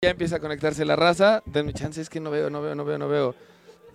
Ya 0.00 0.10
empieza 0.10 0.36
a 0.36 0.38
conectarse 0.38 0.84
la 0.84 0.94
raza. 0.94 1.42
Denme 1.44 1.72
chance, 1.72 2.00
es 2.00 2.08
que 2.08 2.20
no 2.20 2.30
veo, 2.30 2.48
no 2.50 2.62
veo, 2.62 2.76
no 2.76 2.84
veo, 2.84 2.98
no 2.98 3.08
veo. 3.08 3.34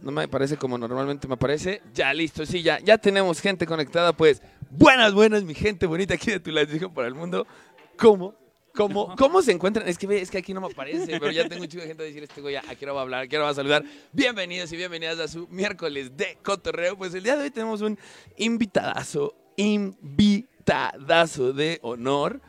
No 0.02 0.12
me 0.12 0.28
parece 0.28 0.58
como 0.58 0.78
normalmente 0.78 1.30
me 1.30 1.36
aparece. 1.36 1.82
Ya, 1.94 2.14
listo, 2.14 2.46
sí, 2.46 2.62
ya, 2.62 2.78
ya 2.80 2.98
tenemos 2.98 3.40
gente 3.40 3.66
conectada, 3.66 4.12
pues. 4.12 4.42
Buenas, 4.70 5.14
buenas, 5.14 5.46
mi 5.46 5.54
gente 5.54 5.86
bonita 5.86 6.16
aquí 6.16 6.30
de 6.30 6.42
tu 6.42 6.52
dijo 6.52 6.94
para 6.94 7.08
el 7.08 7.16
mundo. 7.16 7.48
¿Cómo? 7.96 8.36
¿Cómo, 8.76 9.16
¿Cómo 9.18 9.42
se 9.42 9.54
encuentran? 9.54 9.88
Es 9.88 9.98
que 9.98 10.06
ve, 10.06 10.20
es 10.20 10.30
que 10.30 10.40
aquí 10.40 10.54
no 10.54 10.60
me 10.60 10.68
aparece, 10.68 11.08
pero 11.22 11.32
ya 11.32 11.48
tengo 11.48 11.62
un 11.62 11.70
chico 11.70 11.84
de 11.84 11.88
gente 11.88 12.04
a 12.04 12.06
decir, 12.06 12.24
este 12.24 12.42
güey, 12.42 12.58
¿a 12.58 12.64
qué 12.64 12.84
hora 12.84 12.96
va 12.96 13.00
a 13.00 13.04
hablar? 13.04 13.24
¿A 13.24 13.28
qué 13.30 13.38
hora 13.38 13.46
va 13.46 13.52
a 13.52 13.56
saludar? 13.56 13.86
Bienvenidos 14.12 14.74
y 14.74 14.76
bienvenidas 14.76 15.20
a 15.20 15.30
su 15.30 15.48
miércoles 15.48 16.18
de 16.18 16.38
cotorreo. 16.44 16.98
Pues 16.98 17.14
el 17.14 17.24
día 17.24 17.38
de 17.38 17.44
hoy 17.44 17.52
tenemos 17.52 17.80
un 17.80 17.98
invitadazo, 18.36 19.34
invitadazo 19.56 21.54
de 21.54 21.80
honor. 21.82 22.42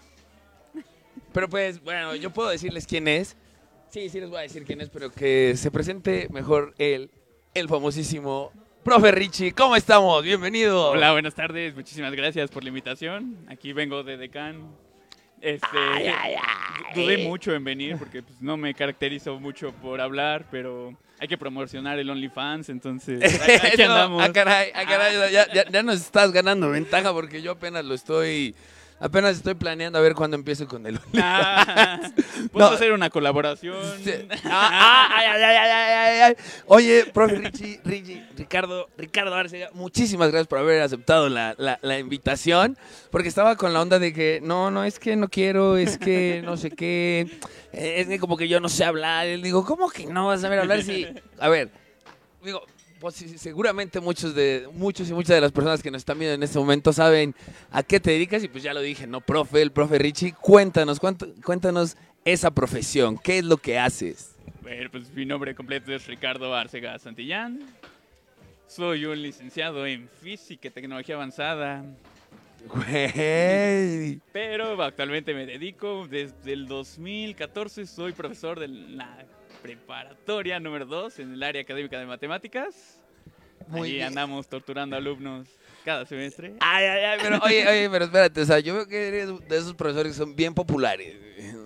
Pero 1.33 1.49
pues, 1.49 1.81
bueno, 1.81 2.17
yo 2.17 2.33
puedo 2.33 2.49
decirles 2.49 2.85
quién 2.89 3.07
es. 3.07 3.37
Sí, 3.95 4.09
sí 4.09 4.19
les 4.19 4.29
voy 4.29 4.39
a 4.39 4.43
decir 4.43 4.65
quién 4.65 4.81
es, 4.81 4.89
pero 4.91 5.13
que 5.13 5.55
se 5.57 5.71
presente 5.71 6.27
mejor 6.33 6.75
él, 6.79 7.13
el 7.55 7.69
famosísimo 7.69 8.51
Profe 8.83 9.13
Richie. 9.13 9.53
¿Cómo 9.53 9.77
estamos? 9.77 10.21
Bienvenido. 10.25 10.91
Hola, 10.91 11.13
buenas 11.13 11.37
tardes. 11.37 11.77
Muchísimas 11.77 12.13
gracias 12.13 12.51
por 12.51 12.65
la 12.65 12.71
invitación. 12.71 13.37
Aquí 13.49 13.73
vengo 13.73 14.03
de 14.03 14.17
Decán. 14.17 14.69
Este, 15.41 15.69
Ay, 15.93 16.07
ay, 16.09 16.35
ay. 16.35 17.01
Dudé 17.05 17.19
mucho 17.19 17.55
en 17.55 17.63
venir 17.63 17.97
porque 17.97 18.25
pues, 18.25 18.43
no 18.43 18.57
me 18.57 18.75
caracterizo 18.75 19.39
mucho 19.39 19.71
por 19.75 20.01
hablar, 20.01 20.49
pero 20.51 20.93
hay 21.21 21.29
que 21.29 21.39
promocionar 21.39 21.97
el 22.01 22.11
OnlyFans, 22.11 22.71
entonces 22.71 23.23
aquí 23.63 23.77
No, 23.79 23.85
andamos. 23.93 24.25
ah, 24.25 24.33
caray, 24.33 24.73
ah, 24.75 24.85
caray, 24.89 25.33
ya, 25.33 25.47
ya- 25.55 25.71
ya 25.71 25.83
nos 25.85 26.01
estás 26.01 26.33
ganando 26.33 26.69
ventaja 26.69 27.13
porque 27.13 27.43
yo 27.43 27.53
apenas 27.53 27.85
lo 27.85 27.95
estoy, 27.95 28.57
apenas 29.01 29.37
estoy 29.37 29.55
planeando 29.55 29.99
a 29.99 30.03
ver 30.03 30.15
cuándo 30.15 30.37
empiezo 30.37 30.67
con 30.67 30.87
el 30.87 30.99
Ah, 31.21 32.01
¿Puedo 32.53 32.69
No. 32.71 32.75
hacer 32.75 32.93
una 32.93 33.11
colaboración? 33.11 33.77
Ah, 34.45 35.09
ah, 35.11 35.33
ay, 35.35 35.43
ay, 35.43 36.21
ay. 36.21 36.37
Oye, 36.67 37.05
profe 37.13 37.37
Richie, 37.37 37.81
Richie, 37.85 38.25
Ricardo, 38.37 38.89
Ricardo 38.97 39.35
Arcega, 39.35 39.71
muchísimas 39.73 40.29
gracias 40.31 40.47
por 40.49 40.59
haber 40.59 40.83
aceptado 40.83 41.29
la, 41.29 41.55
la- 41.59 41.79
la 41.83 41.99
invitación, 41.99 42.77
porque 43.11 43.29
estaba 43.29 43.57
con 43.57 43.73
la 43.73 43.81
onda 43.83 43.99
de 43.99 44.13
que 44.13 44.41
no, 44.43 44.71
no, 44.71 44.85
es 44.85 44.99
que 44.99 45.17
no 45.17 45.29
quiero, 45.29 45.77
es 45.77 45.99
que 45.99 46.43
no 46.45 46.57
sé 46.57 46.71
qué, 46.71 47.27
eh, 47.73 47.95
es 47.99 48.07
que 48.09 48.19
como 48.19 48.37
que 48.37 48.49
yo 48.49 48.61
no 48.61 48.69
sé 48.69 48.85
hablar. 48.85 49.27
Y 49.27 49.41
digo, 49.43 49.65
¿cómo 49.65 49.91
que 49.91 50.07
no 50.07 50.27
vas 50.29 50.39
a 50.39 50.43
saber 50.43 50.61
hablar 50.61 50.83
si, 50.83 51.07
a 51.39 51.49
ver, 51.49 51.71
digo, 52.43 52.63
pues 53.05 53.17
seguramente 53.41 54.01
muchos 54.01 54.35
de 54.35 54.67
muchos 54.73 55.09
y 55.11 55.13
muchas 55.13 55.37
de 55.37 55.41
las 55.43 55.53
personas 55.53 55.83
que 55.83 55.91
nos 55.91 56.01
están 56.01 56.19
viendo 56.19 56.35
en 56.35 56.43
este 56.43 56.59
momento 56.59 56.93
saben 56.93 57.35
a 57.71 57.83
qué 57.83 58.01
te 58.01 58.13
dedicas 58.13 58.43
y 58.43 58.49
pues 58.49 58.65
ya 58.65 58.73
lo 58.73 58.81
dije, 58.81 59.07
no, 59.07 59.21
profe, 59.21 59.61
el 59.63 59.73
profe 59.73 59.99
Richie, 59.99 60.33
cuéntanos, 60.41 60.99
cuánto- 60.99 61.29
cuéntanos 61.45 61.97
esa 62.25 62.51
profesión, 62.51 63.19
¿qué 63.19 63.39
es 63.39 63.45
lo 63.45 63.59
que 63.59 63.79
haces? 63.79 64.35
Bueno, 64.63 64.89
pues 64.91 65.13
mi 65.13 65.27
nombre 65.27 65.55
completo 65.55 65.93
es 65.93 66.07
Ricardo 66.07 66.55
Arcega 66.55 66.99
Santillán. 66.99 67.61
Soy 68.67 69.05
un 69.05 69.21
licenciado 69.21 69.87
en 69.87 70.09
Física 70.23 70.69
y 70.69 70.71
Tecnología 70.71 71.17
Avanzada, 71.17 71.85
Güey. 72.67 74.21
pero 74.33 74.83
actualmente 74.83 75.35
me 75.35 75.45
dedico 75.45 76.07
desde 76.09 76.55
el 76.55 76.67
2014 76.67 77.87
soy 77.87 78.13
profesor 78.13 78.59
de 78.59 78.69
la 78.69 79.19
preparatoria 79.65 80.61
número 80.61 80.85
2 80.85 81.21
en 81.21 81.33
el 81.33 81.43
área 81.43 81.63
académica 81.63 81.99
de 81.99 82.05
matemáticas. 82.05 83.01
Muy 83.67 83.93
bien. 83.93 84.09
andamos 84.09 84.47
torturando 84.47 84.95
alumnos 84.95 85.49
cada 85.87 86.05
semestre. 86.05 86.53
Ay, 86.61 86.85
ay, 86.85 87.05
ay, 87.05 87.19
pero 87.23 87.39
oye, 87.43 87.67
oye, 87.67 87.89
pero 87.91 88.05
espérate, 88.05 88.43
o 88.43 88.45
sea, 88.45 88.59
yo 88.59 88.75
veo 88.75 88.87
que 88.87 89.09
eres 89.09 89.31
de 89.49 89.57
esos 89.57 89.73
profesores 89.75 90.13
que 90.13 90.19
son 90.19 90.37
bien 90.37 90.53
populares, 90.53 91.17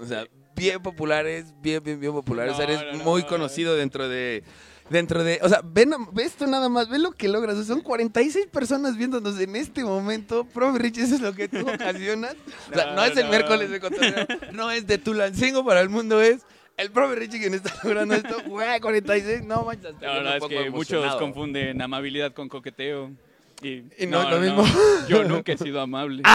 o 0.01 0.07
sea, 0.07 0.27
bien 0.55 0.81
populares, 0.81 1.53
bien, 1.61 1.83
bien, 1.83 1.99
bien 1.99 2.13
populares, 2.13 2.53
o 2.53 2.57
sea, 2.57 2.67
No, 2.67 2.73
eres 2.73 2.85
no, 2.93 2.99
no. 2.99 3.05
muy 3.05 3.25
conocido 3.25 3.75
dentro 3.75 4.09
de, 4.09 4.45
dentro 4.91 5.25
de, 5.25 5.41
o 5.43 5.49
sea, 5.49 5.61
ven, 5.65 5.91
ve 6.13 6.23
esto 6.23 6.47
nada 6.47 6.69
más, 6.69 6.89
ve 6.89 7.01
lo 7.01 7.11
que 7.11 7.27
logras, 7.27 7.57
o 7.57 7.65
sea, 7.65 7.75
son 7.75 7.81
46 7.83 8.47
personas 8.47 8.97
viéndonos 8.97 9.41
en 9.41 9.57
este 9.57 9.83
momento, 9.83 10.45
profe 10.45 10.79
Rich, 10.79 10.99
eso 10.99 11.17
es 11.17 11.21
lo 11.21 11.33
que 11.35 11.49
tú 11.49 11.69
ocasionas, 11.69 12.37
o 12.71 12.75
sea, 12.75 12.87
no, 12.91 12.95
No, 12.95 13.05
es 13.07 13.17
el 13.17 13.25
no. 13.25 13.31
miércoles 13.31 13.71
de 13.71 13.81
cotorreo, 13.81 14.27
no 14.53 14.71
es 14.71 14.87
de 14.87 14.99
Tulancingo 14.99 15.65
para 15.65 15.81
el 15.81 15.89
mundo, 15.89 16.23
es... 16.23 16.43
El 16.79 16.93
profe 16.93 17.17
Richie 17.17 17.41
quien 17.41 17.55
está 17.55 17.75
logrando 17.83 18.15
esto, 18.15 18.37
güey, 18.47 18.81
46, 18.81 19.43
no 19.45 19.65
manches. 19.65 19.95
La 20.01 20.15
verdad 20.15 20.37
es 20.37 20.45
que 20.45 20.71
muchos 20.71 21.17
confunden 21.17 21.83
amabilidad 21.83 22.33
con 22.33 22.49
coqueteo. 22.49 23.11
Y, 23.61 23.83
Y 23.99 24.07
no 24.07 24.23
es 24.23 24.31
lo 24.31 24.39
mismo. 24.39 24.65
Yo 25.09 25.25
nunca 25.25 25.53
he 25.53 25.59
sido 25.59 25.81
amable. 25.81 26.23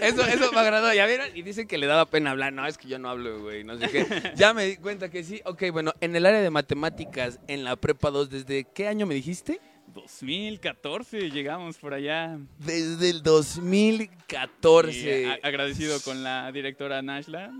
Eso, 0.00 0.24
eso 0.24 0.52
me 0.52 0.60
agradó, 0.60 0.92
ya 0.94 1.06
vieron, 1.06 1.26
y 1.34 1.42
dicen 1.42 1.66
que 1.66 1.76
le 1.76 1.86
daba 1.86 2.06
pena 2.06 2.30
hablar, 2.30 2.52
no, 2.52 2.64
es 2.64 2.78
que 2.78 2.86
yo 2.86 3.00
no 3.00 3.08
hablo, 3.08 3.40
güey, 3.40 3.64
no 3.64 3.76
sé 3.76 3.88
qué. 3.88 4.32
Ya 4.36 4.54
me 4.54 4.64
di 4.64 4.76
cuenta 4.76 5.10
que 5.10 5.24
sí, 5.24 5.40
ok, 5.44 5.64
bueno, 5.72 5.92
en 6.00 6.14
el 6.14 6.24
área 6.24 6.40
de 6.40 6.50
matemáticas, 6.50 7.40
en 7.48 7.64
la 7.64 7.74
prepa 7.74 8.10
2, 8.10 8.30
¿desde 8.30 8.64
qué 8.72 8.86
año 8.86 9.06
me 9.06 9.14
dijiste? 9.14 9.60
2014 9.94 11.30
llegamos 11.30 11.76
por 11.78 11.94
allá. 11.94 12.38
Desde 12.58 13.10
el 13.10 13.16
Y 13.18 13.22
2014. 13.22 15.26
a- 15.26 15.38
agradecido 15.46 16.00
con 16.02 16.22
la 16.22 16.50
directora 16.52 17.00
Nashla. 17.02 17.50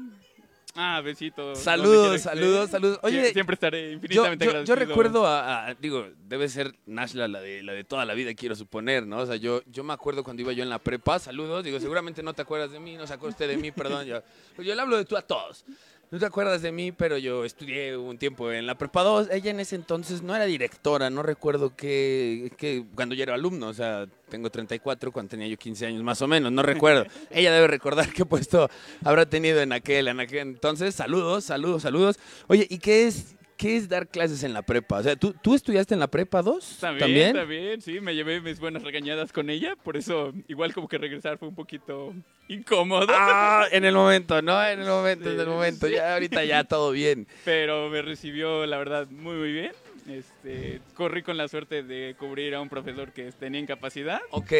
Ah, 0.80 1.00
besito. 1.00 1.56
Saludos, 1.56 2.20
saludos, 2.20 2.70
saludos. 2.70 3.00
Oye, 3.02 3.24
Sie- 3.24 3.32
siempre 3.32 3.54
estaré 3.54 3.88
Yo, 3.88 3.92
infinitamente 3.94 4.44
yo- 4.44 4.50
agradecido. 4.52 4.76
yo 4.76 4.86
recuerdo 4.86 5.26
a, 5.26 5.66
a- 5.68 5.74
digo, 5.74 6.06
debe 6.28 6.48
ser 6.48 6.72
Nashla 6.86 7.26
la 7.26 7.40
de, 7.40 7.64
la 7.64 7.72
de 7.72 7.82
toda 7.82 8.04
la 8.04 8.14
vida, 8.14 8.32
quiero 8.34 8.54
suponer, 8.54 9.04
¿no? 9.06 9.18
O 9.18 9.26
sea, 9.26 9.34
yo, 9.36 9.62
yo 9.66 9.82
me 9.82 9.92
acuerdo 9.92 10.22
cuando 10.22 10.42
iba 10.42 10.52
yo 10.52 10.62
en 10.62 10.68
la 10.70 10.78
prepa, 10.78 11.18
saludos, 11.18 11.64
digo, 11.64 11.80
seguramente 11.80 12.22
no 12.22 12.32
te 12.32 12.42
acuerdas 12.42 12.70
de 12.70 12.78
mí, 12.78 12.94
no 12.96 13.06
se 13.08 13.14
acuerda 13.14 13.32
usted 13.32 13.48
de 13.48 13.56
mí, 13.56 13.72
perdón, 13.72 14.06
yo, 14.06 14.22
yo 14.58 14.74
le 14.74 14.80
hablo 14.80 14.96
de 14.98 15.04
tú 15.04 15.16
a 15.16 15.22
todos. 15.22 15.64
No 16.10 16.18
te 16.18 16.24
acuerdas 16.24 16.62
de 16.62 16.72
mí, 16.72 16.90
pero 16.90 17.18
yo 17.18 17.44
estudié 17.44 17.94
un 17.94 18.16
tiempo 18.16 18.50
en 18.50 18.66
la 18.66 18.76
prepa 18.78 19.02
2, 19.02 19.28
ella 19.30 19.50
en 19.50 19.60
ese 19.60 19.76
entonces 19.76 20.22
no 20.22 20.34
era 20.34 20.46
directora, 20.46 21.10
no 21.10 21.22
recuerdo 21.22 21.76
que, 21.76 22.50
que 22.56 22.82
cuando 22.94 23.14
yo 23.14 23.24
era 23.24 23.34
alumno, 23.34 23.68
o 23.68 23.74
sea, 23.74 24.06
tengo 24.30 24.48
34, 24.48 25.12
cuando 25.12 25.28
tenía 25.28 25.48
yo 25.48 25.58
15 25.58 25.84
años 25.84 26.02
más 26.02 26.22
o 26.22 26.26
menos, 26.26 26.50
no 26.50 26.62
recuerdo. 26.62 27.04
ella 27.30 27.52
debe 27.52 27.66
recordar 27.66 28.10
qué 28.10 28.24
puesto 28.24 28.70
habrá 29.04 29.26
tenido 29.26 29.60
en 29.60 29.70
aquel, 29.72 30.08
en 30.08 30.18
aquel 30.18 30.38
entonces, 30.38 30.94
saludos, 30.94 31.44
saludos, 31.44 31.82
saludos. 31.82 32.18
Oye, 32.46 32.66
¿y 32.70 32.78
qué 32.78 33.06
es, 33.06 33.36
qué 33.58 33.76
es 33.76 33.88
dar 33.88 34.08
clases 34.08 34.42
en 34.44 34.54
la 34.54 34.62
prepa? 34.62 34.96
O 34.98 35.02
sea, 35.02 35.16
¿tú, 35.16 35.34
tú 35.42 35.54
estudiaste 35.54 35.92
en 35.92 36.00
la 36.00 36.06
prepa 36.06 36.40
2? 36.40 36.78
También, 36.80 37.34
también, 37.34 37.82
sí, 37.82 38.00
me 38.00 38.14
llevé 38.14 38.40
mis 38.40 38.58
buenas 38.58 38.82
regañadas 38.82 39.32
con 39.32 39.50
ella, 39.50 39.76
por 39.82 39.98
eso 39.98 40.32
igual 40.48 40.72
como 40.72 40.88
que 40.88 40.96
regresar 40.96 41.36
fue 41.36 41.48
un 41.48 41.54
poquito 41.54 42.14
incómodo, 42.48 43.06
Ah, 43.10 43.66
en 43.70 43.84
el 43.84 43.94
momento, 43.94 44.40
¿no? 44.40 44.64
En 44.66 44.80
el 44.80 44.86
momento, 44.88 45.30
en 45.30 45.38
el 45.40 45.46
momento. 45.46 45.86
sí. 45.86 45.94
Ya 45.94 46.14
ahorita 46.14 46.44
ya 46.44 46.64
todo 46.64 46.92
bien. 46.92 47.26
pero 47.44 47.90
me 47.90 48.00
recibió 48.00 48.64
la 48.64 48.78
verdad 48.78 49.06
muy 49.10 49.34
muy 49.36 49.52
bien. 49.52 49.72
Este, 50.08 50.80
corrí 50.94 51.22
con 51.22 51.36
la 51.36 51.48
suerte 51.48 51.82
de 51.82 52.16
cubrir 52.18 52.54
a 52.54 52.62
un 52.62 52.70
profesor 52.70 53.12
que 53.12 53.30
tenía 53.32 53.60
incapacidad 53.60 54.20
Ok. 54.30 54.52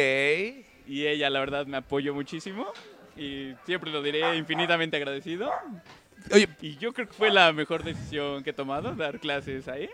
y 0.85 1.07
ella 1.07 1.29
la 1.31 1.39
verdad 1.39 1.65
me 1.65 1.77
apoyó 1.77 2.13
muchísimo 2.13 2.67
y 3.17 3.53
siempre 3.65 3.89
lo 3.91 4.03
diré 4.03 4.35
infinitamente 4.37 4.97
agradecido. 4.97 5.49
Oye, 6.31 6.47
Y 6.61 6.77
yo 6.77 6.93
creo 6.93 7.07
que 7.07 7.13
fue 7.13 7.31
la 7.31 7.51
mejor 7.53 7.83
decisión 7.83 8.43
que 8.43 8.51
he 8.51 8.53
tomado, 8.53 8.95
dar 8.95 9.19
clases 9.19 9.67
ahí. 9.67 9.89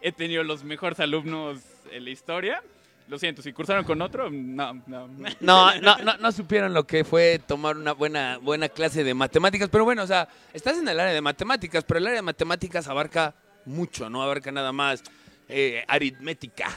He 0.00 0.12
tenido 0.12 0.42
los 0.42 0.64
mejores 0.64 1.00
alumnos 1.00 1.60
en 1.90 2.04
la 2.04 2.10
historia. 2.10 2.62
Lo 3.08 3.18
siento, 3.18 3.42
si 3.42 3.52
cursaron 3.52 3.84
con 3.84 4.00
otro, 4.02 4.30
no, 4.30 4.74
no. 4.86 5.08
no, 5.40 5.74
no, 5.80 5.98
no, 5.98 6.16
no 6.16 6.32
supieron 6.32 6.72
lo 6.72 6.86
que 6.86 7.02
fue 7.02 7.40
tomar 7.44 7.76
una 7.76 7.92
buena, 7.92 8.38
buena 8.38 8.68
clase 8.68 9.02
de 9.02 9.14
matemáticas. 9.14 9.68
Pero 9.68 9.84
bueno, 9.84 10.04
o 10.04 10.06
sea, 10.06 10.28
estás 10.54 10.78
en 10.78 10.86
el 10.86 11.00
área 11.00 11.12
de 11.12 11.20
matemáticas, 11.20 11.82
pero 11.82 11.98
el 11.98 12.06
área 12.06 12.18
de 12.18 12.22
matemáticas 12.22 12.86
abarca 12.86 13.34
mucho, 13.64 14.08
no 14.08 14.22
abarca 14.22 14.52
nada 14.52 14.70
más 14.72 15.02
eh, 15.48 15.84
aritmética. 15.88 16.68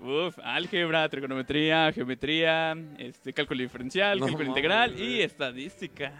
Uf, 0.00 0.38
álgebra, 0.42 1.08
trigonometría, 1.08 1.92
geometría, 1.92 2.74
este, 2.98 3.32
cálculo 3.32 3.62
diferencial, 3.62 4.18
No 4.18 4.26
cálculo 4.26 4.48
integral 4.48 4.98
y 4.98 5.20
estadística. 5.20 6.12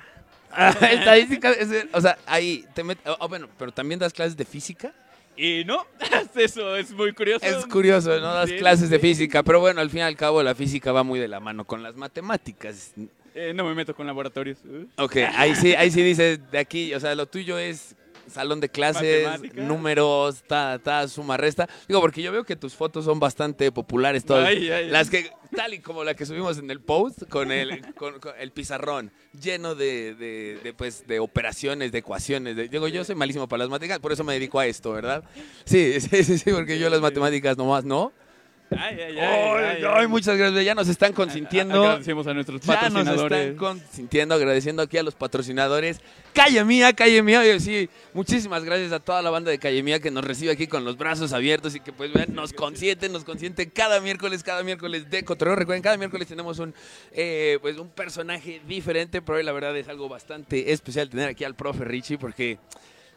Estadística, 0.90 1.50
es- 1.52 1.86
o 1.92 2.00
sea, 2.00 2.18
ahí 2.26 2.64
te 2.74 2.84
met- 2.84 2.98
oh, 3.18 3.28
bueno, 3.28 3.48
pero 3.58 3.72
también 3.72 3.98
das 4.00 4.12
clases 4.12 4.36
de 4.36 4.44
física. 4.44 4.92
Y 5.36 5.64
no, 5.66 5.86
eso 6.34 6.76
es 6.76 6.90
muy 6.92 7.12
curioso. 7.12 7.44
Es 7.44 7.66
curioso, 7.66 8.18
¿no? 8.20 8.32
Das 8.34 8.48
Sí, 8.48 8.56
clases 8.56 8.88
de 8.88 8.98
física, 8.98 9.42
pero 9.42 9.60
bueno, 9.60 9.80
al 9.80 9.90
fin 9.90 9.98
y 10.00 10.02
al 10.02 10.16
cabo 10.16 10.42
la 10.42 10.54
física 10.54 10.92
va 10.92 11.02
muy 11.02 11.18
de 11.20 11.28
la 11.28 11.40
mano 11.40 11.64
con 11.64 11.82
las 11.82 11.94
matemáticas. 11.96 12.92
Eh, 13.34 13.52
no 13.54 13.64
me 13.64 13.74
meto 13.74 13.94
con 13.94 14.06
laboratorios. 14.06 14.58
Ok, 14.96 15.16
ahí 15.36 15.54
sí, 15.54 15.74
ahí 15.74 15.90
sí 15.90 16.02
dices 16.02 16.40
de 16.50 16.58
aquí, 16.58 16.94
o 16.94 17.00
sea, 17.00 17.14
lo 17.14 17.26
tuyo 17.26 17.58
es 17.58 17.94
salón 18.28 18.60
de 18.60 18.68
clases, 18.68 19.26
números, 19.54 20.42
ta, 20.46 20.78
ta, 20.78 21.06
suma, 21.08 21.36
resta. 21.36 21.68
Digo, 21.88 22.00
porque 22.00 22.22
yo 22.22 22.32
veo 22.32 22.44
que 22.44 22.56
tus 22.56 22.74
fotos 22.74 23.04
son 23.04 23.20
bastante 23.20 23.70
populares 23.72 24.24
todas. 24.24 24.46
Ay, 24.48 24.64
ay, 24.70 24.84
ay. 24.84 24.88
Las 24.90 25.10
que, 25.10 25.30
tal 25.54 25.74
y 25.74 25.78
como 25.80 26.04
la 26.04 26.14
que 26.14 26.26
subimos 26.26 26.58
en 26.58 26.70
el 26.70 26.80
post, 26.80 27.22
con 27.28 27.52
el, 27.52 27.94
con, 27.94 28.18
con 28.20 28.32
el 28.38 28.50
pizarrón 28.52 29.10
lleno 29.40 29.74
de, 29.74 30.14
de, 30.14 30.58
de, 30.62 30.72
pues, 30.72 31.06
de 31.06 31.18
operaciones, 31.20 31.92
de 31.92 31.98
ecuaciones. 31.98 32.56
de- 32.56 32.68
digo, 32.68 32.88
yo 32.88 33.04
soy 33.04 33.14
malísimo 33.14 33.48
para 33.48 33.58
las 33.64 33.68
matemáticas, 33.68 33.98
por 34.00 34.12
eso 34.12 34.24
me 34.24 34.32
dedico 34.34 34.58
a 34.58 34.66
esto, 34.66 34.92
¿verdad? 34.92 35.24
Sí, 35.64 36.00
sí, 36.00 36.24
sí, 36.24 36.38
sí, 36.38 36.52
porque 36.52 36.78
yo 36.78 36.88
las 36.90 37.00
matemáticas 37.00 37.56
nomás 37.56 37.84
no. 37.84 38.12
Ay, 38.70 38.96
ay, 39.00 39.18
ay. 39.18 39.18
Ay, 39.18 39.64
ay, 39.76 39.84
ay, 39.86 40.06
muchas 40.08 40.36
gracias. 40.36 40.64
Ya 40.64 40.74
nos 40.74 40.88
están 40.88 41.12
consintiendo. 41.12 41.82
Agradecemos 41.84 42.26
a 42.26 42.34
nuestros 42.34 42.60
Ya 42.62 42.74
nos 42.74 42.82
patrocinadores. 42.82 43.38
están 43.38 43.56
consintiendo, 43.56 44.34
agradeciendo 44.34 44.82
aquí 44.82 44.98
a 44.98 45.02
los 45.04 45.14
patrocinadores. 45.14 46.00
Calle 46.32 46.64
Mía, 46.64 46.92
Calle 46.92 47.22
Mía. 47.22 47.40
Oye, 47.40 47.60
sí, 47.60 47.88
muchísimas 48.12 48.64
gracias 48.64 48.92
a 48.92 48.98
toda 48.98 49.22
la 49.22 49.30
banda 49.30 49.50
de 49.50 49.58
Calle 49.58 49.82
Mía 49.82 50.00
que 50.00 50.10
nos 50.10 50.24
recibe 50.24 50.50
aquí 50.50 50.66
con 50.66 50.84
los 50.84 50.96
brazos 50.96 51.32
abiertos 51.32 51.76
y 51.76 51.80
que 51.80 51.92
pues 51.92 52.12
vean, 52.12 52.34
nos 52.34 52.52
consienten, 52.52 53.12
nos 53.12 53.24
consienten 53.24 53.70
cada 53.70 54.00
miércoles, 54.00 54.42
cada 54.42 54.62
miércoles 54.64 55.08
de 55.10 55.24
Cotorreo. 55.24 55.54
Recuerden, 55.54 55.82
cada 55.82 55.96
miércoles 55.96 56.26
tenemos 56.26 56.58
un, 56.58 56.74
eh, 57.12 57.58
pues, 57.62 57.78
un 57.78 57.88
personaje 57.88 58.60
diferente, 58.66 59.22
pero 59.22 59.38
hoy 59.38 59.44
la 59.44 59.52
verdad 59.52 59.76
es 59.76 59.88
algo 59.88 60.08
bastante 60.08 60.72
especial 60.72 61.08
tener 61.08 61.28
aquí 61.28 61.44
al 61.44 61.54
profe 61.54 61.84
Richie 61.84 62.18
porque... 62.18 62.58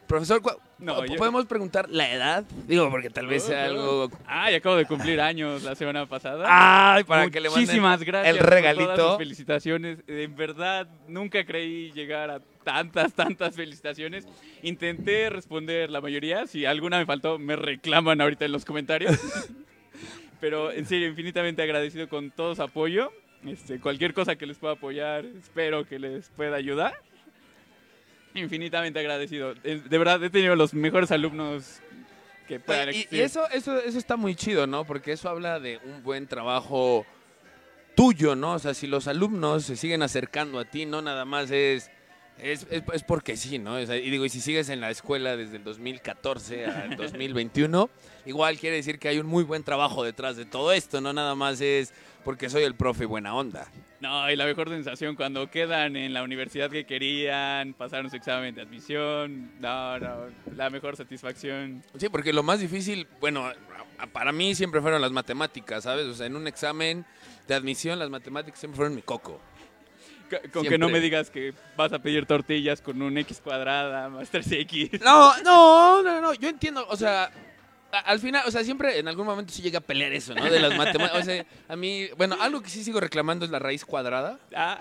Profesor, 0.10 0.42
¿cu- 0.42 0.58
No, 0.80 1.06
yo- 1.06 1.16
¿podemos 1.18 1.46
preguntar 1.46 1.88
la 1.88 2.12
edad? 2.12 2.44
Digo, 2.68 2.90
porque 2.90 3.12
tal 3.12 3.28
vez 3.28 3.44
sea 3.44 3.66
algo... 3.66 4.10
Ay, 4.26 4.56
acabo 4.56 4.76
de 4.76 4.86
cumplir 4.86 5.22
años 5.22 5.62
la 5.62 5.76
semana 5.76 6.08
pasada. 6.08 6.46
Ay, 6.48 7.04
para 7.04 7.30
que 7.30 7.40
le 7.40 7.48
Muchísimas 7.52 8.02
gracias 8.02 8.34
el 8.36 8.42
por 8.42 8.50
regalito. 8.50 8.96
todas 8.96 9.10
sus 9.12 9.18
felicitaciones. 9.20 10.00
En 10.08 10.36
verdad, 10.36 10.88
nunca 11.08 11.46
creí 11.46 11.92
llegar 11.92 12.32
a 12.32 12.40
tantas, 12.64 13.14
tantas 13.14 13.56
felicitaciones. 13.56 14.28
Intenté 14.64 15.30
responder 15.30 15.92
la 15.92 16.02
mayoría. 16.02 16.48
Si 16.48 16.66
alguna 16.66 16.98
me 16.98 17.06
faltó, 17.06 17.38
me 17.38 17.56
reclaman 17.56 18.20
ahorita 18.20 18.46
en 18.46 18.52
los 18.52 18.66
comentarios. 18.66 19.16
Pero 20.42 20.72
en 20.72 20.88
serio, 20.88 21.08
infinitamente 21.08 21.62
agradecido 21.62 22.10
con 22.10 22.32
todo 22.32 22.56
su 22.56 22.64
apoyo. 22.64 23.12
Este, 23.46 23.80
cualquier 23.80 24.14
cosa 24.16 24.36
que 24.38 24.46
les 24.48 24.58
pueda 24.58 24.74
apoyar, 24.74 25.24
espero 25.26 25.86
que 25.86 26.00
les 26.00 26.30
pueda 26.30 26.56
ayudar. 26.58 27.00
Infinitamente 28.40 29.00
agradecido. 29.00 29.54
De 29.56 29.98
verdad, 29.98 30.24
he 30.24 30.30
tenido 30.30 30.56
los 30.56 30.74
mejores 30.74 31.12
alumnos 31.12 31.82
que 32.48 32.60
puedan 32.60 32.88
y, 32.88 32.92
existir. 32.92 33.20
y 33.20 33.22
eso, 33.22 33.48
eso, 33.52 33.78
eso 33.80 33.98
está 33.98 34.18
muy 34.18 34.36
chido, 34.36 34.66
¿no? 34.68 34.86
Porque 34.86 35.12
eso 35.12 35.30
habla 35.30 35.60
de 35.60 35.80
un 35.86 36.02
buen 36.04 36.28
trabajo 36.28 37.06
tuyo, 37.96 38.36
¿no? 38.36 38.54
O 38.54 38.60
sea, 38.60 38.74
si 38.74 38.88
los 38.88 39.08
alumnos 39.08 39.66
se 39.66 39.76
siguen 39.76 40.02
acercando 40.02 40.60
a 40.60 40.66
ti, 40.66 40.86
no 40.86 41.02
nada 41.02 41.26
más 41.26 41.52
es... 41.52 41.92
Es, 42.42 42.66
es- 42.72 42.84
es 42.94 43.04
porque 43.04 43.36
sí, 43.36 43.60
¿no? 43.60 43.76
O 43.76 43.86
sea, 43.86 43.98
y 43.98 44.10
digo, 44.10 44.24
y 44.24 44.30
si 44.30 44.40
sigues 44.40 44.70
en 44.70 44.80
la 44.80 44.90
escuela 44.90 45.36
desde 45.36 45.58
el 45.58 45.64
2014 45.66 46.66
al 46.68 46.96
2021, 46.96 47.90
igual 48.26 48.58
quiere 48.58 48.78
decir 48.78 48.98
que 48.98 49.10
hay 49.10 49.20
un 49.20 49.26
muy 49.28 49.44
buen 49.44 49.62
trabajo 49.64 50.06
detrás 50.06 50.38
de 50.38 50.46
todo 50.46 50.72
esto, 50.72 51.02
no 51.02 51.12
nada 51.12 51.36
más 51.36 51.60
es 51.60 51.94
porque 52.24 52.50
soy 52.50 52.64
el 52.64 52.76
profe 52.76 53.04
buena 53.04 53.36
onda. 53.36 53.68
No, 54.02 54.32
y 54.32 54.36
la 54.36 54.46
mejor 54.46 54.70
sensación 54.70 55.16
cuando 55.16 55.50
quedan 55.52 55.98
en 55.98 56.14
la 56.14 56.24
universidad 56.24 56.70
que 56.70 56.86
querían, 56.86 57.74
pasaron 57.74 58.10
su 58.10 58.16
examen 58.16 58.56
de 58.56 58.62
admisión. 58.62 59.52
No, 59.60 60.00
no, 60.00 60.28
la 60.56 60.70
mejor 60.70 60.96
satisfacción. 60.96 61.84
Sí, 61.98 62.08
porque 62.08 62.32
lo 62.32 62.42
más 62.42 62.60
difícil, 62.62 63.08
bueno, 63.20 63.52
para 64.14 64.32
mí 64.32 64.56
siempre 64.56 64.82
fueron 64.82 65.02
las 65.02 65.12
matemáticas, 65.12 65.84
¿sabes? 65.84 66.06
O 66.06 66.14
sea, 66.14 66.28
en 66.28 66.38
un 66.38 66.48
examen 66.48 67.06
de 67.48 67.56
admisión 67.56 68.00
las 68.00 68.10
matemáticas 68.10 68.60
siempre 68.60 68.78
fueron 68.78 68.96
mi 68.96 69.02
coco. 69.02 69.42
Con 70.54 70.64
que 70.64 70.78
no 70.78 70.90
me 70.90 71.00
digas 71.00 71.30
que 71.30 71.54
vas 71.76 71.92
a 71.92 72.00
pedir 72.00 72.26
tortillas 72.26 72.82
con 72.82 73.02
un 73.02 73.18
X 73.18 73.42
cuadrada 73.44 74.10
más 74.10 74.32
3X. 74.32 75.02
No, 75.02 75.36
no, 75.42 76.04
no, 76.04 76.22
no, 76.22 76.34
yo 76.36 76.50
entiendo, 76.50 76.86
o 76.88 76.96
sea, 76.96 77.32
al 77.92 78.20
final, 78.20 78.44
o 78.46 78.52
sea, 78.52 78.64
siempre 78.64 79.00
en 79.00 79.08
algún 79.08 79.26
momento 79.26 79.52
sí 79.54 79.62
llega 79.62 79.80
a 79.80 79.82
pelear 79.82 80.12
eso, 80.14 80.34
¿no? 80.36 80.46
De 80.46 80.60
las 80.60 80.76
matemáticas, 80.78 81.22
o 81.22 81.26
sea, 81.26 81.46
a 81.68 81.76
mí, 81.76 82.08
bueno, 82.18 82.36
algo 82.40 82.62
que 82.62 82.70
sí 82.70 82.84
sigo 82.84 83.00
reclamando 83.00 83.46
es 83.46 83.52
la 83.52 83.60
raíz 83.60 83.86
cuadrada. 83.86 84.40
Ah, 84.56 84.80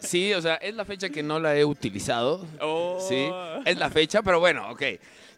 Sí, 0.00 0.32
o 0.34 0.42
sea, 0.42 0.56
es 0.56 0.74
la 0.74 0.84
fecha 0.84 1.10
que 1.10 1.22
no 1.22 1.38
la 1.38 1.56
he 1.56 1.64
utilizado, 1.64 2.46
oh. 2.60 2.98
sí, 3.08 3.28
es 3.64 3.78
la 3.78 3.90
fecha, 3.90 4.22
pero 4.22 4.40
bueno, 4.40 4.70
ok. 4.70 4.82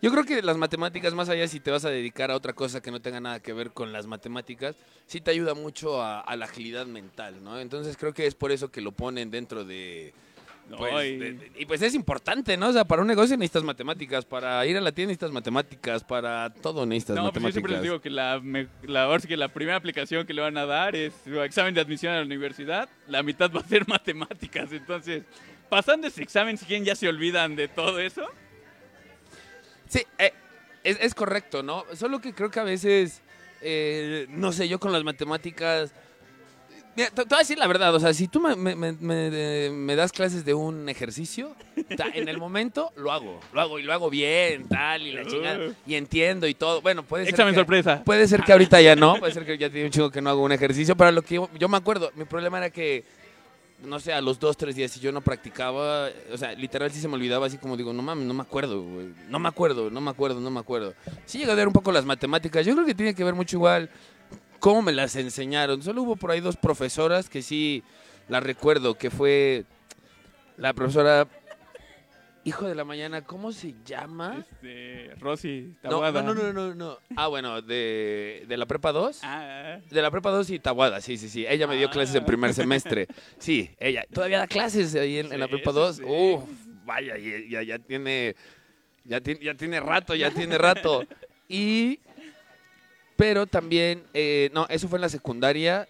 Yo 0.01 0.11
creo 0.11 0.25
que 0.25 0.43
las 0.43 0.57
matemáticas, 0.57 1.15
más 1.15 1.29
allá 1.29 1.47
si 1.47 1.61
te 1.61 1.71
vas 1.71 1.85
a 1.85 1.91
dedicar 1.91 2.33
a 2.33 2.37
otra 2.37 2.55
cosa 2.55 2.81
que 2.81 2.91
no 2.91 3.01
tenga 3.01 3.21
nada 3.21 3.41
que 3.41 3.53
ver 3.53 3.71
con 3.71 3.93
las 3.93 4.07
matemáticas, 4.07 4.75
sí 5.07 5.21
te 5.21 5.31
ayuda 5.31 5.55
mucho 5.55 6.03
a, 6.03 6.21
a 6.21 6.35
la 6.35 6.47
agilidad 6.47 6.87
mental, 6.87 7.45
¿no? 7.45 7.61
Entonces 7.61 7.97
creo 7.97 8.13
que 8.13 8.27
es 8.27 8.35
por 8.35 8.51
eso 8.51 8.71
que 8.71 8.81
lo 8.81 8.91
ponen 8.91 9.31
dentro 9.31 9.65
de... 9.65 10.13
Pues, 10.77 11.05
y- 11.07 11.17
de- 11.19 11.33
de- 11.35 11.53
y 11.59 11.67
pues 11.67 11.83
es 11.83 11.95
importante, 11.95 12.57
¿no? 12.57 12.69
O 12.69 12.73
sea, 12.73 12.85
para 12.85 13.03
un 13.03 13.09
negocio 13.09 13.37
necesitas 13.37 13.63
matemáticas, 13.63 14.25
para 14.25 14.65
ir 14.65 14.77
a 14.77 14.81
la 14.81 14.91
tienda 14.93 15.11
necesitas 15.11 15.31
matemáticas, 15.33 16.03
para 16.03 16.49
todo 16.55 16.87
necesitas 16.87 17.17
No, 17.17 17.23
pues 17.25 17.35
yo 17.35 17.41
matemáticas. 17.41 17.53
siempre 17.55 17.73
les 17.75 17.83
digo 17.83 18.01
que 18.01 18.09
la, 18.11 18.41
me- 18.43 18.69
la, 18.85 19.03
ahora 19.05 19.21
sí 19.21 19.29
que 19.29 19.37
la 19.37 19.49
primera 19.49 19.77
aplicación 19.77 20.27
que 20.27 20.33
le 20.33 20.41
van 20.41 20.57
a 20.57 20.65
dar 20.65 20.97
es 20.97 21.13
su 21.25 21.41
examen 21.43 21.75
de 21.75 21.81
admisión 21.83 22.15
a 22.15 22.19
la 22.21 22.25
universidad. 22.25 22.89
La 23.09 23.23
mitad 23.23 23.51
va 23.53 23.61
a 23.61 23.65
ser 23.69 23.87
matemáticas. 23.89 24.73
Entonces, 24.73 25.25
pasando 25.69 26.07
ese 26.07 26.23
examen, 26.23 26.57
si 26.57 26.65
quieren 26.65 26.85
ya 26.85 26.95
se 26.97 27.07
olvidan 27.09 27.55
de 27.55 27.69
todo 27.69 27.99
eso. 27.99 28.27
Sí, 29.89 30.03
eh, 30.19 30.33
es, 30.85 30.99
es 31.01 31.15
correcto, 31.15 31.63
¿no? 31.63 31.85
Solo 31.95 32.21
que 32.21 32.33
creo 32.33 32.51
que 32.51 32.61
a 32.61 32.65
veces, 32.65 33.21
eh, 33.61 34.27
no 34.31 34.53
sé, 34.53 34.69
yo 34.69 34.79
con 34.81 34.93
las 34.93 35.05
matemáticas... 35.05 35.93
Mira, 36.95 37.09
te, 37.09 37.23
te 37.23 37.29
voy 37.29 37.37
a 37.37 37.39
decir 37.39 37.57
la 37.59 37.67
verdad, 37.67 37.95
o 37.95 38.01
sea, 38.01 38.13
si 38.13 38.29
tú 38.29 38.39
me, 38.41 38.55
me- 38.55 38.75
me- 38.77 38.93
me- 38.93 39.71
me 39.71 39.97
das 39.97 40.13
clases 40.13 40.45
de 40.45 40.53
un 40.53 40.89
ejercicio, 40.91 41.55
ta- 41.97 42.09
en 42.13 42.29
el 42.29 42.37
momento 42.37 42.93
lo 42.97 43.11
hago, 43.13 43.41
lo 43.55 43.61
hago 43.63 43.79
y 43.79 43.83
lo 43.83 43.93
hago 43.95 44.11
bien, 44.11 44.69
tal, 44.69 45.07
y 45.07 45.13
la 45.13 45.25
chingada, 45.25 45.59
y 45.87 45.95
entiendo 45.95 46.47
y 46.47 46.55
todo. 46.55 46.83
Bueno, 46.83 47.03
puede 47.03 47.25
ser 47.25 47.33
Examen 47.35 47.55
que- 47.55 47.61
sorpresa. 47.61 48.03
Puede 48.05 48.29
ser 48.29 48.43
que 48.43 48.53
ahorita 48.53 48.81
ya 48.83 48.95
no, 48.95 49.17
puede 49.17 49.33
ser 49.33 49.47
que 49.47 49.57
ya 49.57 49.71
tiene 49.71 49.87
un 49.87 49.91
chingo 49.93 50.11
que 50.11 50.21
no 50.21 50.29
hago 50.31 50.43
un 50.43 50.53
ejercicio, 50.53 50.95
pero 50.95 51.11
lo 51.13 51.23
que 51.23 51.37
yo, 51.37 51.49
yo 51.59 51.69
me 51.69 51.79
acuerdo, 51.79 52.11
mi 52.15 52.27
problema 52.27 52.59
era 52.59 52.69
que, 52.69 53.05
no 53.85 53.99
sé, 53.99 54.13
a 54.13 54.21
los 54.21 54.39
dos, 54.39 54.57
tres 54.59 54.77
días 54.77 54.91
si 54.93 55.01
yo 55.01 55.11
no 55.13 55.23
practicaba, 55.23 56.09
o 56.31 56.37
sea, 56.37 56.53
literal 56.53 56.91
sí 56.93 57.01
se 57.01 57.09
me 57.09 57.15
olvidaba, 57.15 57.47
así 57.47 57.57
como 57.57 57.77
digo, 57.77 57.93
no 57.95 58.03
mames, 58.03 58.27
no 58.27 58.35
me 58.35 58.43
acuerdo, 58.43 58.83
güey, 58.83 59.09
no 59.31 59.39
me 59.39 59.49
acuerdo, 59.49 59.91
no 59.91 60.01
me 60.03 60.11
acuerdo, 60.11 60.41
no 60.41 60.51
me 60.51 60.61
acuerdo. 60.61 60.95
Sí 61.25 61.39
llega 61.39 61.53
a 61.55 61.57
ver 61.57 61.67
un 61.67 61.73
poco 61.73 61.91
las 61.91 62.05
matemáticas, 62.05 62.67
yo 62.67 62.75
creo 62.75 62.85
que 62.87 62.95
tiene 62.95 63.15
que 63.15 63.25
ver 63.25 63.35
mucho 63.35 63.57
igual 63.57 63.89
cómo 64.63 64.81
me 64.81 64.93
las 64.93 65.17
enseñaron. 65.17 65.83
Solo 65.83 66.03
hubo 66.03 66.15
por 66.15 66.31
ahí 66.31 66.39
dos 66.41 66.57
profesoras 66.57 67.29
que 67.29 67.43
sí 67.43 67.83
las 68.29 68.45
recuerdo, 68.45 68.95
que 68.95 69.11
fue 69.11 69.65
la 70.57 70.73
profesora... 70.73 71.27
Hijo 72.45 72.67
de 72.67 72.75
la 72.77 72.85
mañana, 72.85 73.23
¿cómo 73.23 73.53
se 73.53 73.75
llama? 73.85 74.39
Este, 74.51 75.15
Rosy, 75.21 75.75
No, 75.85 75.91
Tabuada. 75.91 76.23
no, 76.23 76.35
no, 76.35 76.43
no, 76.45 76.53
no, 76.53 76.75
no. 76.75 76.99
Ah, 77.17 77.27
bueno, 77.29 77.61
de, 77.63 78.45
de 78.49 78.57
la 78.57 78.67
prepa 78.67 78.91
2. 78.93 79.21
Ah, 79.23 79.79
De 79.89 80.03
la 80.03 80.11
prepa 80.11 80.31
2 80.31 80.51
y 80.51 80.59
Tabuada, 80.59 81.01
sí, 81.01 81.17
sí, 81.19 81.29
sí. 81.29 81.45
Ella 81.49 81.67
me 81.69 81.77
dio 81.77 81.89
clases 81.91 82.15
en 82.17 82.25
primer 82.25 82.53
semestre. 82.55 83.07
Sí, 83.39 83.71
ella 83.79 84.05
todavía 84.13 84.39
da 84.39 84.47
clases 84.49 84.93
ahí 84.97 85.19
en, 85.19 85.33
en 85.33 85.39
la 85.41 85.47
prepa 85.49 85.71
sí, 85.71 85.77
2. 85.77 85.97
sí. 85.97 86.03
Uf, 86.05 86.43
vaya, 86.85 87.17
ya, 87.17 87.39
ya, 87.49 87.63
ya 87.63 87.79
tiene, 87.79 88.35
ya 89.05 89.21
tiene, 89.21 89.45
ya 89.45 89.55
tiene 89.55 89.79
rato, 89.81 90.15
ya 90.17 90.31
tiene 90.33 90.59
rato. 90.59 91.05
Y, 91.49 92.01
pero 93.23 93.47
también, 93.47 94.03
eh, 94.15 94.51
no, 94.53 94.67
eso 94.69 94.89
fue 94.89 94.97
en 94.99 95.03
la 95.03 95.09
secundaria. 95.09 95.87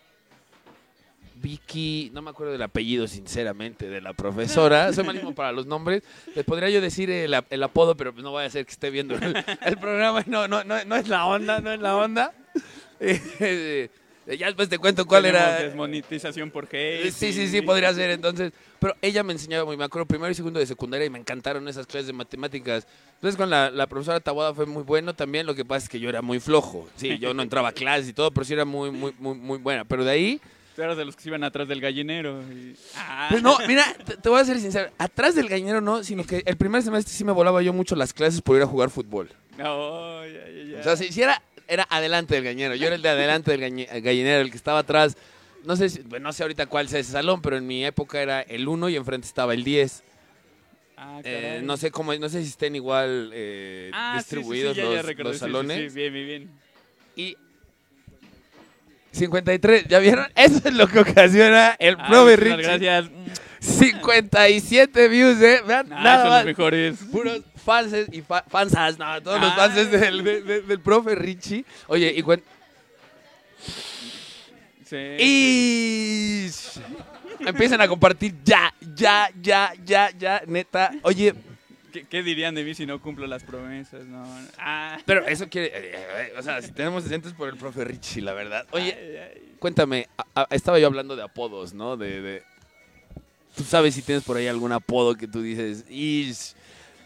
Vicky, 1.36 2.10
no 2.12 2.20
me 2.20 2.28
acuerdo 2.28 2.52
del 2.52 2.60
apellido, 2.60 3.08
sinceramente, 3.08 3.88
de 3.88 4.02
la 4.02 4.12
profesora. 4.12 4.92
Soy 4.92 5.02
malísimo 5.04 5.34
para 5.34 5.50
los 5.50 5.64
nombres. 5.64 6.02
Les 6.36 6.44
podría 6.44 6.68
yo 6.68 6.82
decir 6.82 7.10
el, 7.10 7.32
ap- 7.32 7.50
el 7.50 7.62
apodo, 7.62 7.96
pero 7.96 8.12
pues 8.12 8.22
no 8.22 8.32
voy 8.32 8.42
a 8.44 8.48
hacer 8.48 8.66
que 8.66 8.72
esté 8.72 8.90
viendo 8.90 9.14
el, 9.14 9.42
el 9.62 9.78
programa. 9.78 10.22
No, 10.26 10.46
no, 10.46 10.62
no, 10.62 10.84
no 10.84 10.94
es 10.94 11.08
la 11.08 11.24
onda, 11.24 11.60
no 11.60 11.72
es 11.72 11.80
la 11.80 11.96
onda. 11.96 12.34
Eh, 14.26 14.36
ya 14.36 14.46
después 14.46 14.68
te 14.68 14.78
cuento 14.78 15.04
cuál 15.06 15.22
tenemos 15.24 15.48
era. 15.48 15.62
Desmonetización 15.62 16.50
por 16.50 16.68
Eh, 16.72 17.02
hate. 17.06 17.12
Sí, 17.12 17.32
sí, 17.32 17.48
sí, 17.48 17.60
podría 17.62 17.92
ser 17.92 18.10
entonces. 18.10 18.52
Pero 18.78 18.94
ella 19.02 19.22
me 19.22 19.32
enseñaba 19.32 19.64
muy, 19.64 19.76
me 19.76 19.84
acuerdo, 19.84 20.06
primero 20.06 20.30
y 20.30 20.34
segundo 20.34 20.60
de 20.60 20.66
secundaria 20.66 21.06
y 21.06 21.10
me 21.10 21.18
encantaron 21.18 21.66
esas 21.68 21.86
clases 21.86 22.06
de 22.08 22.12
matemáticas. 22.12 22.86
Entonces 23.14 23.36
con 23.36 23.50
la, 23.50 23.70
la 23.70 23.86
profesora 23.86 24.20
Tabuada 24.20 24.54
fue 24.54 24.66
muy 24.66 24.82
bueno 24.84 25.14
también, 25.14 25.46
lo 25.46 25.54
que 25.54 25.64
pasa 25.64 25.84
es 25.84 25.88
que 25.88 25.98
yo 26.00 26.08
era 26.08 26.22
muy 26.22 26.38
flojo. 26.40 26.88
Sí, 26.96 27.18
yo 27.18 27.34
no 27.34 27.42
entraba 27.42 27.68
a 27.68 27.72
clases 27.72 28.08
y 28.08 28.12
todo, 28.12 28.30
pero 28.30 28.44
sí 28.44 28.52
era 28.52 28.64
muy, 28.64 28.90
muy, 28.90 29.12
muy, 29.18 29.34
muy 29.36 29.58
buena. 29.58 29.84
Pero 29.84 30.04
de 30.04 30.10
ahí, 30.12 30.40
Tú 30.74 30.80
eras 30.80 30.96
de 30.96 31.04
los 31.04 31.14
que 31.16 31.22
se 31.22 31.28
iban 31.28 31.44
atrás 31.44 31.68
del 31.68 31.82
gallinero. 31.82 32.40
y- 32.50 32.74
Ah. 32.96 33.26
pues 33.30 33.42
no, 33.42 33.58
mira, 33.68 33.84
te, 34.06 34.16
te 34.16 34.28
voy 34.30 34.40
a 34.40 34.44
ser 34.44 34.58
sincero, 34.58 34.88
atrás 34.96 35.34
del 35.34 35.46
gallinero 35.48 35.82
no, 35.82 36.02
sino 36.02 36.24
que 36.24 36.42
el 36.46 36.56
primer 36.56 36.82
semestre 36.82 37.12
sí 37.12 37.24
me 37.24 37.32
volaba 37.32 37.60
yo 37.60 37.74
mucho 37.74 37.94
las 37.94 38.14
clases 38.14 38.40
por 38.40 38.56
ir 38.56 38.62
a 38.62 38.66
jugar 38.66 38.88
fútbol. 38.88 39.28
No, 39.58 40.24
ya, 40.26 40.48
ya, 40.48 40.62
ya. 40.72 40.80
O 40.80 40.82
sea, 40.82 40.96
si, 40.96 41.12
si 41.12 41.20
era, 41.20 41.42
era 41.68 41.86
adelante 41.90 42.34
del 42.34 42.44
gallinero, 42.44 42.74
yo 42.74 42.86
era 42.86 42.96
el 42.96 43.02
de 43.02 43.08
adelante 43.08 43.56
del 43.56 43.86
gallinero, 44.02 44.40
el 44.42 44.50
que 44.50 44.56
estaba 44.56 44.80
atrás. 44.80 45.16
No 45.64 45.76
sé, 45.76 45.88
si- 45.88 46.00
bueno, 46.02 46.24
no 46.28 46.32
sé 46.32 46.42
ahorita 46.42 46.66
cuál 46.66 46.88
sea 46.88 46.98
ese 47.00 47.12
salón, 47.12 47.40
pero 47.40 47.56
en 47.56 47.66
mi 47.66 47.84
época 47.84 48.20
era 48.20 48.40
el 48.42 48.66
1 48.68 48.88
y 48.88 48.96
enfrente 48.96 49.26
estaba 49.26 49.54
el 49.54 49.62
10. 49.64 50.02
Ah, 50.96 51.20
Eh, 51.24 51.60
no 51.64 51.76
sé 51.76 51.90
cómo, 51.90 52.14
no 52.14 52.28
sé 52.28 52.42
si 52.42 52.48
estén 52.48 52.74
igual 52.76 53.30
eh, 53.32 53.90
Ah, 53.94 54.12
sí, 54.18 54.18
sí, 54.18 54.24
sí, 54.30 54.36
distribuidos 54.36 54.76
los, 54.76 55.04
recordé, 55.04 55.24
los 55.24 55.32
sí, 55.32 55.38
sí, 55.38 55.44
salones. 55.44 55.92
sí, 55.92 55.96
bien, 55.98 56.12
bien, 56.12 56.26
bien. 56.26 56.50
Y 57.16 57.36
53, 59.12 59.86
¿ya 59.88 59.98
vieron? 59.98 60.26
Eso 60.36 60.60
es 60.64 60.74
lo 60.74 60.86
que 60.88 61.00
ocasiona 61.00 61.76
el 61.78 61.96
Ah, 61.98 62.24
Richie. 62.36 62.56
Gracias. 62.62 63.10
57 63.60 65.08
views, 65.08 65.40
¿eh? 65.40 65.60
Vean, 65.66 65.92
Ah, 65.92 66.02
nada 66.02 66.20
son 66.22 66.28
más. 66.30 66.38
los 66.38 66.46
mejores. 66.46 66.98
Puros 67.12 67.40
fanses 67.62 68.08
y 68.12 68.20
fa- 68.22 68.44
fansas, 68.48 68.98
no, 68.98 69.22
todos 69.22 69.40
los 69.40 69.50
Ah. 69.52 69.56
fanses 69.56 69.90
del, 69.90 70.22
de- 70.24 70.42
de- 70.42 70.60
del 70.62 70.80
profe 70.80 71.14
Richie. 71.14 71.64
Oye, 71.86 72.12
y, 72.16 72.22
cuen- 72.22 72.42
Sí. 74.84 74.96
y 75.18 76.50
empiezan 77.46 77.80
a 77.80 77.88
compartir 77.88 78.34
ya, 78.44 78.72
ya, 78.94 79.30
ya, 79.40 79.72
ya, 79.84 80.10
ya, 80.18 80.42
neta. 80.46 80.92
Oye, 81.02 81.34
¿Qué, 81.92 82.06
qué 82.06 82.22
dirían 82.22 82.54
de 82.54 82.64
mí 82.64 82.74
si 82.74 82.86
no 82.86 83.02
cumplo 83.02 83.26
las 83.26 83.42
promesas? 83.44 84.06
No. 84.06 84.24
Ah. 84.58 84.98
Pero 85.04 85.26
eso 85.26 85.46
quiere. 85.50 85.66
eh, 85.74 85.92
eh, 85.94 86.32
o 86.38 86.42
sea, 86.42 86.62
si 86.62 86.72
tenemos 86.72 87.04
decentes 87.04 87.34
por 87.34 87.50
el 87.50 87.56
profe 87.58 87.84
Richie, 87.84 88.22
la 88.22 88.32
verdad. 88.32 88.66
Oye, 88.70 88.96
Ay, 88.98 89.16
ay. 89.36 89.52
cuéntame, 89.58 90.08
a- 90.16 90.40
a- 90.42 90.46
estaba 90.52 90.78
yo 90.78 90.86
hablando 90.86 91.16
de 91.16 91.22
apodos, 91.22 91.74
¿no? 91.74 91.96
De, 91.98 92.22
de- 92.22 92.42
Tú 93.54 93.64
sabes 93.64 93.94
si 93.94 94.00
tienes 94.00 94.24
por 94.24 94.38
ahí 94.38 94.46
algún 94.48 94.72
apodo 94.72 95.14
que 95.14 95.28
tú 95.28 95.42
dices, 95.42 95.84
"Ish". 95.90 96.54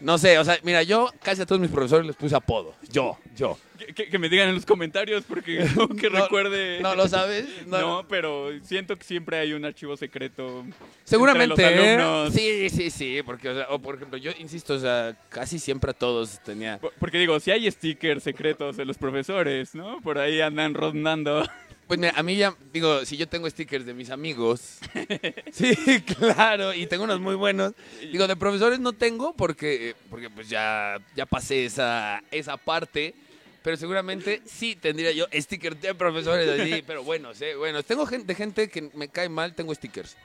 No 0.01 0.17
sé, 0.17 0.37
o 0.39 0.43
sea, 0.45 0.57
mira, 0.63 0.83
yo 0.83 1.09
casi 1.23 1.41
a 1.41 1.45
todos 1.45 1.61
mis 1.61 1.71
profesores 1.71 2.05
les 2.05 2.15
puse 2.15 2.35
apodo. 2.35 2.73
Yo, 2.91 3.17
yo. 3.35 3.57
Que, 3.77 3.93
que- 3.93 4.09
que 4.09 4.17
me 4.19 4.27
digan 4.27 4.49
en 4.49 4.55
los 4.55 4.65
comentarios 4.65 5.23
porque 5.27 5.59
no 5.75 5.87
que 5.89 6.09
No, 6.09 6.23
recuerde. 6.23 6.79
¿No 6.81 6.95
lo 6.95 7.07
sabes? 7.07 7.45
No, 7.67 8.05
pero 8.09 8.49
siento 8.63 8.95
que 8.95 9.03
siempre 9.03 9.37
hay 9.37 9.53
un 9.53 9.63
archivo 9.65 9.95
secreto. 9.97 10.65
Seguramente. 11.03 11.63
entre 11.63 11.97
los 11.97 12.35
¿eh? 12.35 12.69
Sí, 12.69 12.75
sí, 12.75 12.89
sí, 12.89 13.21
porque, 13.25 13.49
o, 13.49 13.55
sea, 13.55 13.67
o 13.69 13.79
por 13.79 13.95
ejemplo, 13.95 14.17
yo 14.17 14.31
insisto, 14.39 14.73
o 14.73 14.79
sea, 14.79 15.15
casi 15.29 15.59
siempre 15.59 15.91
a 15.91 15.93
todos 15.93 16.39
tenía... 16.43 16.79
Por- 16.79 16.93
Porque 16.99 17.17
digo, 17.19 17.39
si 17.39 17.51
hay 17.51 17.69
stickers 17.69 18.23
secretos 18.23 18.77
de 18.77 18.85
los 18.85 18.97
profesores, 18.97 19.75
¿no? 19.75 20.01
Por 20.01 20.17
ahí 20.17 20.41
andan 20.41 20.73
rondando. 20.73 21.43
Pues 21.87 21.99
mira, 22.01 22.13
a 22.17 22.23
mí 22.23 22.35
ya, 22.35 22.53
digo, 22.73 23.05
si 23.05 23.15
yo 23.15 23.29
tengo 23.29 23.49
stickers 23.49 23.85
de 23.85 23.93
mis 23.93 24.09
amigos, 24.09 24.79
sí, 25.53 25.73
claro, 26.01 26.73
y 26.73 26.85
tengo 26.85 27.05
unos 27.05 27.21
muy 27.21 27.35
buenos. 27.35 27.73
Digo, 28.11 28.27
de 28.27 28.35
profesores 28.35 28.79
no 28.79 28.91
tengo 28.91 29.33
porque, 29.33 29.95
porque 30.09 30.29
pues 30.29 30.49
ya, 30.49 30.99
ya 31.15 31.25
pasé 31.25 31.63
esa, 31.63 32.21
esa 32.29 32.57
parte, 32.57 33.15
pero 33.63 33.77
seguramente 33.77 34.41
sí 34.45 34.75
tendría 34.75 35.13
yo 35.13 35.27
stickers 35.33 35.79
de 35.81 35.95
profesores 35.95 36.59
así, 36.59 36.83
pero 36.85 37.03
bueno, 37.03 37.33
sí, 37.33 37.45
bueno, 37.57 37.81
tengo 37.83 38.05
gente, 38.05 38.27
de 38.27 38.35
gente 38.35 38.69
que 38.69 38.89
me 38.93 39.07
cae 39.07 39.29
mal, 39.29 39.55
tengo 39.55 39.73
stickers. 39.73 40.17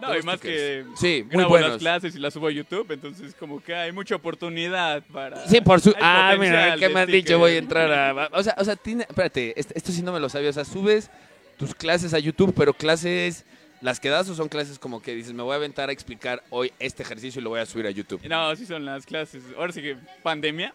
No, 0.00 0.16
y 0.16 0.22
más 0.22 0.40
que. 0.40 0.84
Sí, 0.96 1.22
muy 1.24 1.38
grabo 1.38 1.54
las 1.54 1.62
buenos. 1.62 1.78
clases 1.78 2.14
y 2.16 2.18
las 2.18 2.34
subo 2.34 2.48
a 2.48 2.50
YouTube, 2.50 2.90
entonces 2.90 3.34
como 3.34 3.62
que 3.62 3.74
hay 3.74 3.92
mucha 3.92 4.14
oportunidad 4.14 5.02
para... 5.12 5.46
Sí, 5.46 5.60
por 5.60 5.80
su... 5.80 5.94
Ah, 6.00 6.34
mira, 6.38 6.76
¿qué 6.76 6.88
me 6.88 7.00
has 7.00 7.06
dicho? 7.06 7.38
Voy 7.38 7.52
a 7.52 7.58
entrar 7.58 7.92
a... 7.92 8.28
O 8.32 8.42
sea, 8.42 8.54
o 8.58 8.64
sea 8.64 8.76
tiene... 8.76 9.04
Espérate, 9.08 9.58
esto, 9.58 9.74
esto 9.76 9.92
sí 9.92 10.02
no 10.02 10.12
me 10.12 10.20
lo 10.20 10.28
sabía. 10.28 10.50
O 10.50 10.52
sea, 10.52 10.64
subes 10.64 11.10
tus 11.58 11.74
clases 11.74 12.14
a 12.14 12.18
YouTube, 12.18 12.54
pero 12.56 12.72
clases... 12.74 13.44
¿Las 13.80 13.98
que 13.98 14.10
das 14.10 14.28
o 14.28 14.34
son 14.34 14.48
clases 14.50 14.78
como 14.78 15.00
que 15.00 15.14
dices, 15.14 15.32
me 15.32 15.42
voy 15.42 15.54
a 15.54 15.56
aventar 15.56 15.88
a 15.88 15.92
explicar 15.92 16.42
hoy 16.50 16.70
este 16.78 17.02
ejercicio 17.02 17.40
y 17.40 17.44
lo 17.44 17.48
voy 17.48 17.60
a 17.60 17.66
subir 17.66 17.86
a 17.86 17.90
YouTube? 17.90 18.20
No, 18.28 18.54
sí 18.54 18.66
son 18.66 18.84
las 18.84 19.06
clases. 19.06 19.42
Ahora 19.56 19.72
sí 19.72 19.80
que 19.80 19.96
pandemia. 20.22 20.74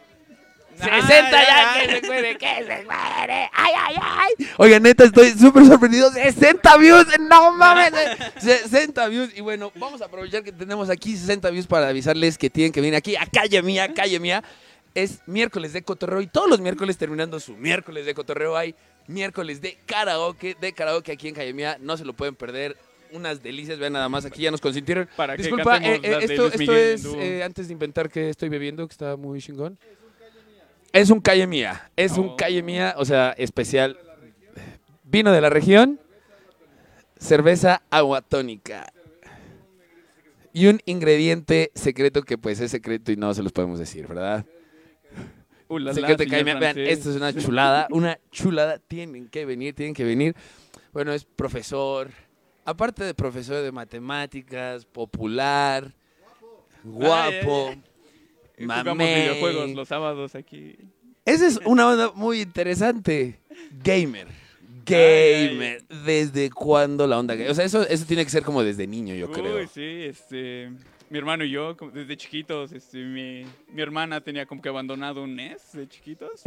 60 0.78 1.38
Ah, 1.38 1.78
ya, 1.78 1.88
que 1.88 2.02
se 2.02 2.08
muere, 2.08 2.38
que 2.38 2.56
se 2.56 2.84
muere. 2.84 3.50
Ay, 3.54 3.74
ay, 3.78 3.96
ay. 4.00 4.48
Oiga, 4.58 4.80
neta, 4.80 5.06
estoy 5.06 5.30
súper 5.32 5.66
sorprendido. 5.66 6.12
60 6.12 6.78
views, 6.78 7.06
no 7.20 7.52
mames. 7.54 7.92
60 8.40 9.08
views. 9.08 9.30
Y 9.36 9.42
bueno, 9.42 9.72
vamos 9.76 10.02
a 10.02 10.06
aprovechar 10.06 10.44
que 10.44 10.52
tenemos 10.52 10.90
aquí 10.90 11.16
60 11.16 11.50
views 11.50 11.68
para 11.68 11.88
avisarles 11.88 12.38
que 12.38 12.50
tienen 12.50 12.72
que 12.72 12.82
venir 12.82 12.96
aquí 12.96 13.16
a 13.16 13.26
Calle 13.26 13.62
Mía, 13.62 13.94
Calle 13.94 14.20
Mía. 14.20 14.44
Es 14.94 15.20
miércoles 15.26 15.74
de 15.74 15.82
cotorreo 15.82 16.22
y 16.22 16.28
todos 16.28 16.50
los 16.50 16.62
miércoles 16.62 16.98
terminando 16.98 17.40
su 17.40 17.56
miércoles 17.58 18.06
de 18.06 18.14
cotorreo 18.14 18.56
hay 18.56 18.76
miércoles 19.08 19.60
de 19.62 19.78
karaoke, 19.86 20.56
de 20.60 20.72
karaoke 20.74 21.12
aquí 21.12 21.28
en 21.28 21.36
Calle 21.36 21.54
Mía. 21.54 21.78
No 21.82 21.98
se 21.98 22.06
lo 22.06 22.14
pueden 22.14 22.36
perder. 22.36 22.78
Unas 23.12 23.42
delicias, 23.42 23.78
vean 23.78 23.94
nada 23.94 24.10
más, 24.10 24.26
aquí 24.26 24.42
ya 24.42 24.52
nos 24.52 24.60
consintieron. 24.60 25.08
Para 25.16 25.38
que 25.38 25.44
Disculpa, 25.44 25.78
eh, 25.78 26.02
eh, 26.04 26.18
esto, 26.22 26.48
esto 26.48 26.76
es, 26.76 27.06
eh, 27.06 27.44
antes 27.44 27.68
de 27.68 27.74
inventar 27.74 28.10
que 28.10 28.30
estoy 28.30 28.50
bebiendo, 28.50 28.86
que 28.88 28.92
está 28.92 29.16
muy 29.16 29.40
chingón. 29.42 29.78
Es 30.96 31.10
un 31.10 31.20
calle 31.20 31.46
mía, 31.46 31.92
es 31.98 32.18
un 32.18 32.30
Oh. 32.30 32.36
calle 32.38 32.64
mía, 32.64 32.96
o 32.98 33.04
sea, 33.04 33.32
especial. 33.38 34.00
Vino 35.04 35.34
de 35.34 35.42
la 35.42 35.50
región, 35.50 36.00
cerveza 37.20 37.82
agua 37.90 38.22
tónica. 38.22 38.88
Y 40.54 40.68
un 40.68 40.80
ingrediente 40.86 41.72
secreto 41.76 42.22
que 42.24 42.38
pues 42.38 42.62
es 42.62 42.72
secreto 42.72 43.12
y 43.12 43.18
no 43.18 43.34
se 43.34 43.44
los 43.44 43.52
podemos 43.52 43.78
decir, 43.78 44.08
¿verdad? 44.08 44.46
Uh, 45.68 45.80
la, 45.80 45.92
la, 45.92 46.08
mía. 46.44 46.56
Vean, 46.56 46.78
esto 46.80 47.10
es 47.10 47.18
una 47.18 47.34
chulada, 47.34 47.88
una 47.92 48.18
chulada. 48.32 48.80
Tienen 48.80 49.28
que 49.28 49.46
venir, 49.46 49.76
tienen 49.76 49.94
que 49.94 50.06
venir. 50.06 50.34
Bueno, 50.94 51.12
es 51.12 51.26
profesor, 51.26 52.10
aparte 52.64 53.04
de 53.04 53.14
profesor 53.14 53.62
de 53.62 53.72
matemáticas, 53.74 54.86
popular, 54.86 55.94
guapo, 56.84 57.72
Ay, 57.72 57.84
Eh, 58.58 58.66
Jugamos 58.66 58.98
videojuegos 59.08 59.72
los 59.72 59.88
sábados 59.88 60.36
aquí. 60.36 60.76
Esa 61.26 61.48
es 61.48 61.60
una 61.66 61.88
onda 61.90 62.12
muy 62.14 62.42
interesante. 62.42 63.40
Gamer. 63.84 64.28
Ay, 64.88 65.48
Gamer. 65.50 65.84
¿Desde 66.06 66.50
cuándo 66.52 67.08
la 67.08 67.18
onda 67.20 67.34
gamer? 67.34 67.52
O 67.52 67.56
sea, 67.56 67.66
eso, 67.66 67.82
eso 67.88 68.06
tiene 68.06 68.24
que 68.24 68.30
ser 68.30 68.44
como 68.44 68.64
desde 68.64 68.86
niño, 68.86 69.16
yo 69.16 69.32
creo. 69.32 69.58
Uy, 69.58 69.68
sí, 69.74 69.82
este... 69.82 70.72
Mi 71.10 71.20
hermano 71.20 71.44
y 71.44 71.52
yo, 71.52 71.76
desde 71.94 72.18
chiquitos, 72.18 72.72
este, 72.72 72.98
mi, 72.98 73.46
mi 73.72 73.82
hermana 73.82 74.22
tenía 74.22 74.46
como 74.48 74.62
que 74.62 74.70
abandonado 74.70 75.22
un 75.24 75.36
NES 75.36 75.74
de 75.74 75.88
chiquitos. 75.88 76.42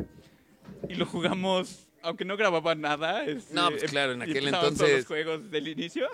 Y 0.89 0.95
lo 0.95 1.07
jugamos, 1.07 1.87
aunque 2.03 2.25
no 2.25 2.37
grababa 2.37 2.75
nada. 2.75 3.25
este, 3.25 3.55
No, 3.55 3.71
pues 3.71 3.85
claro, 3.85 4.13
en 4.13 4.21
y 4.21 4.23
aquel 4.23 4.37
empezaban 4.49 4.61
todos 4.61 4.73
entonces- 4.73 4.97
los 4.99 5.07
juegos 5.07 5.51
del 5.51 5.69
inicio. 5.69 6.09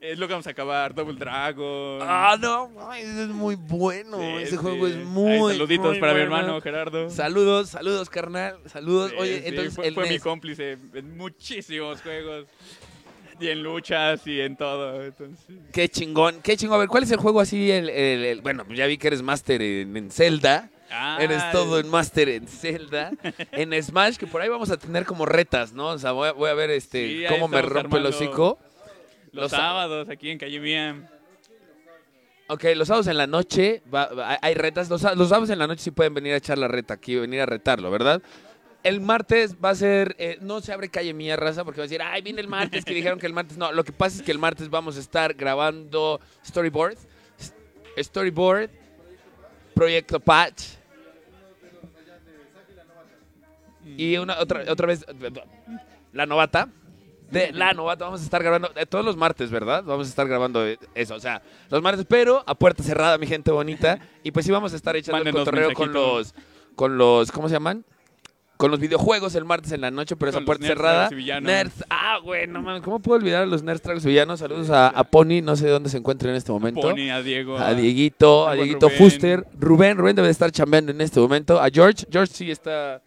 Es 0.00 0.18
lo 0.18 0.26
que 0.26 0.32
vamos 0.32 0.46
a 0.46 0.50
acabar, 0.50 0.94
Double 0.94 1.18
Dragon. 1.18 1.98
Ah, 2.00 2.34
no, 2.40 2.70
es 2.94 3.28
muy 3.28 3.54
bueno. 3.56 4.16
Sí, 4.18 4.24
Ese 4.42 4.50
sí. 4.52 4.56
juego 4.56 4.86
es 4.86 4.96
Ahí, 4.96 5.04
muy. 5.04 5.52
saluditos 5.52 5.86
muy 5.90 6.00
para 6.00 6.14
mi 6.14 6.20
hermano 6.20 6.58
Gerardo. 6.62 7.10
Saludos, 7.10 7.68
saludos, 7.70 8.08
carnal. 8.08 8.56
Saludos. 8.66 9.10
Sí, 9.10 9.16
Oye, 9.18 9.42
entonces 9.48 9.74
fue, 9.74 9.88
el 9.88 9.94
fue 9.94 10.08
mi 10.08 10.18
cómplice 10.18 10.78
en 10.94 11.16
muchísimos 11.18 12.00
juegos. 12.00 12.46
Y 13.38 13.48
en 13.48 13.62
luchas 13.62 14.26
y 14.26 14.40
en 14.40 14.56
todo. 14.56 15.02
Entonces, 15.02 15.56
Qué 15.72 15.88
chingón, 15.88 16.40
qué 16.42 16.56
chingón. 16.56 16.76
A 16.76 16.80
ver, 16.80 16.88
¿cuál 16.88 17.02
es 17.04 17.10
el 17.10 17.16
juego 17.18 17.40
así? 17.40 17.70
El, 17.70 17.88
el- 17.90 18.24
el- 18.24 18.40
bueno, 18.42 18.64
ya 18.74 18.86
vi 18.86 18.96
que 18.98 19.06
eres 19.08 19.22
máster 19.22 19.60
en, 19.62 19.96
en 19.96 20.10
Zelda. 20.10 20.68
Ah, 20.90 21.18
Eres 21.20 21.42
todo 21.52 21.78
en 21.78 21.88
máster 21.88 22.28
en 22.30 22.48
Zelda. 22.48 23.12
en 23.52 23.82
Smash, 23.82 24.16
que 24.16 24.26
por 24.26 24.42
ahí 24.42 24.48
vamos 24.48 24.70
a 24.70 24.76
tener 24.76 25.04
como 25.06 25.24
retas, 25.24 25.72
¿no? 25.72 25.86
O 25.88 25.98
sea, 25.98 26.12
voy 26.12 26.28
a, 26.28 26.32
voy 26.32 26.50
a 26.50 26.54
ver 26.54 26.68
este 26.70 27.06
Sí, 27.06 27.24
ahí 27.26 27.32
cómo 27.34 27.48
me 27.48 27.62
rompe 27.62 27.78
el 27.98 28.06
armando. 28.06 28.08
hocico. 28.08 28.58
Los, 29.32 29.42
los 29.44 29.50
sá- 29.50 29.56
sábados 29.58 30.08
aquí 30.08 30.30
en 30.30 30.38
Calle 30.38 30.60
Mía. 30.60 31.10
Ok, 32.48 32.64
los 32.74 32.88
sábados 32.88 33.06
en 33.06 33.16
la 33.16 33.26
noche 33.28 33.82
va- 33.94 34.08
va- 34.12 34.38
hay 34.42 34.54
retas. 34.54 34.90
Los, 34.90 35.02
sá- 35.02 35.14
los 35.14 35.28
sábados 35.28 35.50
en 35.50 35.58
la 35.58 35.66
noche 35.68 35.82
sí 35.84 35.90
pueden 35.92 36.14
venir 36.14 36.32
a 36.34 36.36
echar 36.36 36.58
la 36.58 36.66
reta 36.68 36.94
aquí, 36.94 37.14
venir 37.16 37.40
a 37.40 37.46
retarlo, 37.46 37.90
¿verdad? 37.90 38.20
El 38.82 39.00
martes 39.00 39.56
va 39.62 39.70
a 39.70 39.74
ser, 39.74 40.16
eh, 40.18 40.38
no 40.40 40.60
se 40.62 40.72
abre 40.72 40.88
calle 40.88 41.12
mía, 41.12 41.36
raza, 41.36 41.64
porque 41.64 41.80
va 41.80 41.84
a 41.84 41.86
decir, 41.86 42.00
ay, 42.02 42.22
viene 42.22 42.40
el 42.40 42.48
martes, 42.48 42.84
que 42.84 42.94
dijeron 42.94 43.18
que 43.20 43.26
el 43.26 43.34
martes. 43.34 43.56
No, 43.58 43.70
lo 43.72 43.84
que 43.84 43.92
pasa 43.92 44.16
es 44.16 44.22
que 44.22 44.32
el 44.32 44.38
martes 44.38 44.68
vamos 44.70 44.96
a 44.96 45.00
estar 45.00 45.34
grabando 45.34 46.18
Storyboard. 46.44 46.96
S- 47.38 47.54
Storyboard, 48.02 48.70
Proyecto 49.74 50.18
Patch. 50.18 50.62
Y 53.96 54.16
una 54.16 54.38
otra, 54.38 54.64
otra 54.70 54.86
vez, 54.86 55.04
La 56.12 56.26
Novata. 56.26 56.68
De 57.30 57.52
La 57.52 57.72
Novata 57.72 58.04
vamos 58.06 58.20
a 58.20 58.24
estar 58.24 58.42
grabando 58.42 58.70
eh, 58.76 58.86
todos 58.86 59.04
los 59.04 59.16
martes, 59.16 59.50
¿verdad? 59.50 59.84
Vamos 59.84 60.06
a 60.06 60.10
estar 60.10 60.26
grabando 60.26 60.66
eh, 60.66 60.78
eso, 60.94 61.14
o 61.14 61.20
sea, 61.20 61.42
los 61.70 61.80
martes, 61.82 62.04
pero 62.08 62.42
a 62.46 62.54
puerta 62.54 62.82
cerrada, 62.82 63.18
mi 63.18 63.26
gente 63.26 63.50
bonita. 63.50 63.98
Y 64.22 64.32
pues 64.32 64.44
sí 64.46 64.52
vamos 64.52 64.72
a 64.72 64.76
estar 64.76 64.94
echando 64.96 65.22
el 65.28 65.34
cotorreo 65.34 65.72
con 65.72 65.92
los, 65.92 66.34
con 66.76 66.98
los, 66.98 67.30
¿cómo 67.32 67.48
se 67.48 67.54
llaman? 67.54 67.84
Con 68.58 68.70
los 68.70 68.78
videojuegos 68.78 69.34
el 69.36 69.46
martes 69.46 69.72
en 69.72 69.80
la 69.80 69.90
noche, 69.90 70.16
pero 70.16 70.28
es 70.28 70.34
Con 70.34 70.40
a 70.40 70.42
los 70.42 70.46
puerta 70.46 70.66
nerds, 70.66 70.76
cerrada. 70.78 70.94
tragos 71.08 71.12
y 71.12 71.14
villanos. 71.14 71.46
Nerds, 71.50 71.84
ah, 71.88 72.18
güey, 72.22 72.46
no 72.46 72.60
mames, 72.60 72.82
¿cómo 72.82 72.98
puedo 73.00 73.18
olvidar 73.18 73.44
a 73.44 73.46
los 73.46 73.62
nerds 73.62 73.80
tragos 73.80 74.04
villanos? 74.04 74.40
Saludos 74.40 74.68
a, 74.68 74.88
a 74.88 75.04
Pony, 75.04 75.40
no 75.42 75.56
sé 75.56 75.68
dónde 75.68 75.88
se 75.88 75.96
encuentra 75.96 76.28
en 76.28 76.36
este 76.36 76.52
momento. 76.52 76.82
Pony, 76.82 77.08
a 77.10 77.22
Diego. 77.22 77.56
A 77.56 77.72
Dieguito, 77.72 78.46
a 78.46 78.52
Dieguito 78.54 78.88
Rubén. 78.88 78.98
Fuster. 78.98 79.46
Rubén, 79.58 79.96
Rubén 79.96 80.14
debe 80.16 80.28
de 80.28 80.32
estar 80.32 80.50
chambeando 80.52 80.92
en 80.92 81.00
este 81.00 81.18
momento. 81.20 81.58
A 81.58 81.70
George, 81.70 82.04
George 82.12 82.34
sí 82.34 82.50
está, 82.50 83.00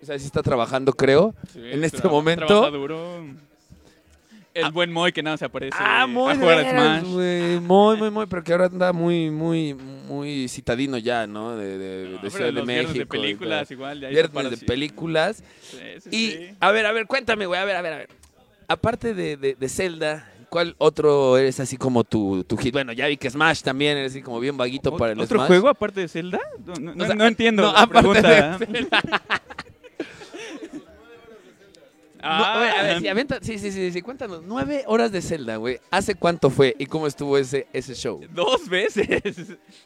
o 0.00 0.06
sea, 0.06 0.16
sí 0.20 0.26
está 0.26 0.40
trabajando, 0.42 0.92
creo. 0.92 1.34
Sí, 1.52 1.58
en 1.64 1.82
este 1.82 2.06
momento- 2.06 2.46
trabaja 2.46 2.70
duro. 2.70 3.24
El 4.54 4.70
buen 4.72 4.92
Moy 4.92 5.12
que 5.12 5.22
nada 5.22 5.36
se 5.38 5.44
aparece 5.46 5.76
Ah, 5.80 6.06
güey. 6.06 7.58
Muy, 7.60 7.96
muy, 7.96 8.10
muy, 8.10 8.26
pero 8.26 8.44
que 8.44 8.52
ahora 8.52 8.66
anda 8.66 8.92
muy, 8.92 9.30
muy, 9.30 9.74
muy 9.74 10.48
citadino 10.48 10.98
ya, 10.98 11.26
¿no? 11.26 11.56
De, 11.56 11.78
de, 11.78 12.10
No, 12.10 12.18
de 12.18 12.30
Ciudad 12.30 12.52
de 12.52 12.62
México. 12.62 12.92
de 12.92 13.06
películas 13.06 13.70
igual. 13.70 14.00
de 14.00 14.06
ahí 14.08 14.12
Viernes 14.12 14.50
de 14.50 14.56
películas. 14.66 15.42
Sí, 15.62 15.78
sí, 16.00 16.08
Y, 16.10 16.30
sí. 16.32 16.50
a 16.60 16.70
ver, 16.70 16.86
a 16.86 16.92
ver, 16.92 17.06
cuéntame, 17.06 17.46
güey, 17.46 17.60
a 17.60 17.64
ver, 17.64 17.76
a 17.76 17.82
ver, 17.82 17.92
a 17.92 17.96
ver. 17.98 18.08
Aparte 18.68 19.14
de, 19.14 19.36
de, 19.36 19.68
Zelda, 19.68 20.30
¿cuál 20.48 20.74
otro 20.78 21.36
eres 21.36 21.58
así 21.60 21.76
como 21.76 22.04
tu, 22.04 22.44
tu 22.44 22.56
hit? 22.56 22.72
Bueno, 22.72 22.92
ya 22.92 23.06
vi 23.06 23.16
que 23.16 23.28
Smash 23.30 23.62
también 23.62 23.96
eres 23.98 24.12
así 24.12 24.22
como 24.22 24.38
bien 24.40 24.56
vaguito 24.56 24.96
para 24.96 25.12
el 25.12 25.20
¿Otro 25.20 25.38
Smash. 25.38 25.46
juego 25.48 25.68
aparte 25.68 26.00
de 26.00 26.08
Zelda? 26.08 26.38
No, 26.64 26.74
no- 26.94 27.02
O 27.02 27.06
sea, 27.06 27.14
no 27.14 27.26
entiendo 27.26 27.62
no, 27.62 27.72
la 27.72 27.80
aparte 27.82 27.98
pregunta. 28.22 28.58
de 28.58 28.86
¿eh? 32.22 32.26
No, 32.26 32.44
a 32.44 32.58
ver, 32.60 32.70
a 32.70 32.82
ver, 32.82 33.26
Ah, 33.32 33.38
sí, 33.42 33.58
sí, 33.58 33.70
sí, 33.70 33.72
sí, 33.72 33.92
sí, 33.92 34.02
cuéntanos. 34.02 34.42
Nueve 34.44 34.84
horas 34.86 35.10
de 35.12 35.20
Zelda, 35.20 35.56
güey. 35.56 35.80
¿Hace 35.90 36.14
cuánto 36.14 36.50
fue 36.50 36.74
y 36.78 36.86
cómo 36.86 37.06
estuvo 37.06 37.36
ese, 37.36 37.66
ese 37.72 37.94
show? 37.94 38.20
Dos 38.30 38.68
veces. 38.68 39.08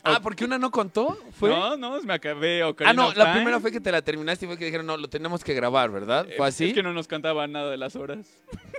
Ah, 0.03 0.21
porque 0.23 0.45
una 0.45 0.59
no 0.59 0.71
contó, 0.71 1.19
¿fue? 1.33 1.51
No, 1.51 1.77
no, 1.77 2.01
me 2.03 2.15
acabé 2.15 2.63
ah, 2.63 2.69
Ocarina 2.69 2.93
no, 2.95 3.09
of 3.09 3.17
la 3.17 3.33
primera 3.33 3.61
fue 3.61 3.73
que 3.73 3.81
te 3.81 3.91
la 3.91 4.03
terminaste 4.03 4.45
y 4.45 4.49
fue 4.49 4.59
que 4.59 4.67
dijeron, 4.67 4.87
no, 4.87 4.97
lo 4.97 5.09
tenemos 5.09 5.43
que 5.43 5.55
grabar, 5.55 5.91
¿verdad? 5.91 6.27
Eh, 6.29 6.35
¿Fue 6.37 6.47
así? 6.47 6.67
Es 6.69 6.75
que 6.75 6.83
no 6.83 6.93
nos 6.93 7.09
contaban 7.09 7.53
nada 7.53 7.71
de 7.71 7.77
las 7.77 7.97
horas. 7.97 8.27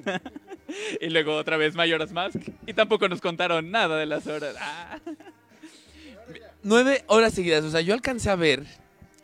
y 1.01 1.09
luego 1.09 1.35
otra 1.35 1.57
vez 1.57 1.75
Mayoras 1.75 2.11
Mask. 2.11 2.39
Y 2.65 2.73
tampoco 2.73 3.07
nos 3.09 3.21
contaron 3.21 3.71
nada 3.71 3.97
de 3.97 4.05
las 4.05 4.27
horas. 4.27 4.55
Ah. 4.59 4.99
Nueve 6.63 7.03
horas 7.07 7.33
seguidas. 7.33 7.63
O 7.63 7.71
sea, 7.71 7.81
yo 7.81 7.93
alcancé 7.93 8.29
a 8.29 8.35
ver. 8.35 8.63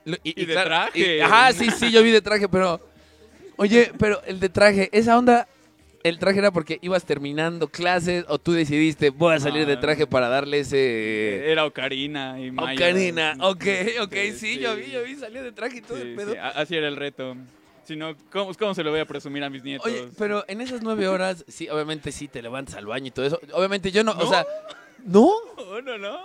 lo- 0.05 0.17
Y 0.23 0.45
de 0.45 0.53
traje. 0.53 1.17
y- 1.17 1.19
ajá, 1.19 1.51
sí, 1.53 1.69
sí, 1.71 1.91
yo 1.91 2.03
vi 2.03 2.11
de 2.11 2.21
traje, 2.21 2.47
pero. 2.47 2.79
Oye, 3.57 3.91
pero 3.97 4.21
el 4.25 4.39
de 4.39 4.49
traje, 4.49 4.89
esa 4.91 5.17
onda. 5.17 5.47
¿El 6.03 6.19
traje 6.19 6.39
era 6.39 6.51
porque 6.51 6.79
ibas 6.81 7.05
terminando 7.05 7.69
clases 7.69 8.25
o 8.27 8.37
tú 8.37 8.51
decidiste 8.51 9.09
voy 9.09 9.35
a 9.35 9.39
salir 9.39 9.65
de 9.65 9.75
No. 9.75 9.79
traje 9.79 10.05
para 10.05 10.27
darle 10.27 10.59
ese. 10.59 11.49
Era 11.49 11.65
Ocarina 11.65 12.37
y 12.41 12.51
Mayo. 12.51 12.75
Ocarina, 12.75 13.37
ok, 13.39 13.65
ok, 14.01 14.13
sí, 14.13 14.33
Sí, 14.33 14.59
yo 14.59 14.75
vi, 14.75 14.91
yo 14.91 15.01
vi, 15.03 15.15
salió 15.15 15.41
de 15.41 15.53
traje 15.53 15.77
y 15.77 15.81
todo 15.81 15.95
Sí, 15.97 16.03
el 16.03 16.15
pedo. 16.15 16.35
así 16.55 16.75
era 16.75 16.89
el 16.89 16.97
reto. 16.97 17.37
Si 17.85 17.95
no, 17.95 18.15
¿cómo, 18.33 18.53
cómo 18.53 18.73
se 18.75 18.83
lo 18.83 18.91
voy 18.91 18.99
a 18.99 19.05
presumir 19.05 19.45
a 19.45 19.49
mis 19.49 19.63
nietos? 19.63 19.85
Oye, 19.87 20.09
pero 20.17 20.43
en 20.49 20.59
esas 20.59 20.81
nueve 20.81 21.07
horas, 21.07 21.45
sí, 21.47 21.69
obviamente 21.69 22.11
sí 22.11 22.27
te 22.27 22.41
levantas 22.41 22.75
al 22.75 22.85
baño 22.85 23.07
y 23.07 23.11
todo 23.11 23.25
eso. 23.25 23.39
Obviamente 23.53 23.89
yo 23.89 24.03
no, 24.03 24.11
o 24.11 24.15
¿No? 24.15 24.25
sea, 24.27 24.45
¿no? 25.05 25.29
No, 25.57 25.81
no, 25.81 25.97
no. 25.97 26.19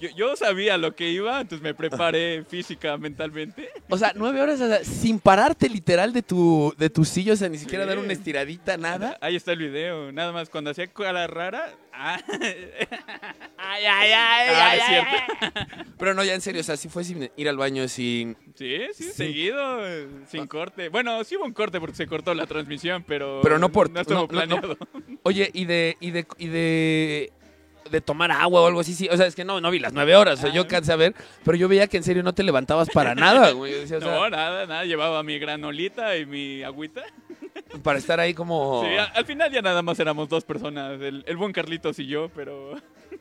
Yo, 0.00 0.08
yo 0.16 0.34
sabía 0.36 0.78
lo 0.78 0.94
que 0.94 1.10
iba, 1.10 1.40
entonces 1.40 1.62
me 1.62 1.74
preparé 1.74 2.44
física, 2.48 2.96
mentalmente. 2.96 3.70
O 3.88 3.98
sea, 3.98 4.12
nueve 4.16 4.40
horas 4.40 4.60
o 4.60 4.66
sea, 4.68 4.82
sin 4.84 5.18
pararte 5.20 5.68
literal 5.68 6.12
de 6.12 6.22
tu, 6.22 6.74
de 6.78 6.88
tu 6.90 7.04
silla, 7.04 7.34
o 7.34 7.36
sea, 7.36 7.48
ni 7.48 7.58
siquiera 7.58 7.84
Sí. 7.84 7.88
dar 7.88 7.98
una 7.98 8.12
estiradita, 8.12 8.76
nada. 8.76 9.18
Ahí 9.20 9.36
está 9.36 9.52
el 9.52 9.58
video. 9.58 10.10
Nada 10.12 10.32
más 10.32 10.48
cuando 10.48 10.70
hacía 10.70 10.86
cara 10.86 11.26
rara. 11.26 11.74
Ah, 11.92 12.18
Ay, 13.58 13.84
ay, 13.84 14.12
ay, 14.12 14.48
Ah, 14.54 14.76
es 14.76 14.82
cierto. 14.86 15.90
Pero 15.98 16.14
no, 16.14 16.24
ya 16.24 16.34
en 16.34 16.40
serio, 16.40 16.60
o 16.62 16.64
sea, 16.64 16.76
sí 16.76 16.88
fue 16.88 17.04
sin 17.04 17.30
ir 17.36 17.48
al 17.48 17.56
baño, 17.58 17.86
sin... 17.88 18.36
sí, 18.54 18.78
sí, 18.94 19.04
seguido, 19.04 19.80
sin 20.28 20.46
corte. 20.46 20.88
Bueno, 20.88 21.22
sí 21.24 21.36
hubo 21.36 21.44
un 21.44 21.52
corte 21.52 21.78
porque 21.78 21.94
se 21.96 22.06
cortó 22.06 22.32
la 22.34 22.46
transmisión, 22.46 23.04
pero. 23.06 23.40
Pero 23.42 23.58
no 23.58 23.70
por- 23.70 23.90
No 23.90 24.00
estuvo 24.00 24.14
no, 24.14 24.20
no, 24.22 24.26
no. 24.26 24.28
planeado. 24.28 24.76
Oye, 25.24 25.50
y 25.52 25.66
de, 25.66 25.96
y 26.00 26.10
de, 26.10 26.26
y 26.38 26.46
de, 26.48 27.32
de 27.90 28.00
tomar 28.00 28.30
agua 28.30 28.62
o 28.62 28.66
algo 28.66 28.80
así, 28.80 28.94
sí. 28.94 29.08
O 29.10 29.16
sea, 29.16 29.26
es 29.26 29.34
que 29.34 29.44
no, 29.44 29.60
no 29.60 29.70
vi 29.70 29.78
las 29.78 29.92
nueve 29.92 30.16
horas, 30.16 30.38
o 30.38 30.42
sea, 30.42 30.52
yo 30.52 30.62
Ah. 30.62 30.66
cansé 30.68 30.92
a 30.92 30.96
ver, 30.96 31.14
pero 31.44 31.56
yo 31.56 31.68
veía 31.68 31.86
que 31.86 31.96
en 31.96 32.02
serio 32.04 32.22
no 32.22 32.34
te 32.34 32.42
levantabas 32.42 32.88
para 32.90 33.14
nada, 33.14 33.50
güey. 33.52 33.72
Sea, 33.86 33.98
o 33.98 34.00
sea, 34.00 34.10
No, 34.14 34.28
nada, 34.30 34.66
nada. 34.66 34.84
Llevaba 34.84 35.22
mi 35.22 35.38
granolita 35.38 36.16
y 36.16 36.26
mi 36.26 36.62
agüita. 36.62 37.02
para 37.82 37.98
estar 37.98 38.20
ahí 38.20 38.34
como... 38.34 38.84
Sí, 38.84 38.90
al 39.14 39.24
final 39.24 39.50
ya 39.52 39.62
nada 39.62 39.82
más 39.82 39.98
éramos 40.00 40.28
dos 40.28 40.44
personas. 40.44 41.00
El, 41.00 41.24
el 41.26 41.36
buen 41.36 41.52
Carlitos 41.52 41.98
y 41.98 42.06
yo, 42.06 42.28
pero. 42.34 42.74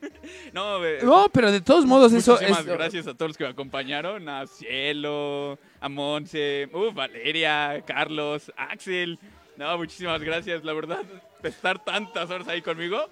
no, 0.53 0.83
eh, 0.85 0.99
No, 1.03 1.27
pero 1.31 1.51
de 1.51 1.61
todos 1.61 1.85
modos 1.85 2.13
eso 2.13 2.33
Muchísimas 2.33 2.59
es... 2.61 2.65
gracias 2.65 3.07
a 3.07 3.13
todos 3.15 3.29
los 3.29 3.37
que 3.37 3.43
me 3.45 3.49
acompañaron, 3.51 4.27
a 4.29 4.45
Cielo, 4.47 5.57
a 5.79 5.89
Monse, 5.89 6.69
uh, 6.73 6.91
Valeria, 6.93 7.81
Carlos, 7.85 8.51
Axel. 8.55 9.19
No, 9.57 9.77
muchísimas 9.77 10.21
gracias, 10.21 10.63
la 10.63 10.71
verdad, 10.73 11.01
estar 11.43 11.83
tantas 11.83 12.29
horas 12.29 12.47
ahí 12.47 12.61
conmigo, 12.61 13.09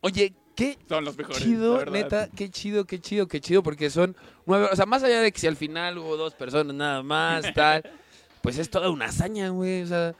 Oye, 0.00 0.34
qué 0.54 0.78
son 0.88 1.04
los 1.04 1.16
mejores. 1.16 1.42
chido, 1.42 1.84
neta, 1.86 2.28
qué 2.34 2.50
chido, 2.50 2.84
qué 2.84 3.00
chido, 3.00 3.26
qué 3.28 3.40
chido, 3.40 3.62
porque 3.62 3.90
son 3.90 4.16
nueve. 4.46 4.68
O 4.72 4.76
sea, 4.76 4.86
más 4.86 5.02
allá 5.02 5.20
de 5.20 5.32
que 5.32 5.40
si 5.40 5.46
al 5.46 5.56
final 5.56 5.98
hubo 5.98 6.16
dos 6.16 6.34
personas 6.34 6.74
nada 6.74 7.02
más, 7.02 7.44
tal, 7.54 7.82
pues 8.42 8.58
es 8.58 8.70
toda 8.70 8.90
una 8.90 9.06
hazaña, 9.06 9.48
güey. 9.48 9.82
O 9.82 9.86
sea, 9.86 10.14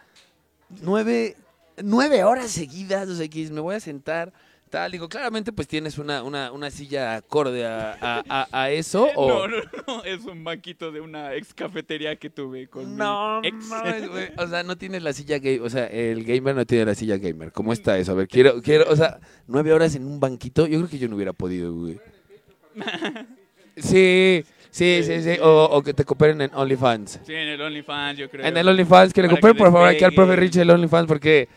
nueve, 0.82 1.36
nueve 1.82 2.24
horas 2.24 2.50
seguidas, 2.50 3.08
o 3.08 3.16
sea, 3.16 3.28
que 3.28 3.50
me 3.50 3.60
voy 3.60 3.76
a 3.76 3.80
sentar, 3.80 4.32
tal. 4.74 4.92
Digo, 4.92 5.08
claramente, 5.08 5.52
pues 5.52 5.66
tienes 5.68 5.98
una, 5.98 6.22
una, 6.22 6.52
una 6.52 6.70
silla 6.70 7.16
acorde 7.16 7.64
a, 7.66 7.96
a, 8.00 8.24
a- 8.28 8.48
a 8.52 8.70
eso, 8.70 9.08
o... 9.16 9.28
No, 9.28 9.48
no, 9.48 9.56
no, 9.86 10.04
es 10.04 10.24
un 10.24 10.44
banquito 10.44 10.92
de 10.92 11.00
una 11.00 11.34
ex 11.34 11.54
cafetería 11.54 12.16
que 12.16 12.30
tuve 12.30 12.66
con 12.68 12.96
No, 12.96 13.40
mi 13.40 13.48
ex. 13.48 13.66
mames, 13.68 14.08
güey. 14.08 14.28
O 14.36 14.46
sea, 14.46 14.62
no 14.62 14.76
tienes 14.76 15.02
la 15.02 15.12
silla 15.12 15.38
gamer. 15.38 15.62
O 15.62 15.70
sea, 15.70 15.86
el 15.86 16.24
gamer 16.24 16.54
no 16.54 16.66
tiene 16.66 16.84
la 16.86 16.94
silla 16.94 17.16
gamer. 17.16 17.52
¿Cómo 17.52 17.72
está 17.72 17.96
eso? 17.98 18.12
A 18.12 18.14
ver, 18.16 18.28
quiero, 18.28 18.60
quiero, 18.62 18.90
o 18.90 18.96
sea, 18.96 19.18
nueve 19.46 19.72
horas 19.72 19.94
en 19.94 20.04
un 20.06 20.20
banquito. 20.20 20.66
Yo 20.66 20.78
creo 20.78 20.88
que 20.90 20.98
yo 20.98 21.08
no 21.08 21.16
hubiera 21.16 21.32
podido, 21.32 21.72
güey. 21.74 21.98
Sí, 23.76 24.44
sí, 24.70 25.00
sí, 25.04 25.22
sí. 25.22 25.38
O, 25.42 25.64
o 25.72 25.82
que 25.82 25.94
te 25.94 26.04
cooperen 26.04 26.40
en 26.40 26.50
OnlyFans. 26.54 27.20
Sí, 27.26 27.32
en 27.34 27.48
el 27.48 27.60
OnlyFans, 27.60 28.18
yo 28.18 28.30
creo. 28.30 28.46
En 28.46 28.56
el 28.56 28.68
OnlyFans, 28.68 29.12
que 29.12 29.22
le 29.22 29.28
Para 29.28 29.40
cooperen 29.40 29.56
que 29.56 29.62
por 29.64 29.72
favor 29.72 29.88
aquí 29.88 30.04
al 30.04 30.10
despegue. 30.10 30.26
profe 30.28 30.40
Rich 30.40 30.56
el 30.58 30.70
OnlyFans 30.70 31.06
porque 31.08 31.48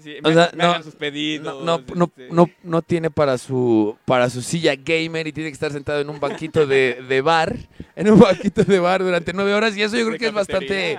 Sí, 0.00 0.14
o 0.22 0.28
me, 0.28 0.34
sea, 0.34 0.50
me 0.52 0.62
no- 0.62 0.70
hagan 0.70 0.84
sus 0.84 0.94
pedidos. 0.94 1.64
no, 1.64 1.78
no, 1.78 1.84
no, 1.94 2.04
este, 2.04 2.28
no, 2.30 2.48
no 2.62 2.82
tiene 2.82 3.10
para 3.10 3.36
su, 3.36 3.96
para 4.04 4.30
su 4.30 4.42
silla 4.42 4.76
gamer 4.76 5.26
y 5.26 5.32
tiene 5.32 5.50
que 5.50 5.54
estar 5.54 5.72
sentado 5.72 6.00
en 6.00 6.08
un 6.08 6.20
banquito 6.20 6.66
de, 6.68 7.02
de 7.08 7.20
bar, 7.20 7.56
en 7.96 8.12
un 8.12 8.20
banquito 8.20 8.62
de 8.62 8.78
bar 8.78 9.02
durante 9.02 9.32
nueve 9.32 9.52
horas 9.54 9.76
y 9.76 9.82
eso 9.82 9.96
yo 9.96 10.02
creo 10.02 10.12
de 10.12 10.18
que 10.18 10.26
es 10.28 10.32
bastante... 10.32 10.96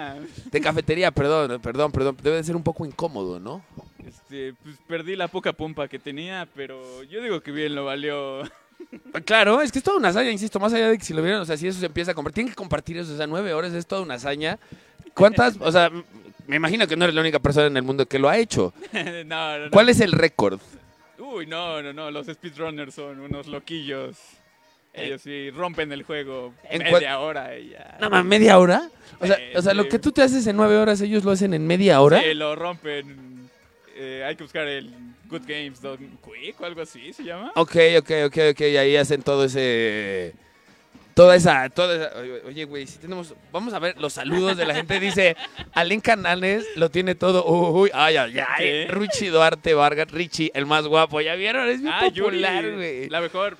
De 0.51 0.61
cafetería, 0.61 1.11
perdón, 1.11 1.61
perdón, 1.61 1.91
perdón. 1.91 2.17
Debe 2.21 2.37
de 2.37 2.43
ser 2.43 2.55
un 2.55 2.63
poco 2.63 2.85
incómodo, 2.85 3.39
¿no? 3.39 3.63
Este, 4.05 4.53
pues 4.63 4.75
perdí 4.87 5.15
la 5.15 5.27
poca 5.27 5.53
pompa 5.53 5.87
que 5.87 5.99
tenía, 5.99 6.47
pero 6.55 7.03
yo 7.03 7.21
digo 7.21 7.41
que 7.41 7.51
bien 7.51 7.75
lo 7.75 7.85
valió. 7.85 8.41
Claro, 9.25 9.61
es 9.61 9.71
que 9.71 9.77
es 9.79 9.83
toda 9.83 9.97
una 9.97 10.07
hazaña, 10.09 10.31
insisto, 10.31 10.59
más 10.59 10.73
allá 10.73 10.89
de 10.89 10.97
que 10.97 11.03
si 11.05 11.13
lo 11.13 11.21
vieran, 11.21 11.41
o 11.41 11.45
sea, 11.45 11.55
si 11.57 11.67
eso 11.67 11.79
se 11.79 11.85
empieza 11.85 12.11
a 12.11 12.13
compartir, 12.15 12.35
tienen 12.35 12.51
que 12.51 12.55
compartir 12.55 12.97
eso, 12.97 13.13
o 13.13 13.17
sea, 13.17 13.27
nueve 13.27 13.53
horas 13.53 13.73
es 13.73 13.85
toda 13.85 14.01
una 14.01 14.15
hazaña. 14.15 14.57
¿Cuántas? 15.13 15.57
O 15.59 15.71
sea, 15.71 15.91
me 16.49 16.55
imagino 16.55 16.87
que 16.87 16.95
no 16.95 17.05
eres 17.05 17.13
la 17.13 17.21
única 17.21 17.37
persona 17.37 17.67
en 17.67 17.77
el 17.77 17.83
mundo 17.83 18.07
que 18.07 18.17
lo 18.17 18.27
ha 18.27 18.37
hecho. 18.37 18.73
no, 18.91 19.23
no, 19.23 19.65
no. 19.65 19.71
¿Cuál 19.71 19.89
es 19.89 19.99
el 19.99 20.11
récord? 20.11 20.59
Uy, 21.19 21.45
no, 21.45 21.79
no, 21.83 21.93
no, 21.93 22.09
los 22.09 22.25
speedrunners 22.25 22.95
son 22.95 23.19
unos 23.19 23.45
loquillos. 23.45 24.17
Ellos 24.91 25.21
sí 25.21 25.51
rompen 25.51 25.91
el 25.91 26.01
juego 26.01 26.55
¿En 26.67 26.81
media 26.81 27.19
hora 27.19 27.55
y 27.55 27.69
ya. 27.69 27.97
Nada 27.99 28.09
más, 28.09 28.25
¿media 28.25 28.57
hora? 28.57 28.89
O 29.19 29.27
sea, 29.27 29.35
Sí, 29.35 29.43
o 29.55 29.61
sea, 29.61 29.75
lo 29.75 29.87
que 29.87 29.99
tú 29.99 30.11
te 30.11 30.23
haces 30.23 30.47
en 30.47 30.55
nueve 30.55 30.75
horas, 30.77 30.99
ellos 31.01 31.23
lo 31.23 31.29
hacen 31.29 31.53
en 31.53 31.67
media 31.67 32.01
hora. 32.01 32.19
Sí, 32.19 32.33
lo 32.33 32.55
rompen. 32.55 33.47
Eh, 33.95 34.23
hay 34.25 34.35
que 34.35 34.43
buscar 34.43 34.67
el 34.67 34.89
Good 35.29 35.43
Games 35.45 35.79
Done 35.79 36.09
Quick 36.25 36.59
o 36.59 36.65
algo 36.65 36.81
así 36.81 37.13
se 37.13 37.23
llama. 37.23 37.51
Ok, 37.55 37.75
ok, 37.99 38.11
ok, 38.25 38.37
ok, 38.51 38.61
y 38.61 38.77
ahí 38.77 38.95
hacen 38.95 39.21
todo 39.21 39.45
ese... 39.45 40.33
Toda 41.19 41.35
esa, 41.35 41.69
toda 41.69 41.95
esa- 41.95 42.47
Oye, 42.47 42.63
güey, 42.63 42.87
si 42.87 42.97
tenemos... 42.97 43.33
Vamos 43.51 43.73
a 43.73 43.79
ver 43.79 43.99
los 43.99 44.13
saludos 44.13 44.55
de 44.55 44.65
la 44.65 44.73
gente. 44.73 45.01
Dice, 45.01 45.35
Alen 45.73 45.99
Canales 45.99 46.65
lo 46.77 46.89
tiene 46.89 47.13
todo. 47.13 47.45
Uy, 47.45 47.91
ay, 47.93 48.15
ay, 48.15 48.37
ay. 48.39 48.45
¿Qué? 48.57 48.87
Ruchi 48.89 49.27
Duarte 49.27 49.73
Vargas, 49.73 50.09
Richie, 50.11 50.49
el 50.53 50.65
más 50.65 50.87
guapo. 50.87 51.19
¿Ya 51.19 51.35
vieron? 51.35 51.67
Es 51.67 51.81
bien 51.81 51.93
Ah, 51.93 52.05
popular, 52.07 52.71
güey. 52.73 53.09
la 53.09 53.19
mejor. 53.19 53.57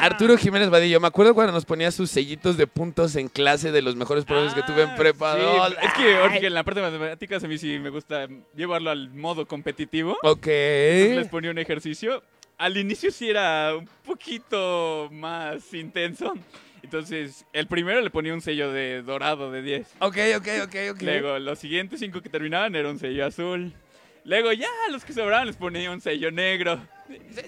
Arturo 0.00 0.36
Jiménez 0.36 0.68
Vadillo, 0.68 1.00
me 1.00 1.06
acuerdo 1.06 1.32
cuando 1.34 1.54
nos 1.54 1.64
ponía 1.64 1.90
sus 1.90 2.10
sellitos 2.10 2.58
de 2.58 2.66
puntos 2.66 3.16
en 3.16 3.28
clase 3.28 3.72
de 3.72 3.80
los 3.80 3.96
mejores 3.96 4.26
profes 4.26 4.52
que 4.52 4.62
tuve 4.64 4.82
en 4.82 4.90
Ah, 4.90 4.96
prepa. 4.96 5.34
sí, 5.96 6.02
es 6.34 6.40
que 6.40 6.46
en 6.46 6.52
la 6.52 6.62
parte 6.62 6.80
de 6.82 6.90
matemáticas 6.90 7.42
a 7.42 7.48
mí 7.48 7.56
sí 7.56 7.78
me 7.78 7.88
gusta 7.88 8.28
llevarlo 8.54 8.90
al 8.90 9.08
modo 9.14 9.46
competitivo. 9.46 10.18
Ok. 10.22 10.46
Entonces 10.46 11.16
les 11.16 11.28
ponía 11.28 11.50
un 11.52 11.58
ejercicio. 11.58 12.22
Al 12.58 12.76
inicio 12.76 13.10
sí 13.10 13.30
era 13.30 13.74
un 13.76 13.88
poquito 14.04 15.08
más 15.10 15.72
intenso. 15.72 16.34
Entonces, 16.82 17.44
el 17.52 17.66
primero 17.66 18.00
le 18.00 18.10
ponía 18.10 18.34
un 18.34 18.40
sello 18.40 18.72
de 18.72 19.02
dorado 19.02 19.50
de 19.50 19.62
10. 19.62 19.86
Ok, 20.00 20.16
ok, 20.36 20.48
ok, 20.64 20.76
ok. 20.92 21.02
Luego, 21.02 21.38
los 21.38 21.58
siguientes 21.58 22.00
cinco 22.00 22.20
que 22.20 22.28
terminaban 22.28 22.74
era 22.74 22.88
un 22.88 22.98
sello 22.98 23.26
azul. 23.26 23.72
Luego, 24.24 24.52
ya 24.52 24.68
los 24.90 25.04
que 25.04 25.12
sobraban 25.12 25.46
les 25.46 25.56
ponía 25.56 25.90
un 25.90 26.00
sello 26.00 26.30
negro. 26.30 26.80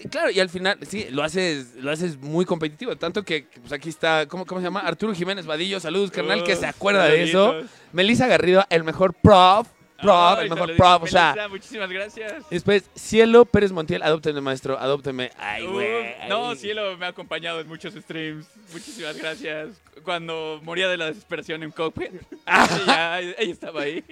Claro, 0.09 0.31
y 0.31 0.39
al 0.39 0.49
final, 0.49 0.79
sí, 0.81 1.07
lo 1.11 1.21
haces, 1.21 1.75
lo 1.75 1.91
haces 1.91 2.17
muy 2.17 2.45
competitivo. 2.45 2.95
Tanto 2.95 3.23
que, 3.23 3.45
pues 3.59 3.71
aquí 3.71 3.89
está, 3.89 4.25
¿cómo, 4.27 4.45
¿cómo 4.45 4.59
se 4.61 4.65
llama? 4.65 4.79
Arturo 4.79 5.13
Jiménez 5.13 5.45
Vadillo, 5.45 5.79
saludos, 5.79 6.09
carnal, 6.09 6.43
que 6.43 6.55
se 6.55 6.65
acuerda 6.65 7.05
de 7.05 7.23
eso. 7.23 7.61
Melissa 7.93 8.27
Garrido, 8.27 8.65
el 8.69 8.83
mejor 8.83 9.13
prof, 9.13 9.67
prof, 10.01 10.37
Ay, 10.37 10.43
el 10.45 10.49
mejor 10.49 10.75
prof, 10.75 11.03
o 11.03 11.07
sea. 11.07 11.35
Muchísimas 11.49 11.89
gracias. 11.89 12.43
Después, 12.49 12.83
Cielo 12.95 13.45
Pérez 13.45 13.71
Montiel, 13.71 14.03
adópteme, 14.03 14.41
maestro, 14.41 14.77
adópteme. 14.79 15.31
Ay, 15.37 15.65
Uh, 15.65 15.71
güey. 15.71 16.13
no, 16.29 16.55
Cielo 16.55 16.97
me 16.97 17.05
ha 17.05 17.09
acompañado 17.09 17.59
en 17.61 17.67
muchos 17.67 17.93
streams. 17.93 18.45
Muchísimas 18.73 19.17
gracias. 19.17 19.69
Cuando 20.03 20.59
moría 20.63 20.87
de 20.89 20.97
la 20.97 21.05
desesperación 21.07 21.63
en 21.63 21.71
Cockpit, 21.71 22.11
ella, 22.45 23.19
ella 23.21 23.33
estaba 23.39 23.81
ahí. 23.83 24.03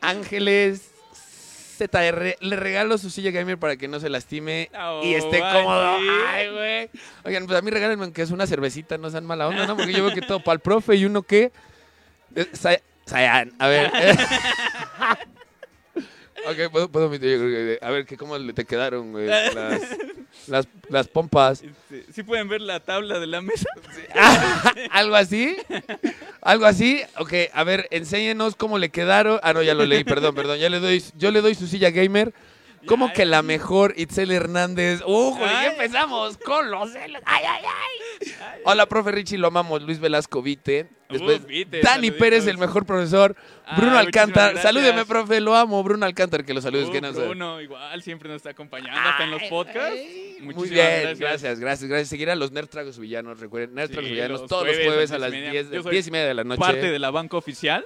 Ángeles 0.00 0.90
ZR, 1.78 2.36
le 2.40 2.56
regalo 2.56 2.98
su 2.98 3.08
silla 3.08 3.30
gamer 3.30 3.56
para 3.58 3.76
que 3.76 3.88
no 3.88 4.00
se 4.00 4.10
lastime 4.10 4.70
Oh, 4.78 5.00
y 5.02 5.14
esté 5.14 5.42
ay, 5.42 5.62
cómodo. 5.62 5.96
Ay, 6.28 6.50
güey. 6.50 6.90
Oigan, 7.24 7.46
pues 7.46 7.58
a 7.58 7.62
mí 7.62 7.70
regálenme 7.70 8.04
aunque 8.04 8.20
es 8.22 8.30
una 8.30 8.46
cervecita, 8.46 8.98
no 8.98 9.08
sean 9.10 9.24
mala 9.24 9.48
onda, 9.48 9.66
¿no? 9.66 9.76
Porque 9.76 9.92
yo 9.94 10.04
veo 10.04 10.14
que 10.14 10.20
todo 10.20 10.40
para 10.40 10.54
el 10.54 10.60
profe 10.60 10.96
y 10.96 11.06
uno 11.06 11.22
que... 11.22 11.52
Sa- 13.10 13.16
Sayan, 13.16 13.52
a 13.58 13.66
ver. 13.68 13.90
ok, 16.46 16.70
puedo, 16.70 16.88
puedo 16.90 17.06
omitir, 17.06 17.30
yo 17.32 17.38
creo 17.38 17.50
que- 17.50 17.78
A 17.84 17.90
ver, 17.90 18.06
que 18.06 18.16
¿cómo 18.16 18.38
le 18.38 18.52
te 18.52 18.64
quedaron, 18.64 19.12
güey? 19.12 19.26
Las, 19.26 19.54
las, 20.46 20.68
las 20.88 21.08
pompas. 21.08 21.62
Este, 21.62 22.12
¿Sí 22.12 22.22
pueden 22.22 22.48
ver 22.48 22.60
la 22.60 22.80
tabla 22.80 23.18
de 23.18 23.26
la 23.26 23.40
mesa? 23.40 23.68
¿Algo 24.90 25.16
así? 25.16 25.56
¿Algo 26.40 26.66
así? 26.66 27.02
Ok, 27.18 27.32
a 27.52 27.64
ver, 27.64 27.88
enséñenos 27.90 28.54
cómo 28.56 28.78
le 28.78 28.90
quedaron. 28.90 29.40
Ah, 29.42 29.52
no, 29.52 29.62
ya 29.62 29.74
lo 29.74 29.84
leí, 29.84 30.04
perdón, 30.04 30.34
perdón. 30.34 30.58
Ya 30.58 30.70
le 30.70 30.78
doy, 30.80 31.02
yo 31.16 31.30
le 31.30 31.40
doy 31.40 31.54
su 31.54 31.66
silla 31.66 31.90
gamer. 31.90 32.32
¿Cómo 32.86 33.12
que 33.12 33.24
la 33.26 33.42
mejor 33.42 33.94
Itzel 33.96 34.30
Hernández? 34.30 35.02
¡Uh, 35.06 35.36
ya 35.38 35.66
empezamos 35.72 36.36
con 36.38 36.70
los 36.70 36.92
celos! 36.92 37.22
¡Ay, 37.26 37.44
ay, 37.46 37.64
ay! 37.64 38.32
Hola, 38.64 38.86
profe 38.86 39.10
Richie, 39.12 39.38
lo 39.38 39.48
amamos. 39.48 39.82
Luis 39.82 39.98
Velasco 40.00 40.42
Vite. 40.42 40.88
Después, 41.08 41.40
Uh, 41.42 41.46
Vite, 41.46 41.80
Dani. 41.80 42.10
Pérez, 42.10 42.46
el 42.46 42.56
mejor 42.58 42.86
profesor. 42.86 43.34
Ah, 43.66 43.76
Bruno 43.76 43.92
muchísimas 43.92 44.06
Alcántara. 44.06 44.44
gracias. 44.52 44.62
Salúdeme, 44.62 45.04
profe, 45.04 45.40
lo 45.40 45.56
amo. 45.56 45.82
Bruno 45.82 46.06
Alcántara, 46.06 46.44
que 46.44 46.54
lo 46.54 46.60
saludes. 46.60 46.88
Uh, 46.88 46.92
que 46.92 47.00
no. 47.00 47.12
Bruno, 47.12 47.60
igual, 47.60 48.02
siempre 48.02 48.28
nos 48.28 48.36
está 48.36 48.50
acompañando 48.50 49.00
hasta 49.00 49.24
en 49.24 49.30
los 49.30 49.42
podcasts. 49.44 50.00
Muy 50.40 50.54
Muchísimas 50.54 50.70
bien, 50.70 51.00
gracias. 51.02 51.18
gracias, 51.58 51.88
gracias. 51.88 52.08
Seguir 52.08 52.30
a 52.30 52.34
los 52.36 52.52
Nerd 52.52 52.68
Tragos 52.68 52.98
Villanos, 52.98 53.40
recuerden, 53.40 53.74
Nerd 53.74 53.88
Sí, 53.88 53.92
Tragos 53.94 54.10
Villanos 54.10 54.40
los 54.42 54.48
todos 54.48 54.66
los 54.66 54.76
jueves 54.76 54.92
jueves 54.92 55.10
a 55.12 55.18
las 55.18 55.30
las 55.30 55.32
diez 55.32 55.42
y 55.42 55.46
media. 55.48 55.62
10, 55.62 55.72
Yo 55.74 55.82
soy 55.82 55.92
10 55.92 56.06
y 56.06 56.10
media 56.12 56.26
de 56.26 56.34
la 56.34 56.44
noche. 56.44 56.60
Parte 56.60 56.90
de 56.90 56.98
la 56.98 57.10
banca 57.10 57.36
oficial. 57.36 57.84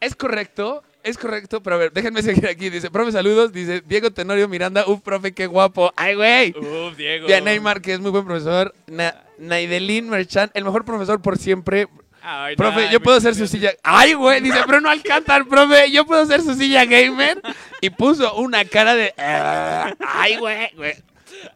Es 0.00 0.14
correcto, 0.14 0.82
es 1.02 1.16
correcto, 1.18 1.62
pero 1.62 1.76
a 1.76 1.78
ver, 1.78 1.92
déjenme 1.92 2.22
seguir 2.22 2.46
aquí. 2.46 2.70
Dice, 2.70 2.90
profe, 2.90 3.12
saludos. 3.12 3.52
Dice, 3.52 3.82
Diego 3.86 4.10
Tenorio 4.10 4.48
Miranda, 4.48 4.84
uf, 4.86 5.00
profe, 5.00 5.32
qué 5.32 5.46
guapo. 5.46 5.92
Ay, 5.96 6.14
güey. 6.14 6.54
Uf, 6.58 6.96
Diego. 6.96 7.26
Bien, 7.26 7.44
Neymar, 7.44 7.80
que 7.80 7.94
es 7.94 8.00
muy 8.00 8.10
buen 8.10 8.24
profesor. 8.24 8.74
Na 8.86 9.14
Naidelin 9.38 10.08
Merchan, 10.08 10.50
el 10.54 10.64
mejor 10.64 10.84
profesor 10.84 11.20
por 11.22 11.38
siempre. 11.38 11.88
Ay, 12.20 12.56
Profe, 12.56 12.88
yo 12.90 13.00
puedo 13.00 13.16
hacer 13.16 13.34
su 13.34 13.46
silla. 13.46 13.72
Ay, 13.82 14.12
güey, 14.14 14.40
dice 14.42 14.58
Bruno 14.66 14.90
Alcántara, 14.90 15.44
profe, 15.44 15.90
yo 15.90 16.04
puedo 16.04 16.22
hacer 16.22 16.42
su 16.42 16.54
silla 16.54 16.84
gamer. 16.84 17.40
Y 17.80 17.90
puso 17.90 18.34
una 18.34 18.64
cara 18.64 18.94
de. 18.94 19.14
"Ah, 19.16 19.94
Ay, 20.00 20.36
güey, 20.36 20.68
güey. 20.76 20.92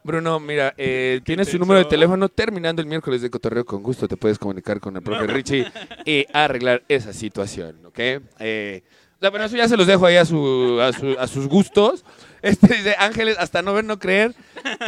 Bruno, 0.04 0.38
mira, 0.38 0.72
eh, 0.78 1.20
tienes 1.24 1.48
su 1.48 1.58
número 1.58 1.80
de 1.80 1.86
teléfono 1.86 2.28
terminando 2.28 2.80
el 2.80 2.86
miércoles 2.88 3.20
de 3.20 3.28
cotorreo. 3.30 3.64
Con 3.64 3.82
gusto 3.82 4.06
te 4.06 4.16
puedes 4.16 4.38
comunicar 4.38 4.78
con 4.80 4.96
el 4.96 5.02
profe 5.02 5.26
Richie 5.26 5.66
y 6.04 6.24
arreglar 6.32 6.82
esa 6.88 7.12
situación, 7.12 7.84
¿ok? 7.86 7.98
Eh, 8.38 8.82
sea, 9.22 9.30
bueno, 9.30 9.46
eso 9.46 9.56
ya 9.56 9.68
se 9.68 9.76
los 9.76 9.86
dejo 9.86 10.04
ahí 10.06 10.16
a, 10.16 10.24
su, 10.24 10.78
a, 10.80 10.92
su- 10.92 11.16
a 11.18 11.26
sus 11.26 11.48
gustos. 11.48 12.04
Este 12.42 12.74
dice 12.74 12.96
Ángeles, 12.98 13.36
hasta 13.38 13.62
no 13.62 13.72
ver, 13.72 13.84
no 13.84 14.00
creer. 14.00 14.34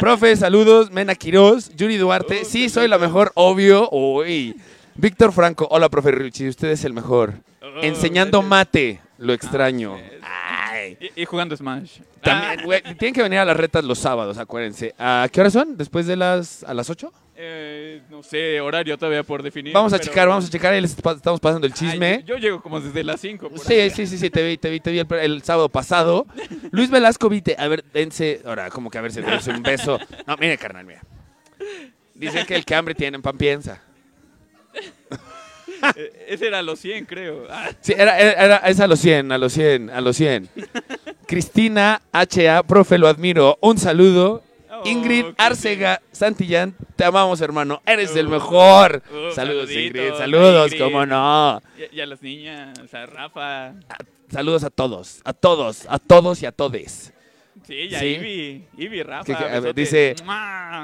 Profe, 0.01 0.35
saludos. 0.35 0.91
Mena 0.91 1.15
Quiroz, 1.15 1.73
Yuri 1.75 1.95
Duarte. 1.95 2.41
Uh, 2.41 2.45
sí, 2.45 2.67
soy 2.67 2.89
la 2.89 2.97
mejor, 2.97 3.31
obvio. 3.35 3.89
Uy. 3.91 4.59
Víctor 4.95 5.31
Franco, 5.31 5.65
hola, 5.71 5.87
profe 5.87 6.11
Richie, 6.11 6.49
usted 6.49 6.67
es 6.69 6.83
el 6.83 6.91
mejor. 6.91 7.33
Oh, 7.61 7.81
Enseñando 7.81 8.41
mate, 8.41 8.99
lo 9.19 9.31
extraño. 9.31 9.95
Ay. 10.21 10.97
Y, 11.15 11.21
y 11.21 11.25
jugando 11.25 11.55
Smash. 11.55 11.99
También, 12.21 12.59
Ah, 12.59 12.63
güey, 12.65 12.81
tienen 12.97 13.13
que 13.13 13.23
venir 13.23 13.39
a 13.39 13.45
las 13.45 13.55
retas 13.55 13.85
los 13.85 13.99
sábados, 13.99 14.37
acuérdense. 14.37 14.93
¿A 14.99 15.29
qué 15.31 15.39
hora 15.39 15.49
son? 15.49 15.77
¿Después 15.77 16.07
de 16.07 16.17
las 16.17 16.63
a 16.65 16.73
las 16.73 16.89
8? 16.89 17.11
Eh, 17.37 18.01
no 18.09 18.23
sé, 18.23 18.59
horario 18.61 18.97
todavía 18.97 19.23
por 19.23 19.43
definir. 19.43 19.73
Vamos 19.73 19.93
a 19.93 19.97
pero- 19.97 20.09
checar, 20.09 20.27
vamos 20.27 20.45
a 20.45 20.49
checar. 20.49 20.73
Ahí 20.73 20.81
les 20.81 20.91
estamos 20.97 21.39
pasando 21.39 21.67
el 21.67 21.73
Ay, 21.73 21.79
chisme. 21.79 22.23
yo, 22.25 22.35
yo 22.35 22.37
llego 22.37 22.61
como 22.61 22.79
desde 22.79 23.03
las 23.03 23.19
5. 23.21 23.51
Sí, 23.57 23.89
sí, 23.89 24.07
sí, 24.07 24.17
sí, 24.17 24.29
te 24.29 24.43
vi, 24.45 24.57
te 24.57 24.69
vi, 24.69 24.79
te 24.79 24.91
vi 24.91 24.99
el, 24.99 25.07
el 25.13 25.43
sábado 25.43 25.69
pasado. 25.69 26.25
Luis 26.71 26.89
Velasco, 26.89 27.27
vite, 27.29 27.55
a 27.57 27.67
ver, 27.67 27.83
dense, 27.93 28.41
ahora, 28.45 28.69
como 28.69 28.89
que 28.89 28.97
a 28.97 29.01
ver 29.01 29.11
si 29.11 29.21
dense 29.21 29.51
un 29.51 29.63
beso. 29.63 29.99
No, 30.27 30.35
mire, 30.37 30.57
carnal, 30.57 30.85
mira. 30.85 31.01
Dicen 32.13 32.45
que 32.45 32.55
el 32.55 32.63
que 32.65 32.75
hambre 32.75 32.95
tiene, 32.95 33.15
en 33.15 33.21
pan 33.21 33.37
piensa. 33.37 33.81
Eh, 35.95 36.25
Ese 36.29 36.47
era 36.47 36.61
los 36.63 36.79
100, 36.79 37.05
creo. 37.05 37.45
Ah, 37.49 37.69
Sí, 37.81 37.93
era, 37.95 38.17
era, 38.19 38.31
era- 38.43 38.57
es 38.57 38.79
a 38.79 38.87
los 38.87 38.99
100, 38.99 39.31
a 39.31 39.37
los 39.37 39.53
100, 39.53 39.89
a 39.89 40.01
los 40.01 40.15
100. 40.15 40.49
Cristina 41.27 42.01
H.A., 42.11 42.63
profe, 42.63 42.97
lo 42.97 43.07
admiro. 43.07 43.57
Un 43.61 43.77
saludo. 43.77 44.41
Ingrid 44.85 45.25
Arcega 45.37 46.01
Santillán, 46.11 46.75
te 46.95 47.03
amamos, 47.03 47.41
hermano. 47.41 47.81
Eres 47.85 48.15
el 48.15 48.27
Uh, 48.27 48.31
mejor. 48.31 49.03
uh, 49.09 49.31
Saludos, 49.31 49.35
saluditos, 49.35 49.71
Ingrid. 49.71 50.13
Saludos, 50.17 50.71
Ingrid. 50.71 50.83
cómo 50.83 51.05
no. 51.05 51.61
Y, 51.91 51.97
y 51.97 52.01
a 52.01 52.05
las 52.05 52.21
niñas, 52.21 52.77
o 52.79 52.87
sea, 52.87 53.05
Rafa. 53.05 53.73
Saludos 54.31 54.63
a 54.63 54.69
todos, 54.69 55.21
a 55.23 55.33
todos, 55.33 55.85
a 55.89 55.99
todos 55.99 56.41
y 56.41 56.45
a 56.45 56.51
todes. 56.51 57.11
Sí, 57.67 57.89
ya 57.89 57.99
Sí. 57.99 58.05
Ivy. 58.05 58.67
Ivy, 58.77 59.03
Rafa. 59.03 59.23
Que- 59.25 59.35
que, 59.35 59.43
a 59.43 59.59
ver, 59.59 59.73
besote. 59.73 59.81
dice-. 59.81 60.15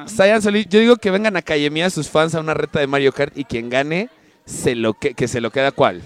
Sayan 0.07 0.41
Solís, 0.41 0.67
yo 0.69 0.79
digo 0.79 0.95
que 0.95 1.11
vengan 1.11 1.35
a 1.37 1.41
Cayemía 1.41 1.89
sus 1.89 2.09
fans 2.09 2.33
a 2.35 2.39
una 2.39 2.53
reta 2.53 2.79
de 2.79 2.87
Mario 2.87 3.11
Kart 3.11 3.37
y 3.37 3.43
quien 3.45 3.69
gane, 3.69 4.09
se 4.45 4.75
lo 4.75 4.93
que, 4.93 5.13
que 5.13 5.27
se 5.27 5.41
lo 5.41 5.51
queda 5.51 5.71
cuál. 5.71 6.01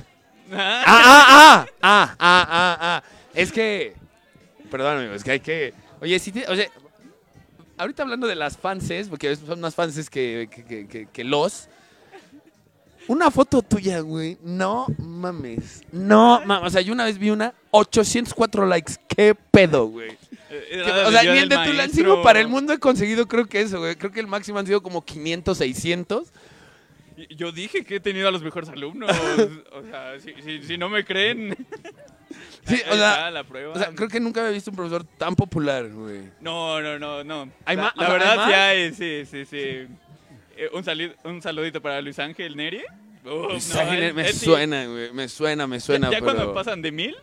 Ah, 0.51 0.83
Ah, 0.85 1.25
ah, 1.27 1.27
ah, 1.29 1.65
ah, 1.81 2.15
ah, 2.19 2.47
ah, 2.49 2.77
ah. 2.81 3.03
Es 3.33 3.51
que, 3.51 3.93
perdón, 4.69 4.97
amigo, 4.97 5.13
es 5.13 5.23
que 5.23 5.31
hay 5.31 5.39
que. 5.39 5.73
Oye, 6.01 6.19
si 6.19 6.31
te- 6.31 6.47
oye, 6.47 6.69
ahorita 7.77 8.03
hablando 8.03 8.27
de 8.27 8.35
las 8.35 8.57
fanses, 8.57 9.07
porque 9.09 9.35
son 9.35 9.59
más 9.61 9.75
fanses 9.75 10.09
que, 10.09 10.47
que, 10.51 10.63
que- 10.63 10.87
que- 10.87 11.07
que 11.07 11.23
los. 11.23 11.67
Una 13.07 13.29
foto 13.29 13.61
tuya, 13.61 13.99
güey. 13.99 14.37
No 14.43 14.87
mames. 14.97 15.83
No 15.91 16.41
mames. 16.43 16.67
O 16.67 16.69
sea, 16.71 16.81
yo 16.81 16.91
una 16.91 17.05
vez 17.05 17.19
vi 17.19 17.29
una 17.29 17.53
804 17.71 18.65
likes. 18.65 18.93
¿Qué 19.07 19.35
pedo, 19.35 19.85
güey? 19.87 20.17
eh, 20.49 21.03
O 21.05 21.11
sea, 21.11 21.21
ni 21.21 21.37
el 21.39 21.49
de 21.49 21.55
Tulancingo 21.57 22.07
Maestro. 22.09 22.23
para 22.23 22.39
el 22.39 22.47
mundo 22.47 22.73
he 22.73 22.79
conseguido, 22.79 23.27
creo 23.27 23.45
que 23.45 23.61
eso, 23.61 23.79
güey. 23.79 23.95
Creo 23.95 24.11
que 24.11 24.19
el 24.21 24.27
máximo 24.27 24.57
han 24.57 24.65
sido 24.65 24.81
como 24.81 25.05
500, 25.05 25.55
600. 25.57 26.29
Y- 27.15 27.35
Yo 27.35 27.51
dije 27.51 27.83
que 27.85 27.97
he 27.97 27.99
tenido 27.99 28.27
a 28.27 28.31
los 28.31 28.41
mejores 28.41 28.69
alumnos. 28.69 29.11
o 29.71 29.83
sea, 29.83 30.19
si, 30.19 30.33
si- 30.41 30.63
si 30.63 30.77
no 30.77 30.89
me 30.89 31.05
creen. 31.05 31.55
Sí, 32.65 32.81
o 32.89 32.93
sea, 32.95 33.29
la 33.31 33.43
prueba. 33.43 33.73
O 33.73 33.77
sea, 33.79 33.91
creo 33.93 34.09
que 34.09 34.19
nunca 34.19 34.41
había 34.41 34.51
visto 34.53 34.71
un 34.71 34.75
profesor 34.77 35.03
tan 35.17 35.35
popular, 35.35 35.87
güey. 35.89 36.21
No, 36.41 36.81
no, 36.81 36.97
no, 36.97 37.23
no. 37.23 37.51
¿Hay 37.65 37.75
la, 37.77 37.93
la 37.95 38.05
sea, 38.05 38.13
verdad 38.13 38.31
hay 38.31 38.37
más? 38.37 38.47
sí 38.97 39.03
hay, 39.03 39.25
sí, 39.25 39.25
sí, 39.29 39.45
sí. 39.45 39.57
Eh, 40.57 40.69
un, 40.73 41.31
un 41.31 41.41
saludito 41.41 41.81
para 41.81 42.01
Luis 42.01 42.17
Ángel 42.19 42.55
Neri. 42.55 42.81
Pues, 43.23 43.73
no, 43.73 43.79
ay, 43.81 44.01
él- 44.03 44.13
me 44.13 44.27
él 44.27 44.33
suena, 44.33 44.85
güey. 44.87 45.11
Me 45.13 45.27
suena, 45.27 45.67
me 45.67 45.79
suena, 45.79 46.07
ya, 46.09 46.19
ya 46.19 46.19
pero... 46.25 46.33
cuando 46.35 46.53
pasan 46.53 46.81
de 46.81 46.91
mil. 46.91 47.15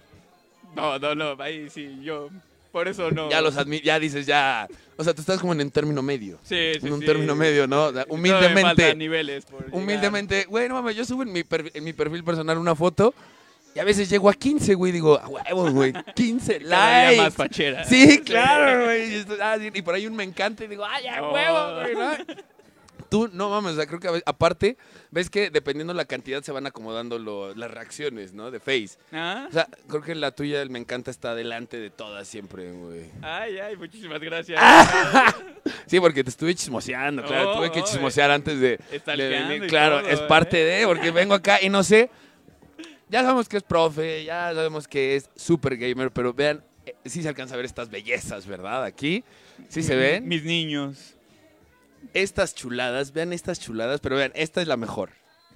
No, 0.77 0.99
no, 0.99 1.15
no. 1.15 1.43
Ahí 1.43 1.69
sí, 1.71 1.99
yo. 2.03 2.29
Por 2.71 2.89
eso 2.89 3.11
no. 3.11 3.29
Ya 3.31 3.41
los 3.43 3.57
admi- 3.57 3.83
ya 3.83 3.99
dices, 3.99 4.25
ya... 4.27 4.67
O 4.97 5.05
sea, 5.05 5.13
tú 5.13 5.21
estás 5.21 5.41
como 5.41 5.53
en 5.53 5.61
un 5.61 5.71
término 5.71 6.03
medio. 6.03 6.39
Sí, 6.43 6.73
sí, 6.81 6.87
en 6.87 6.93
un 6.93 7.01
sí. 7.01 7.07
término 7.07 7.35
medio, 7.35 7.67
¿no? 7.67 7.87
O 7.87 7.93
sea, 7.93 8.05
Todavía 8.05 8.49
me 8.49 8.63
faltan 8.63 8.63
humildemente. 8.63 8.95
niveles 8.95 9.45
por. 9.45 9.67
Humildemente. 9.73 10.45
Güey, 10.45 10.69
no 10.69 10.75
mames, 10.77 10.97
yo 10.97 11.05
subo 11.05 11.23
en 11.23 11.33
mi, 11.33 11.43
per- 11.45 11.71
en 11.75 11.85
mi 11.85 11.93
perfil 11.93 12.23
personal 12.25 12.57
una 12.59 12.75
foto 12.75 13.13
y 13.75 13.79
a 13.79 13.85
veces 13.85 14.09
llego 14.11 14.29
a 14.29 14.35
15, 14.35 14.75
güey. 14.75 14.93
Digo, 14.93 15.19
a 15.19 15.29
huevos, 15.29 15.73
güey. 15.73 15.93
15 16.15 16.59
Cada 16.69 16.99
día 17.01 17.07
likes. 17.09 17.23
más 17.23 17.35
fachera. 17.35 17.85
Sí, 17.85 18.21
claro, 18.21 18.85
güey. 18.85 19.25
Ah, 19.41 19.57
sí, 19.59 19.71
y 19.73 19.83
por 19.83 19.95
ahí 19.95 20.07
un 20.07 20.15
me 20.17 20.25
encanta 20.25 20.65
y 20.65 20.69
digo, 20.69 20.85
¡ay, 20.85 21.07
a 21.07 21.23
Oh. 21.23 21.33
huevo, 21.33 21.81
güey! 21.81 21.95
¿no? 21.95 22.13
Tú, 23.09 23.29
no 23.31 23.51
mames, 23.51 23.73
o 23.73 23.77
sea, 23.77 23.85
creo 23.87 24.01
que 24.01 24.09
a 24.09 24.13
aparte, 24.25 24.79
ves 25.11 25.29
que 25.29 25.51
dependiendo 25.51 25.93
la 25.93 26.07
cantidad 26.07 26.43
se 26.43 26.51
van 26.51 26.67
acomodando 26.67 27.19
lo- 27.19 27.55
las 27.55 27.71
reacciones, 27.71 28.33
¿no? 28.33 28.51
De 28.51 28.59
Face. 28.59 28.97
¿Ah? 29.13 29.45
O 29.51 29.53
sea, 29.53 29.69
creo 29.87 30.01
que 30.01 30.15
la 30.15 30.31
tuya, 30.31 30.63
el 30.63 30.71
me 30.71 30.79
encanta, 30.79 31.11
está 31.11 31.35
delante 31.35 31.77
de 31.77 31.91
todas 31.91 32.27
siempre, 32.27 32.73
güey. 32.73 33.11
Ay, 33.21 33.59
ay, 33.59 33.77
muchísimas 33.77 34.21
gracias. 34.21 34.59
Sí, 35.87 36.01
porque 36.01 36.25
te 36.25 36.31
estuve 36.31 36.55
chismoseando, 36.55 37.23
claro. 37.23 37.51
Oh, 37.53 37.57
tuve 37.59 37.71
que 37.71 37.81
oh, 37.81 37.85
chismosear 37.85 38.31
antes 38.31 38.59
de, 38.61 38.79
Está 38.91 39.15
de 39.15 39.29
venir. 39.29 39.67
Claro, 39.67 40.01
todo, 40.01 40.09
es 40.11 40.21
parte 40.21 40.63
¿eh? 40.63 40.81
de, 40.81 40.87
porque 40.87 41.11
vengo 41.11 41.35
acá 41.35 41.59
y 41.61 41.69
no 41.69 41.83
sé. 41.83 42.09
Ya 43.13 43.21
sabemos 43.21 43.47
que 43.47 43.59
es 43.59 43.63
profe, 43.63 44.25
ya 44.25 44.55
sabemos 44.55 44.89
que 44.89 45.17
es 45.17 45.29
super 45.37 45.77
gamer, 45.77 46.11
pero 46.11 46.33
vean, 46.33 46.65
eh, 46.87 46.95
sí 47.05 47.23
se 47.23 47.29
alcanza 47.29 47.53
a 47.53 47.59
ver 47.59 47.67
estas 47.67 47.91
bellezas, 47.91 48.47
¿verdad? 48.47 48.85
Aquí, 48.85 49.23
sí 49.69 49.83
se 49.83 49.95
ven. 49.97 50.27
Mis 50.27 50.45
niños. 50.45 51.15
Estas 52.15 52.55
chuladas, 52.55 53.13
vean 53.13 53.35
estas 53.35 53.61
chuladas, 53.61 54.01
pero 54.01 54.17
vean, 54.17 54.33
esta 54.35 54.63
es 54.63 54.67
la 54.67 54.79
mejor. 54.79 55.11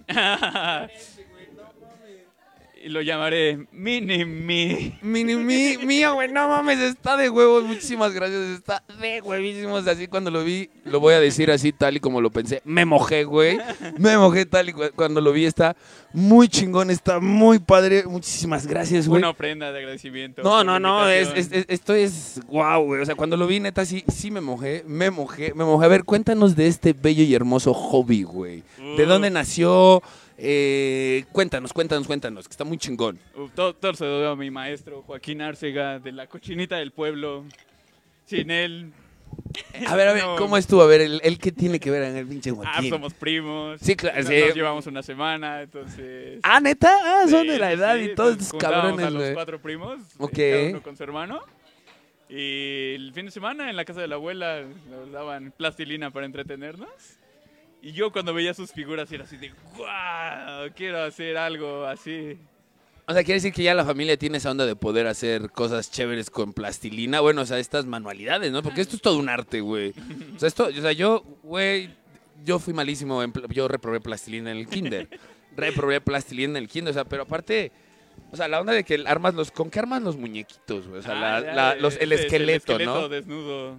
y 2.85 2.89
lo 2.89 3.01
llamaré 3.03 3.67
Mini 3.73 4.25
Mi. 4.25 4.95
Mini, 5.03 5.35
mi, 5.37 5.77
mío, 5.79 6.15
güey, 6.15 6.31
no 6.31 6.49
mames, 6.49 6.79
está 6.81 7.17
de 7.17 7.31
huevos, 7.31 7.65
muchísimas 7.65 8.13
gracias, 8.13 8.41
está 8.59 8.83
de 9.01 9.21
huevísimos, 9.21 9.87
así 9.87 10.07
cuando 10.07 10.31
lo 10.31 10.45
vi, 10.45 10.69
lo 10.85 11.01
voy 11.01 11.15
a 11.15 11.21
decir 11.21 11.51
así 11.51 11.73
tal 11.73 11.97
y 11.97 12.01
como 12.01 12.21
lo 12.21 12.31
pensé, 12.31 12.61
me 12.65 12.85
mojé, 12.85 13.25
güey, 13.25 13.59
me 13.99 14.17
mojé 14.19 14.47
tal 14.47 14.69
y 14.69 14.73
cu- 14.73 14.91
cuando 14.95 15.21
lo 15.21 15.33
vi, 15.33 15.47
está 15.47 15.77
muy 16.13 16.49
chingón, 16.49 16.91
está 16.91 17.19
muy 17.21 17.59
padre, 17.59 18.05
muchísimas 18.07 18.67
gracias, 18.67 19.09
güey. 19.09 19.19
Una 19.21 19.31
ofrenda 19.31 19.73
de 19.73 19.79
agradecimiento. 19.81 20.43
No, 20.43 20.63
no, 20.65 20.79
no, 20.79 21.09
es, 21.09 21.29
invitación. 21.29 21.55
es- 21.55 21.67
es- 21.69 21.75
esto 21.75 21.95
es 21.95 22.41
wow, 22.49 22.83
güey, 22.85 23.01
o 23.03 23.05
sea, 23.07 23.15
cuando 23.15 23.37
lo 23.37 23.47
vi, 23.47 23.61
neta, 23.61 23.85
sí, 23.85 24.05
sí 24.09 24.31
me 24.31 24.41
mojé, 24.41 24.85
me 24.87 25.11
mojé, 25.11 25.53
me 25.55 25.65
mojé. 25.65 25.85
A 25.85 25.89
ver, 25.89 26.05
cuéntanos 26.05 26.57
de 26.57 26.67
este 26.69 26.93
bello 26.93 27.23
y 27.25 27.35
hermoso 27.35 27.73
hobby, 27.75 28.23
güey, 28.23 28.63
¿de 28.97 29.05
Uh. 29.05 29.07
dónde 29.07 29.31
nació? 29.31 30.03
Eh, 30.39 31.25
cuéntanos, 31.33 31.73
cuéntanos, 31.73 32.07
cuéntanos, 32.07 32.47
que 32.47 32.53
está 32.53 32.65
muy 32.65 32.77
chingón. 32.79 33.19
Uf, 33.35 33.53
todo, 33.55 33.75
todo 33.75 33.95
se 33.95 34.05
lo 34.05 34.21
debo 34.21 34.33
a 34.33 34.37
mi 34.37 34.51
maestro, 34.51 35.03
Joaquín 35.03 35.41
Arcega, 35.41 35.99
de 35.99 36.13
la 36.13 36.27
cochinita 36.27 36.77
del 36.77 36.93
pueblo. 36.93 37.45
Sin 38.27 38.51
él. 38.51 38.93
A 39.87 39.97
ver, 39.97 40.09
a 40.09 40.13
ver, 40.13 40.23
No. 40.25 40.37
¿cómo 40.37 40.57
estuvo? 40.57 40.83
A 40.83 40.87
ver, 40.87 41.01
¿el, 41.01 41.21
el 41.23 41.39
qué 41.39 41.53
tiene 41.53 41.79
que 41.81 41.91
ver 41.91 42.03
en 42.03 42.17
el 42.17 42.27
pinche 42.27 42.51
Ah, 42.51 42.55
Joaquín? 42.55 42.91
somos 42.91 43.15
primos. 43.15 43.81
Sí, 43.81 43.97
claro, 43.97 44.19
Nos, 44.19 44.27
sí. 44.29 44.41
nos 44.47 44.55
llevamos 44.55 44.87
una 44.87 45.03
semana, 45.03 45.63
entonces. 45.63 46.41
Ah, 46.43 46.61
¿neta? 46.61 46.93
Ah, 47.03 47.25
son 47.29 47.43
Sí, 47.43 47.49
de 47.49 47.59
la 47.59 47.73
edad 47.73 47.97
sí, 47.97 48.05
y 48.11 48.15
todos 48.15 48.37
estos 48.39 48.61
cabrones, 48.61 49.07
a 49.07 49.11
los 49.11 49.31
cuatro 49.31 49.61
primos. 49.61 49.99
Ok. 50.19 50.33
Cada 50.37 50.69
uno 50.71 50.83
con 50.83 50.97
su 50.97 51.03
hermano. 51.03 51.41
Y 52.29 52.95
el 52.97 53.13
fin 53.15 53.27
de 53.27 53.31
semana 53.31 53.71
en 53.71 53.77
la 53.77 53.85
casa 53.85 54.01
de 54.01 54.09
la 54.09 54.17
abuela 54.17 54.63
nos 54.91 55.13
daban 55.13 55.53
plastilina 55.57 56.11
para 56.11 56.27
entretenernos. 56.27 56.89
Y 57.87 57.93
yo 57.93 58.11
cuando 58.11 58.35
veía 58.35 58.53
sus 58.53 58.73
figuras 58.73 59.13
era 59.13 59.23
así 59.23 59.37
de, 59.37 59.53
¡guau! 59.77 60.71
Quiero 60.75 61.05
hacer 61.05 61.37
algo 61.37 61.85
así. 61.85 62.37
O 63.07 63.13
sea, 63.13 63.23
quiere 63.23 63.35
decir 63.35 63.53
que 63.53 63.63
ya 63.63 63.75
la 63.75 63.85
familia 63.85 64.17
tiene 64.17 64.39
esa 64.39 64.51
onda 64.51 64.67
de 64.67 64.75
poder 64.75 65.07
hacer 65.07 65.51
cosas 65.53 65.89
chéveres 65.93 66.29
con 66.29 66.53
plastilina. 66.53 67.21
Bueno, 67.21 67.43
o 67.43 67.47
sea, 67.47 67.61
estas 67.61 67.87
manualidades, 67.87 68.51
¿no? 68.51 68.61
Porque 68.65 68.81
esto 68.81 68.97
es 68.97 69.03
todo 69.03 69.17
un 69.19 69.29
arte, 69.29 69.61
güey. 69.61 69.95
O 70.35 70.39
sea, 70.41 70.49
esto, 70.49 70.65
o 70.67 70.73
sea, 70.81 70.91
yo, 70.91 71.23
güey, 71.45 71.91
yo 72.45 72.59
fui 72.59 72.75
malísimo. 72.75 73.23
En, 73.23 73.33
yo 73.51 73.69
reprobé 73.69 74.01
plastilina 74.01 74.51
en 74.51 74.57
el 74.57 74.67
kinder. 74.67 75.09
reprobé 75.57 76.01
plastilina 76.01 76.59
en 76.59 76.65
el 76.65 76.69
kinder. 76.69 76.91
O 76.91 76.95
sea, 76.95 77.05
pero 77.05 77.23
aparte, 77.23 77.71
o 78.33 78.37
sea, 78.37 78.49
la 78.49 78.61
onda 78.61 78.73
de 78.73 78.83
que 78.83 79.05
armas 79.07 79.35
los, 79.35 79.53
¿con 79.53 79.71
qué 79.71 79.79
armas 79.79 80.03
los 80.03 80.17
muñequitos, 80.17 80.89
güey? 80.89 80.99
O 80.99 81.03
sea, 81.05 81.15
la- 81.15 81.41
ya, 81.41 81.55
la- 81.55 81.75
los, 81.77 81.97
el 81.99 82.11
esqueleto, 82.11 82.73
el 82.75 82.81
esqueleto 82.83 83.01
¿no? 83.03 83.09
desnudo. 83.09 83.79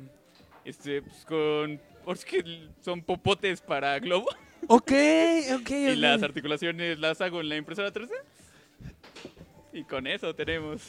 Este, 0.63 1.01
pues 1.01 1.25
con. 1.25 1.81
Pues 2.07 2.23
que 2.23 2.69
son 2.79 3.01
popotes 3.01 3.59
para 3.59 3.99
globo. 3.99 4.27
Ok, 4.69 4.91
ok, 5.53 5.69
Y 5.69 5.87
ok. 5.91 5.95
las 5.97 6.23
articulaciones 6.23 6.99
las 6.99 7.19
hago 7.21 7.41
en 7.41 7.49
la 7.49 7.57
impresora 7.57 7.91
3D. 7.93 8.09
Y 9.73 9.83
con 9.83 10.07
eso 10.07 10.33
tenemos. 10.33 10.87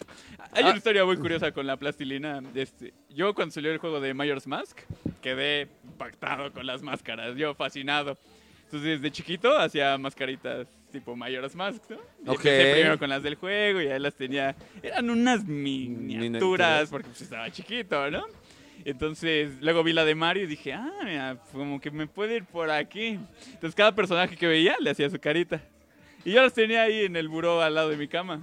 Hay 0.52 0.62
Ah. 0.64 0.68
una 0.68 0.76
historia 0.76 1.04
muy 1.04 1.16
curiosa 1.16 1.52
con 1.52 1.66
la 1.66 1.76
plastilina. 1.76 2.40
Este, 2.54 2.94
yo 3.10 3.34
cuando 3.34 3.52
salió 3.52 3.70
el 3.70 3.78
juego 3.78 4.00
de 4.00 4.14
Mayor's 4.14 4.46
Mask, 4.46 4.78
quedé 5.20 5.68
impactado 5.84 6.52
con 6.52 6.66
las 6.66 6.82
máscaras. 6.82 7.36
Yo 7.36 7.54
fascinado. 7.54 8.16
Entonces, 8.64 9.00
desde 9.00 9.10
chiquito 9.12 9.56
hacía 9.58 9.96
mascaritas 9.98 10.66
tipo 10.92 11.14
Mayor's 11.16 11.54
Mask, 11.54 11.82
¿no? 11.90 11.96
Y 11.96 12.28
Ok. 12.30 12.36
Empecé 12.46 12.72
primero 12.74 12.98
con 12.98 13.08
las 13.10 13.22
del 13.22 13.34
juego 13.34 13.80
y 13.82 13.88
ahí 13.88 13.98
las 14.00 14.14
tenía. 14.14 14.54
Eran 14.82 15.10
unas 15.10 15.44
miniaturas 15.44 16.22
Miniaturas. 16.22 16.88
porque 16.90 17.08
pues, 17.08 17.22
estaba 17.22 17.50
chiquito, 17.50 18.10
¿no? 18.10 18.24
Entonces, 18.84 19.60
luego 19.60 19.82
vi 19.82 19.92
la 19.92 20.04
de 20.04 20.14
Mario 20.14 20.44
y 20.44 20.46
dije, 20.46 20.72
ah, 20.72 20.90
mira, 21.04 21.38
como 21.52 21.80
que 21.80 21.90
me 21.90 22.06
puede 22.06 22.36
ir 22.36 22.44
por 22.44 22.70
aquí. 22.70 23.18
Entonces, 23.46 23.74
cada 23.74 23.94
personaje 23.94 24.36
que 24.36 24.46
veía 24.46 24.76
le 24.80 24.90
hacía 24.90 25.10
su 25.10 25.18
carita. 25.18 25.60
Y 26.24 26.32
yo 26.32 26.42
las 26.42 26.52
tenía 26.54 26.82
ahí 26.82 27.04
en 27.04 27.16
el 27.16 27.28
buró 27.28 27.62
al 27.62 27.74
lado 27.74 27.90
de 27.90 27.96
mi 27.96 28.08
cama. 28.08 28.40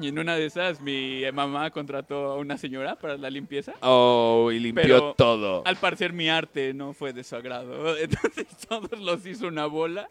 Y 0.00 0.08
en 0.08 0.18
una 0.18 0.36
de 0.36 0.46
esas, 0.46 0.80
mi 0.80 1.22
mamá 1.32 1.70
contrató 1.72 2.26
a 2.30 2.36
una 2.36 2.56
señora 2.56 2.94
para 2.96 3.16
la 3.16 3.30
limpieza. 3.30 3.74
Oh, 3.80 4.50
y 4.52 4.60
limpió 4.60 4.82
Pero- 4.84 5.14
todo. 5.14 5.62
Al 5.66 5.76
parecer, 5.76 6.12
mi 6.12 6.28
arte 6.28 6.72
no 6.72 6.92
fue 6.92 7.12
de 7.12 7.24
su 7.24 7.34
agrado. 7.34 7.96
Entonces, 7.98 8.46
todos 8.68 8.98
los 9.00 9.26
hizo 9.26 9.48
una 9.48 9.66
bola 9.66 10.08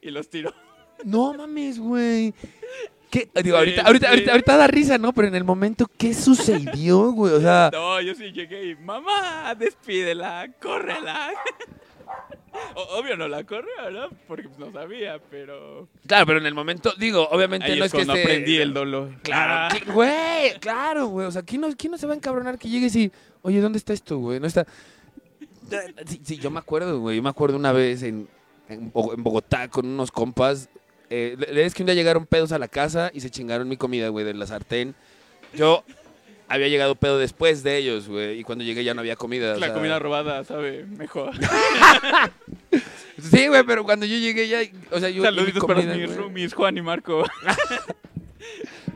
y 0.00 0.10
los 0.10 0.28
tiró. 0.28 0.54
No 1.04 1.34
mames, 1.34 1.78
güey. 1.78 2.32
¿Qué? 3.10 3.28
Digo, 3.42 3.56
Sí, 3.56 3.58
ahorita, 3.60 3.82
ahorita, 3.82 4.06
sí. 4.06 4.10
ahorita, 4.12 4.30
ahorita 4.32 4.56
da 4.56 4.66
risa, 4.66 4.98
¿no? 4.98 5.12
Pero 5.12 5.28
en 5.28 5.34
el 5.36 5.44
momento, 5.44 5.86
¿qué 5.96 6.12
sucedió, 6.14 7.12
güey? 7.12 7.34
O 7.34 7.40
sea, 7.40 7.70
No, 7.72 8.00
yo 8.00 8.14
sí 8.14 8.32
llegué 8.32 8.70
y, 8.70 8.74
mamá, 8.76 9.54
despídela, 9.56 10.48
córrela. 10.60 11.30
O- 12.74 12.98
Obvio 12.98 13.16
no 13.16 13.28
la 13.28 13.44
corrió, 13.44 13.90
¿no? 13.92 14.08
Porque 14.26 14.48
pues, 14.48 14.58
no 14.58 14.72
sabía, 14.72 15.20
pero... 15.30 15.88
claro, 16.06 16.26
pero 16.26 16.38
en 16.38 16.46
el 16.46 16.54
momento, 16.54 16.92
digo, 16.98 17.28
obviamente 17.30 17.66
Ahí 17.70 17.78
no 17.78 17.84
es 17.84 17.92
es, 17.92 17.92
que 17.92 17.98
cuando 18.06 18.14
esté- 18.14 18.22
aprendí 18.22 18.56
el 18.56 18.72
dolor. 18.74 19.10
Claro, 19.22 19.74
Ah. 19.76 19.92
güey, 19.92 20.58
claro, 20.60 21.06
güey. 21.08 21.26
O 21.26 21.30
sea, 21.30 21.42
¿quién 21.42 21.60
no, 21.60 21.68
quién 21.76 21.90
no 21.90 21.98
se 21.98 22.06
va 22.06 22.14
a 22.14 22.16
encabronar 22.16 22.58
que 22.58 22.68
llegues 22.68 22.96
y, 22.96 23.12
oye, 23.42 23.60
¿dónde 23.60 23.78
está 23.78 23.92
esto, 23.92 24.18
güey? 24.18 24.40
No 24.40 24.46
está. 24.46 24.66
Sí, 26.06 26.20
sí, 26.24 26.36
yo 26.38 26.50
me 26.50 26.58
acuerdo, 26.58 26.98
güey. 27.00 27.16
Yo 27.16 27.22
me 27.22 27.28
acuerdo 27.28 27.56
una 27.56 27.72
vez 27.72 28.02
en, 28.02 28.28
en 28.68 28.90
Bogotá 28.92 29.68
con 29.68 29.86
unos 29.86 30.10
compas. 30.10 30.68
Eh, 31.10 31.36
es 31.54 31.74
que 31.74 31.82
un 31.82 31.86
día 31.86 31.94
llegaron 31.94 32.26
pedos 32.26 32.52
a 32.52 32.58
la 32.58 32.68
casa 32.68 33.10
y 33.14 33.20
se 33.20 33.30
chingaron 33.30 33.68
mi 33.68 33.76
comida, 33.76 34.08
güey, 34.08 34.24
de 34.24 34.34
la 34.34 34.46
sartén. 34.46 34.94
Yo 35.54 35.84
había 36.48 36.68
llegado 36.68 36.94
pedo 36.96 37.18
después 37.18 37.62
de 37.62 37.76
ellos, 37.76 38.08
güey. 38.08 38.38
Y 38.40 38.42
cuando 38.44 38.64
llegué 38.64 38.84
ya 38.84 38.94
no 38.94 39.00
había 39.00 39.16
comida. 39.16 39.54
o 39.54 39.58
La 39.58 39.66
sea- 39.66 39.74
comida 39.74 39.98
robada 39.98 40.44
sabe 40.44 40.84
mejor. 40.84 41.32
Sí, 43.18 43.46
güey, 43.48 43.62
pero 43.64 43.82
cuando 43.82 44.04
yo 44.04 44.18
llegué 44.18 44.46
ya. 44.46 44.58
O 44.90 45.00
sea, 45.00 45.08
yo. 45.08 45.22
Saluditos 45.22 45.62
mi 45.62 45.66
para 45.66 45.80
comida, 45.80 45.96
mis 45.96 46.14
roomies, 46.14 46.52
Juan 46.52 46.76
y 46.76 46.82
Marco. 46.82 47.24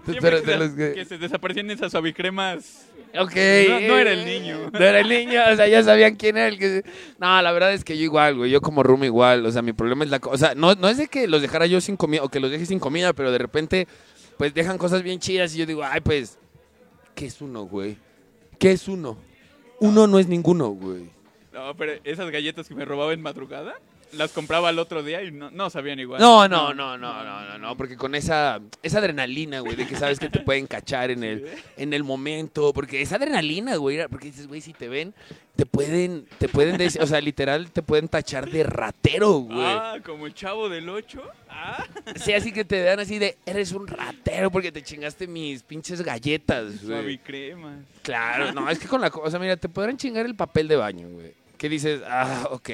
Pero 0.07 0.41
que, 0.41 0.47
de 0.47 0.53
se, 0.53 0.59
los 0.59 0.71
que- 0.71 0.93
que 0.95 1.05
se 1.05 1.19
desaparecían 1.19 1.71
esas 1.71 1.93
suavicremas. 1.93 2.87
Ok. 3.19 3.35
No- 3.69 3.81
no 3.81 3.99
era 3.99 4.13
el 4.13 4.25
niño. 4.25 4.71
No 4.73 4.79
era 4.79 5.01
el 5.01 5.09
niño, 5.09 5.41
o 5.53 5.57
sea, 5.57 5.67
ya 5.69 5.83
sabían 5.83 6.17
quién 6.17 6.37
era 6.37 6.49
el 6.49 6.59
que... 6.59 6.85
No, 7.19 7.41
la 7.43 7.53
verdad 7.53 7.73
es 7.73 7.85
que 7.85 7.97
yo 7.99 8.05
igual, 8.05 8.37
güey, 8.37 8.51
yo 8.51 8.61
como 8.61 8.83
room 8.83 9.05
igual, 9.05 9.45
o 9.47 9.51
sea, 9.53 9.63
mi 9.63 9.73
problema 9.73 10.05
es 10.05 10.11
la... 10.11 10.21
co- 10.21 10.31
O 10.31 10.39
sea, 10.39 10.55
no, 10.55 10.75
no 10.75 10.89
es 10.89 10.97
de 10.97 11.09
que 11.09 11.27
los 11.27 11.43
dejara 11.43 11.67
yo 11.67 11.81
sin 11.81 11.97
comida 11.97 12.23
o 12.23 12.29
que 12.29 12.41
los 12.41 12.51
deje 12.51 12.67
sin 12.67 12.79
comida, 12.79 13.13
pero 13.13 13.33
de 13.33 13.39
repente, 13.39 13.89
pues 14.39 14.55
dejan 14.55 14.79
cosas 14.79 15.03
bien 15.03 15.19
chidas 15.19 15.55
y 15.55 15.59
yo 15.59 15.67
digo, 15.67 15.83
ay, 15.85 16.01
pues, 16.01 16.39
¿qué 17.15 17.27
es 17.27 17.41
uno, 17.41 17.65
güey? 17.65 17.97
¿Qué 18.59 18.73
es 18.73 18.87
uno? 18.89 19.19
Uno 19.81 20.07
no 20.07 20.19
es 20.19 20.29
ninguno, 20.29 20.69
güey. 20.69 21.11
No, 21.53 21.75
pero 21.77 21.95
esas 22.05 22.31
galletas 22.31 22.69
que 22.69 22.75
me 22.77 22.85
robaba 22.85 23.13
en 23.13 23.23
madrugada, 23.23 23.75
las 24.13 24.33
compraba 24.33 24.69
al 24.69 24.79
otro 24.79 25.03
día 25.03 25.23
y 25.23 25.31
no, 25.31 25.51
no 25.51 25.71
sabían 25.71 25.99
igual. 26.01 26.21
No, 26.21 26.49
no, 26.49 26.75
no, 26.75 26.97
no, 26.99 27.25
no, 27.25 27.45
no, 27.45 27.59
no, 27.59 27.77
porque 27.77 27.97
con 27.97 28.15
esa, 28.15 28.61
esa 28.83 28.99
adrenalina, 28.99 29.61
güey, 29.61 29.77
de 29.77 29.87
que 29.87 29.97
sabes 29.97 30.19
que 30.19 30.29
te 30.29 30.41
pueden 30.41 30.67
cachar 30.67 31.11
en 31.11 31.25
el, 31.25 31.47
en 31.77 31.93
el 31.93 32.05
momento, 32.05 32.73
porque 32.73 33.01
esa 33.03 33.17
adrenalina, 33.17 33.77
güey, 33.77 34.07
porque 34.09 34.27
dices, 34.27 34.47
güey, 34.47 34.61
si 34.61 34.73
te 34.73 34.89
ven, 34.89 35.15
te 35.57 35.67
pueden, 35.67 36.27
te 36.39 36.49
pueden 36.49 36.77
decir, 36.79 37.03
o 37.03 37.07
sea, 37.07 37.21
literal, 37.21 37.71
te 37.71 37.83
pueden 37.83 38.09
tachar 38.09 38.51
de 38.51 38.63
ratero, 38.63 39.33
güey. 39.33 39.59
Ah, 39.61 39.99
como 40.05 40.27
el 40.27 40.35
chavo 40.35 40.69
del 40.69 40.89
8. 40.89 41.23
Ah, 41.49 41.85
Sí, 42.17 42.33
así 42.33 42.53
que 42.53 42.65
te 42.65 42.83
dan 42.83 43.01
así 43.01 43.19
de, 43.19 43.37
eres 43.45 43.73
un 43.73 43.87
ratero 43.87 44.51
porque 44.51 44.73
te 44.73 44.83
chingaste 44.83 45.27
mis 45.27 45.63
pinches 45.63 46.03
galletas, 46.03 46.83
güey. 46.83 46.97
suavicremas. 46.99 47.79
Claro, 48.03 48.53
no, 48.53 48.69
es 48.71 48.79
que 48.79 48.89
con 48.89 49.01
la 49.01 49.11
cosa, 49.11 49.39
mira, 49.39 49.57
te 49.57 49.69
podrán 49.69 49.97
chingar 49.97 50.25
el 50.27 50.35
papel 50.35 50.69
de 50.69 50.77
baño, 50.77 51.09
güey. 51.09 51.35
Que 51.59 51.69
dices, 51.69 52.01
ah, 52.07 52.49
ok. 52.51 52.71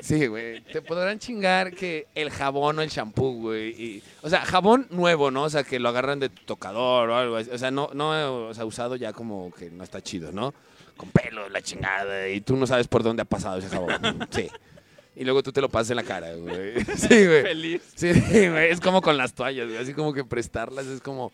Sí, 0.00 0.26
güey. 0.26 0.60
Te 0.62 0.82
podrán 0.82 1.18
chingar 1.18 1.72
que 1.74 2.06
el 2.14 2.30
jabón 2.30 2.78
o 2.78 2.82
el 2.82 2.88
shampoo, 2.88 3.32
güey. 3.34 3.70
y- 3.70 4.02
O 4.22 4.28
sea, 4.28 4.44
jabón 4.44 4.86
nuevo, 4.90 5.30
¿no? 5.30 5.44
O 5.44 5.50
sea, 5.50 5.64
que 5.64 5.78
lo 5.78 5.88
agarran 5.88 6.20
de 6.20 6.28
tu 6.28 6.42
tocador 6.44 7.10
o 7.10 7.16
algo 7.16 7.36
así. 7.36 7.50
O 7.50 7.58
sea, 7.58 7.70
no, 7.70 7.90
no, 7.94 8.46
o 8.48 8.54
sea, 8.54 8.64
usado 8.64 8.96
ya 8.96 9.12
como 9.12 9.52
que 9.52 9.70
no 9.70 9.84
está 9.84 10.00
chido, 10.02 10.32
¿no? 10.32 10.54
Con 10.96 11.10
pelo, 11.10 11.48
la 11.48 11.62
chingada. 11.62 12.28
Y 12.28 12.40
tú 12.40 12.56
no 12.56 12.66
sabes 12.66 12.88
por 12.88 13.02
dónde 13.02 13.22
ha 13.22 13.26
pasado 13.26 13.58
ese 13.58 13.68
jabón. 13.68 13.92
Sí. 14.30 14.48
Y 15.14 15.24
luego 15.24 15.42
tú 15.42 15.52
te 15.52 15.60
lo 15.60 15.68
pasas 15.68 15.90
en 15.90 15.96
la 15.96 16.04
cara, 16.04 16.34
güey. 16.34 16.82
Sí, 16.96 17.26
güey. 17.26 17.42
Feliz. 17.42 17.82
Sí, 17.94 18.12
güey, 18.12 18.70
es 18.70 18.80
como 18.80 19.02
con 19.02 19.16
las 19.18 19.34
toallas, 19.34 19.66
güey, 19.66 19.76
así 19.78 19.92
como 19.92 20.14
que 20.14 20.24
prestarlas 20.24 20.86
es 20.86 21.00
como... 21.02 21.32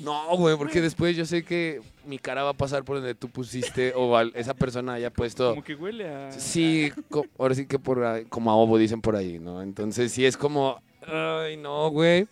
No, 0.00 0.36
güey, 0.36 0.56
porque 0.56 0.80
después 0.80 1.16
yo 1.16 1.24
sé 1.26 1.44
que 1.44 1.80
mi 2.06 2.18
cara 2.18 2.42
va 2.42 2.50
a 2.50 2.54
pasar 2.54 2.84
por 2.84 2.96
donde 2.96 3.14
tú 3.14 3.28
pusiste 3.28 3.92
o 3.94 4.16
al- 4.16 4.32
esa 4.34 4.54
persona 4.54 4.94
haya 4.94 5.10
puesto... 5.10 5.50
Como 5.50 5.62
que 5.64 5.74
huele 5.74 6.08
a. 6.08 6.32
Sí, 6.32 6.90
co- 7.10 7.26
ahora 7.38 7.54
sí 7.54 7.66
que 7.66 7.78
por 7.78 8.02
ahí- 8.04 8.24
como 8.24 8.50
a 8.50 8.56
ovo 8.56 8.78
dicen 8.78 9.00
por 9.00 9.14
ahí, 9.16 9.38
¿no? 9.38 9.60
Entonces 9.62 10.10
sí 10.12 10.24
es 10.24 10.36
como... 10.36 10.80
Ay, 11.06 11.56
no, 11.56 11.90
güey. 11.90 12.26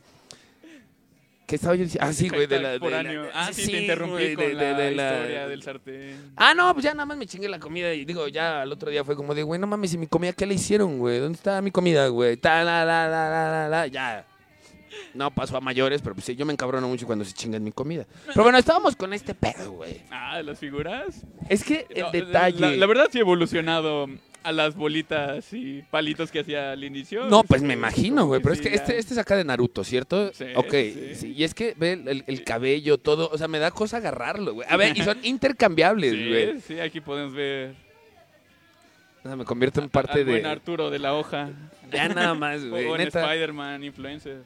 ¿Qué 1.47 1.55
estaba 1.57 1.75
yo 1.75 1.85
diciendo? 1.85 2.07
Ah, 2.07 2.13
sí, 2.13 2.29
güey, 2.29 2.47
de 2.47 2.61
la... 2.61 2.79
de 2.79 2.79
la-. 2.79 3.31
Ah, 3.33 3.51
sí, 3.55 3.67
te 3.71 3.81
interrumpí 3.81 4.13
güey, 4.13 4.35
con 4.35 4.45
de- 4.45 4.51
de- 4.51 4.55
la, 4.55 4.79
de 4.79 4.91
la- 4.95 5.13
historia 5.15 5.49
del 5.49 5.63
sartén. 5.63 6.33
Ah, 6.37 6.53
no, 6.55 6.73
pues 6.75 6.85
ya 6.85 6.93
nada 6.93 7.07
más 7.07 7.17
me 7.17 7.27
chingué 7.27 7.49
la 7.49 7.59
comida 7.59 7.93
y 7.95 8.05
digo, 8.05 8.29
ya 8.29 8.61
al 8.63 8.71
otro 8.73 8.91
día 8.91 9.03
fue 9.03 9.17
como 9.17 9.35
de, 9.35 9.43
güey, 9.43 9.59
no 9.59 9.67
mames, 9.67 9.95
¿y 9.95 9.99
mi 9.99 10.07
comida 10.07 10.35
qué 10.35 10.45
le 10.45 10.55
hicieron, 10.55 10.99
güey? 10.99 11.19
¿Dónde 11.21 11.37
está 11.37 11.63
mi 11.63 11.71
comida, 11.71 12.07
güey? 12.09 12.37
Ta, 12.37 12.63
la, 12.65 12.85
la, 12.85 13.09
la, 13.09 13.31
la, 13.31 13.51
la, 13.51 13.69
la, 13.69 13.87
ya. 13.87 14.27
No 15.15 15.31
pasó 15.31 15.57
a 15.57 15.61
mayores, 15.61 16.03
pero 16.03 16.15
pues 16.15 16.25
sí, 16.27 16.37
yo 16.37 16.45
me 16.47 16.53
encabrono 16.53 16.89
mucho 16.89 17.07
cuando 17.07 17.25
se 17.25 17.33
chingan 17.33 17.63
mi 17.65 17.73
comida. 17.73 18.07
Pero 18.27 18.43
bueno, 18.43 18.59
estábamos 18.59 18.95
con 18.97 19.13
este 19.13 19.35
pedo, 19.35 19.73
güey. 19.73 20.03
Ah, 20.11 20.41
las 20.43 20.59
figuras. 20.59 21.23
Es 21.49 21.65
que 21.65 21.87
el 21.91 22.03
No, 22.03 22.11
detalle... 22.13 22.61
La, 22.61 22.71
la 22.77 22.87
verdad 22.87 23.09
sí 23.11 23.19
ha 23.19 23.23
evolucionado 23.23 24.07
a 24.45 24.53
las 24.53 24.77
bolitas 24.77 25.53
y 25.53 25.83
palitos 25.91 26.31
que 26.31 26.41
hacía 26.41 26.73
al 26.73 26.85
inicio. 26.85 27.27
No, 27.27 27.43
pues 27.43 27.61
me 27.61 27.75
imagino, 27.75 28.27
güey. 28.27 28.41
Pero 28.41 28.55
es 28.55 28.61
que 28.61 28.73
este, 28.75 28.97
este 28.99 29.13
es 29.15 29.19
acá 29.19 29.37
de 29.37 29.45
Naruto, 29.45 29.83
¿cierto? 29.85 30.33
Sí, 30.33 30.45
ok, 30.55 30.71
sí. 30.71 31.15
sí, 31.15 31.35
Y 31.37 31.45
es 31.45 31.55
que 31.55 31.75
ve 31.77 31.93
el, 31.95 32.09
el- 32.09 32.25
el 32.27 32.45
cabello, 32.45 32.97
todo. 32.99 33.29
O 33.31 33.37
sea, 33.37 33.49
me 33.49 33.59
da 33.59 33.71
cosa 33.73 33.97
agarrarlo, 33.99 34.55
güey. 34.55 34.67
A 34.71 34.77
ver, 34.77 34.97
y 34.97 35.03
son 35.03 35.19
intercambiables, 35.25 36.13
güey. 36.13 36.53
Sí, 36.61 36.61
sí, 36.69 36.81
aquí 36.81 37.01
podemos 37.01 37.35
ver 37.35 37.75
O 39.25 39.29
sea, 39.29 39.37
me 39.37 39.45
convierto 39.45 39.81
en 39.83 39.89
parte 39.91 40.21
al 40.21 40.25
buen 40.25 40.43
de. 40.45 40.49
Arturo 40.49 40.89
de 40.91 40.99
la 41.01 41.15
hoja. 41.15 41.51
Ya 41.93 42.09
nada 42.09 42.35
más, 42.35 42.65
güey. 42.65 42.87
neta. 42.97 43.21
Spider-Man 43.25 43.83
Influencer. 43.85 44.43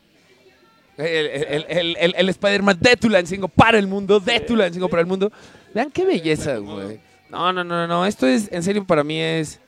El, 0.98 1.07
el, 1.07 1.66
el, 1.68 1.96
el, 1.98 2.14
el 2.16 2.28
Spider-Man 2.28 2.78
de 2.81 2.96
Tulancingo 2.96 3.48
para 3.48 3.78
el 3.78 3.87
mundo, 3.87 4.20
de 4.20 4.40
Tulancingo 4.40 4.88
para 4.88 5.00
el 5.00 5.07
mundo. 5.07 5.33
Vean 5.74 5.90
qué 5.90 6.05
belleza, 6.05 6.59
güey. 6.59 7.00
No, 7.31 7.52
no, 7.52 7.64
no, 7.64 7.87
no. 7.87 8.05
Esto 8.07 8.26
es, 8.26 8.50
en 8.52 8.62
serio, 8.62 8.85
para 8.85 9.02
mí 9.02 9.18
es. 9.18 9.59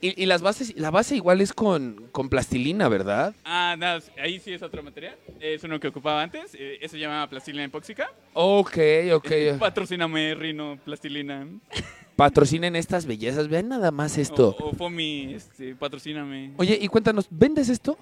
Y, 0.00 0.22
y 0.22 0.26
las 0.26 0.42
bases, 0.42 0.74
la 0.76 0.90
base 0.90 1.16
igual 1.16 1.40
es 1.40 1.52
con, 1.54 2.08
con 2.12 2.28
plastilina, 2.28 2.88
¿verdad? 2.88 3.34
Ah, 3.44 3.74
nada, 3.78 4.00
ahí 4.22 4.38
sí 4.38 4.52
es 4.52 4.62
otro 4.62 4.82
material. 4.82 5.16
Es 5.40 5.64
uno 5.64 5.80
que 5.80 5.88
ocupaba 5.88 6.22
antes. 6.22 6.54
eh, 6.54 6.78
Eso 6.82 6.92
se 6.92 7.00
llama 7.00 7.26
plastilina 7.28 7.64
epóxica. 7.64 8.08
Ok, 8.34 8.78
ok. 9.14 9.30
Eh, 9.30 9.56
Patrocíname, 9.58 10.34
Rino, 10.34 10.78
plastilina. 10.84 11.48
Patrocinen 12.14 12.76
estas 12.76 13.06
bellezas. 13.06 13.48
Vean 13.48 13.68
nada 13.68 13.90
más 13.90 14.18
esto. 14.18 14.54
O, 14.60 14.68
o 14.68 14.72
Fomi, 14.74 15.34
este, 15.34 15.74
patrocíname. 15.74 16.52
Oye, 16.58 16.78
y 16.80 16.88
cuéntanos, 16.88 17.26
¿vendes 17.30 17.68
esto? 17.70 17.98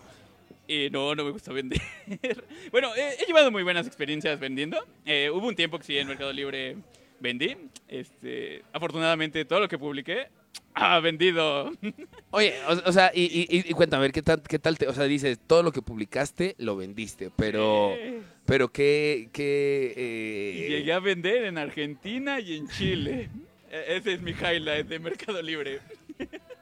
Eh, 0.69 0.89
no, 0.91 1.15
no 1.15 1.25
me 1.25 1.31
gusta 1.31 1.53
vender. 1.53 1.81
bueno, 2.73 2.95
eh, 2.97 3.17
he 3.21 3.27
llevado 3.27 3.51
muy 3.51 3.63
buenas 3.63 3.87
experiencias 3.87 4.41
vendiendo. 4.41 4.79
Eh, 5.05 5.31
hubo 5.33 5.47
un 5.47 5.55
tiempo 5.55 5.79
que 5.79 5.85
sí 5.85 5.99
en 5.99 6.09
Mercado 6.09 6.33
Libre 6.33 6.77
vendí. 7.21 7.57
Este, 7.89 8.63
afortunadamente 8.73 9.45
todo 9.45 9.61
lo 9.61 9.69
que 9.69 9.79
publiqué 9.79 10.29
Ah, 10.77 10.99
vendido. 11.01 11.71
Oye, 12.31 12.55
o, 12.69 12.89
o 12.89 12.93
sea, 12.93 13.13
y, 13.15 13.23
y- 13.25 13.47
y- 13.69 13.73
cuéntame, 13.75 13.99
a 13.99 14.03
ver, 14.03 14.13
¿qué 14.13 14.23
tal, 14.23 14.43
¿qué 14.43 14.59
tal 14.59 14.77
te...? 14.77 14.89
O 14.89 14.93
sea, 14.93 15.05
dices, 15.05 15.39
todo 15.47 15.63
lo 15.63 15.71
que 15.71 15.83
publicaste 15.83 16.57
lo 16.59 16.77
vendiste, 16.77 17.31
pero... 17.37 17.93
Eh, 17.93 18.21
Pero 18.45 18.73
qué... 18.73 19.29
qué 19.33 19.95
eh, 19.97 20.67
llegué 20.71 20.93
a 20.93 20.99
vender 20.99 21.45
en 21.45 21.59
Argentina 21.59 22.41
y 22.41 22.57
en 22.57 22.69
Chile. 22.69 23.29
E- 23.71 23.97
Ese 23.97 24.15
es 24.15 24.21
mi 24.23 24.33
highlight 24.33 24.89
de 24.89 24.99
Mercado 24.99 25.41
Libre. 25.43 25.79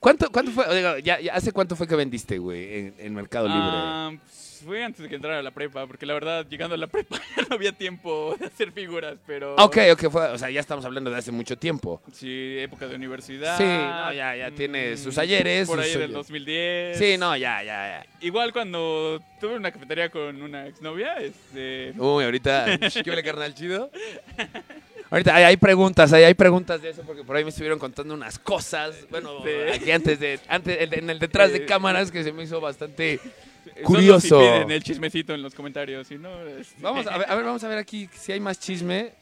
¿Cuánto, 0.00 0.30
cuánto 0.32 0.50
fue? 0.50 0.64
Ya, 1.02 1.20
ya, 1.20 1.34
¿Hace 1.34 1.52
cuánto 1.52 1.76
fue 1.76 1.86
que 1.86 1.94
vendiste, 1.94 2.38
güey, 2.38 2.78
en, 2.78 2.94
en 2.98 3.14
Mercado 3.14 3.46
Libre? 3.46 3.62
Ah, 3.62 4.10
pues, 4.18 4.62
fue 4.64 4.82
antes 4.82 5.02
de 5.02 5.08
que 5.10 5.14
entrara 5.14 5.38
a 5.40 5.42
la 5.42 5.50
prepa, 5.50 5.86
porque 5.86 6.06
la 6.06 6.14
verdad, 6.14 6.46
llegando 6.48 6.74
a 6.74 6.78
la 6.78 6.86
prepa 6.86 7.18
ya 7.36 7.42
no 7.48 7.54
había 7.54 7.72
tiempo 7.72 8.34
de 8.40 8.46
hacer 8.46 8.72
figuras, 8.72 9.18
pero... 9.26 9.56
Ok, 9.56 9.76
ok, 9.92 10.10
fue, 10.10 10.28
o 10.28 10.38
sea, 10.38 10.50
ya 10.50 10.60
estamos 10.60 10.86
hablando 10.86 11.10
de 11.10 11.18
hace 11.18 11.30
mucho 11.32 11.58
tiempo. 11.58 12.00
Sí, 12.12 12.56
época 12.58 12.88
de 12.88 12.96
universidad. 12.96 13.58
Sí, 13.58 13.64
no, 13.64 14.12
ya, 14.14 14.34
ya 14.36 14.50
tiene 14.52 14.94
mm, 14.94 14.96
sus 14.96 15.18
ayeres, 15.18 15.68
Por 15.68 15.78
sus 15.78 15.84
ahí 15.84 15.92
del 15.92 16.02
ayeres. 16.02 16.16
2010. 16.16 16.98
Sí, 16.98 17.18
no, 17.18 17.36
ya, 17.36 17.62
ya, 17.62 18.02
ya. 18.02 18.06
Igual 18.22 18.54
cuando 18.54 19.20
tuve 19.38 19.56
una 19.56 19.70
cafetería 19.70 20.08
con 20.08 20.40
una 20.40 20.66
exnovia, 20.66 21.16
este... 21.16 21.92
Uy, 21.98 22.24
ahorita, 22.24 22.78
¿qué 23.04 23.10
huele, 23.10 23.22
carnal 23.22 23.54
chido? 23.54 23.90
Ahorita 25.10 25.34
hay, 25.34 25.44
hay 25.44 25.56
preguntas, 25.56 26.12
hay, 26.12 26.22
hay 26.24 26.34
preguntas 26.34 26.80
de 26.80 26.90
eso 26.90 27.02
porque 27.02 27.24
por 27.24 27.36
ahí 27.36 27.42
me 27.42 27.50
estuvieron 27.50 27.78
contando 27.78 28.14
unas 28.14 28.38
cosas. 28.38 28.94
Bueno, 29.10 29.42
Sí. 29.42 29.50
aquí 29.74 29.90
antes 29.90 30.20
de, 30.20 30.38
antes, 30.48 30.78
en- 30.92 31.10
el 31.10 31.18
detrás 31.18 31.52
de 31.52 31.64
cámaras 31.66 32.10
que 32.12 32.22
se 32.22 32.32
me 32.32 32.44
hizo 32.44 32.60
bastante 32.60 33.18
solo 33.18 33.84
curioso. 33.84 34.40
si 34.40 34.46
piden 34.46 34.70
el 34.70 34.82
chismecito 34.84 35.34
en 35.34 35.42
los 35.42 35.54
comentarios, 35.54 36.06
si 36.06 36.16
no... 36.16 36.30
este- 36.46 36.80
Vamos 36.80 37.06
a 37.08 37.18
ver, 37.18 37.28
a 37.28 37.34
ver, 37.34 37.44
vamos 37.44 37.64
a 37.64 37.68
ver 37.68 37.78
aquí 37.78 38.08
si 38.14 38.30
hay 38.32 38.40
más 38.40 38.58
chisme. 38.60 39.12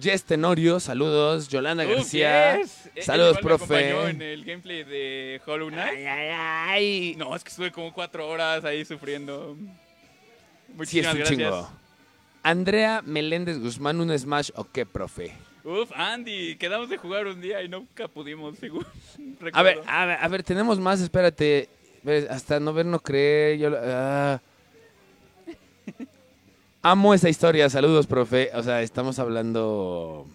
Jess 0.00 0.24
Tenorio, 0.24 0.80
saludos. 0.80 1.46
Yolanda 1.48 1.84
García. 1.84 2.58
yes. 2.58 2.90
Saludos, 3.04 3.38
igual 3.38 3.44
me 3.44 3.58
profe. 3.58 3.90
acompañó 3.90 4.08
en 4.08 4.22
el 4.22 4.44
gameplay 4.44 4.82
de 4.82 5.40
Hollow 5.46 5.68
Knight. 5.68 5.98
Ay, 5.98 6.04
ay, 6.06 6.28
ay. 6.32 7.14
No, 7.16 7.36
es 7.36 7.44
que 7.44 7.50
estuve 7.50 7.70
como 7.70 7.92
cuatro 7.92 8.26
horas 8.28 8.64
ahí 8.64 8.84
sufriendo. 8.84 9.54
sí, 9.56 9.68
es 10.70 10.76
Muchísimas 10.76 11.12
un 11.12 11.18
gracias. 11.20 11.38
chingo. 11.38 11.70
Andrea 12.44 13.00
Meléndez 13.02 13.58
Guzmán, 13.58 14.00
un 14.00 14.16
Smash 14.16 14.50
o 14.54 14.64
qué, 14.64 14.84
profe. 14.84 15.32
Uf, 15.64 15.90
Andy, 15.94 16.56
quedamos 16.56 16.90
de 16.90 16.98
jugar 16.98 17.26
un 17.26 17.40
día 17.40 17.62
y 17.62 17.70
nunca 17.70 18.06
pudimos, 18.06 18.58
seguro. 18.60 18.86
A 19.54 19.62
ver, 19.62 19.80
a 19.86 20.04
ver, 20.04 20.18
a 20.20 20.28
ver, 20.28 20.42
tenemos 20.42 20.78
más, 20.78 21.00
espérate. 21.00 21.70
Hasta 22.28 22.60
no 22.60 22.74
ver, 22.74 22.84
no 22.84 23.00
creer. 23.00 23.58
Yo, 23.58 23.70
ah. 23.74 24.40
Amo 26.82 27.14
esa 27.14 27.30
historia, 27.30 27.70
saludos, 27.70 28.06
profe. 28.06 28.50
O 28.52 28.62
sea, 28.62 28.82
estamos 28.82 29.18
hablando. 29.18 30.26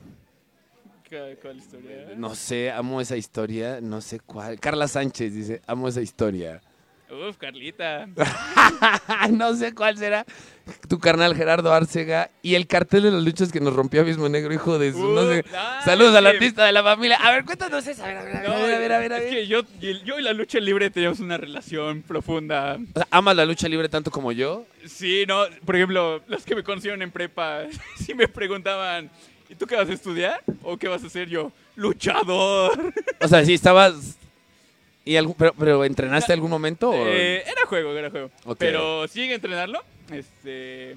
¿Cuál, 1.08 1.38
cuál 1.40 1.58
historia? 1.58 2.08
No 2.18 2.34
sé, 2.34 2.72
amo 2.72 3.02
esa 3.02 3.18
historia, 3.18 3.80
no 3.82 4.02
sé 4.02 4.20
cuál. 4.20 4.60
Carla 4.60 4.88
Sánchez 4.88 5.32
dice, 5.32 5.62
amo 5.68 5.88
esa 5.88 6.02
historia. 6.02 6.60
Uf, 7.12 7.38
Carlita. 7.38 8.08
no 9.32 9.56
sé 9.56 9.74
cuál 9.74 9.98
será. 9.98 10.26
Tu 10.88 11.00
carnal 11.00 11.36
Gerardo 11.36 11.74
Arcega 11.74 12.30
y 12.42 12.56
el 12.56 12.68
cartel 12.68 13.04
de 13.04 13.12
las 13.12 13.24
luchas 13.24 13.52
que 13.52 13.60
nos 13.60 13.74
rompió 13.74 14.02
Abismo 14.02 14.28
Negro, 14.30 14.54
hijo 14.54 14.80
de 14.80 14.92
su. 14.92 15.00
no 15.14 15.28
sé. 15.30 15.40
Uf, 15.40 15.54
ah, 15.56 15.82
Saludos 15.86 16.16
al 16.16 16.28
artista 16.28 16.66
de 16.66 16.72
la 16.72 16.84
familia. 16.84 17.18
A 17.18 17.32
ver, 17.32 17.46
cuéntanos 17.46 17.86
esa. 17.88 18.04
A 18.06 18.08
ver, 18.08 18.18
a 18.18 18.24
ver, 18.24 18.36
a 18.38 18.42
No, 18.44 18.54
ver, 18.64 18.74
a 18.76 18.80
ver, 18.80 18.92
a 18.94 19.00
ver. 19.00 19.14
a 19.14 19.18
es 19.18 19.24
ver. 19.24 19.34
que 19.34 19.48
yo, 19.48 19.62
y- 19.82 20.04
yo 20.04 20.20
y 20.20 20.22
la 20.24 20.34
lucha 20.34 20.60
libre 20.60 20.90
teníamos 20.90 21.20
una 21.20 21.38
relación 21.38 22.02
profunda. 22.02 22.78
O 22.96 23.00
sea, 23.00 23.08
¿Amas 23.12 23.36
la 23.36 23.46
lucha 23.46 23.68
libre 23.68 23.90
tanto 23.90 24.12
como 24.12 24.32
yo? 24.32 24.66
Sí, 24.86 25.26
no, 25.28 25.44
por 25.66 25.76
ejemplo, 25.76 26.22
los 26.28 26.44
que 26.44 26.56
me 26.56 26.64
conocieron 26.64 27.02
en 27.02 27.12
prepa, 27.12 27.64
sí 27.98 28.14
me 28.14 28.28
preguntaban, 28.28 29.10
¿y 29.50 29.56
tú 29.56 29.66
qué 29.68 29.76
vas 29.76 29.90
a 29.90 29.94
estudiar? 29.94 30.42
¿O 30.64 30.78
qué 30.78 30.88
vas 30.88 31.04
a 31.04 31.08
hacer 31.08 31.28
yo? 31.30 31.52
Luchador. 31.76 32.94
O 33.22 33.28
sea, 33.28 33.44
sí 33.46 33.54
estabas. 33.54 34.16
¿Y 35.06 35.16
algún, 35.16 35.34
pero, 35.36 35.54
pero 35.58 35.84
entrenaste 35.86 36.34
algún 36.34 36.52
momento? 36.52 36.92
Eh, 36.94 37.42
era 37.42 37.66
juego, 37.66 37.92
era 37.98 38.10
juego. 38.12 38.30
Pero 38.58 39.08
sí 39.08 39.22
llegué 39.22 39.32
a 39.32 39.36
entrenarlo. 39.36 39.82
Este, 40.12 40.96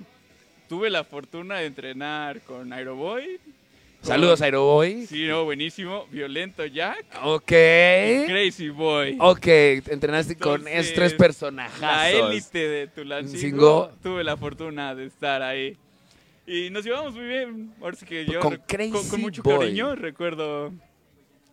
tuve 0.69 0.91
la 0.91 1.05
fortuna 1.05 1.57
de 1.59 1.67
entrenar 1.67 2.41
con 2.43 2.73
Aeroboy. 2.73 3.39
con- 4.01 4.09
Saludos, 4.09 4.41
Aeroboy. 4.43 5.07
Sí, 5.07 5.27
no, 5.27 5.45
buenísimo. 5.45 6.07
Violento 6.11 6.65
Jack. 6.67 7.05
Ok. 7.23 7.47
Crazy 7.47 8.69
Boy. 8.71 9.17
Ok, 9.21 9.47
entrenaste 9.47 10.37
con 10.37 10.67
esos 10.67 10.95
tres 10.95 11.13
La 11.13 11.19
personajazos. 11.19 12.31
élite 12.31 12.59
de 12.69 12.87
Tulancingo. 12.89 13.39
Cingo. 13.39 13.93
Tuve 14.03 14.25
la 14.25 14.37
fortuna 14.37 14.95
de 14.95 15.07
estar 15.07 15.43
ahí. 15.43 15.77
Y 16.47 16.71
nos 16.71 16.85
llevamos 16.85 17.15
muy 17.15 17.27
bien. 17.27 17.73
Ahora 17.81 17.97
sí 17.97 18.05
que 18.05 18.25
yo 18.27 18.41
Con 18.41 18.57
Crazy 18.67 18.91
con, 18.91 19.09
con 19.09 19.21
mucho 19.21 19.43
Boy. 19.45 19.59
cariño 19.59 19.95
recuerdo. 19.95 20.73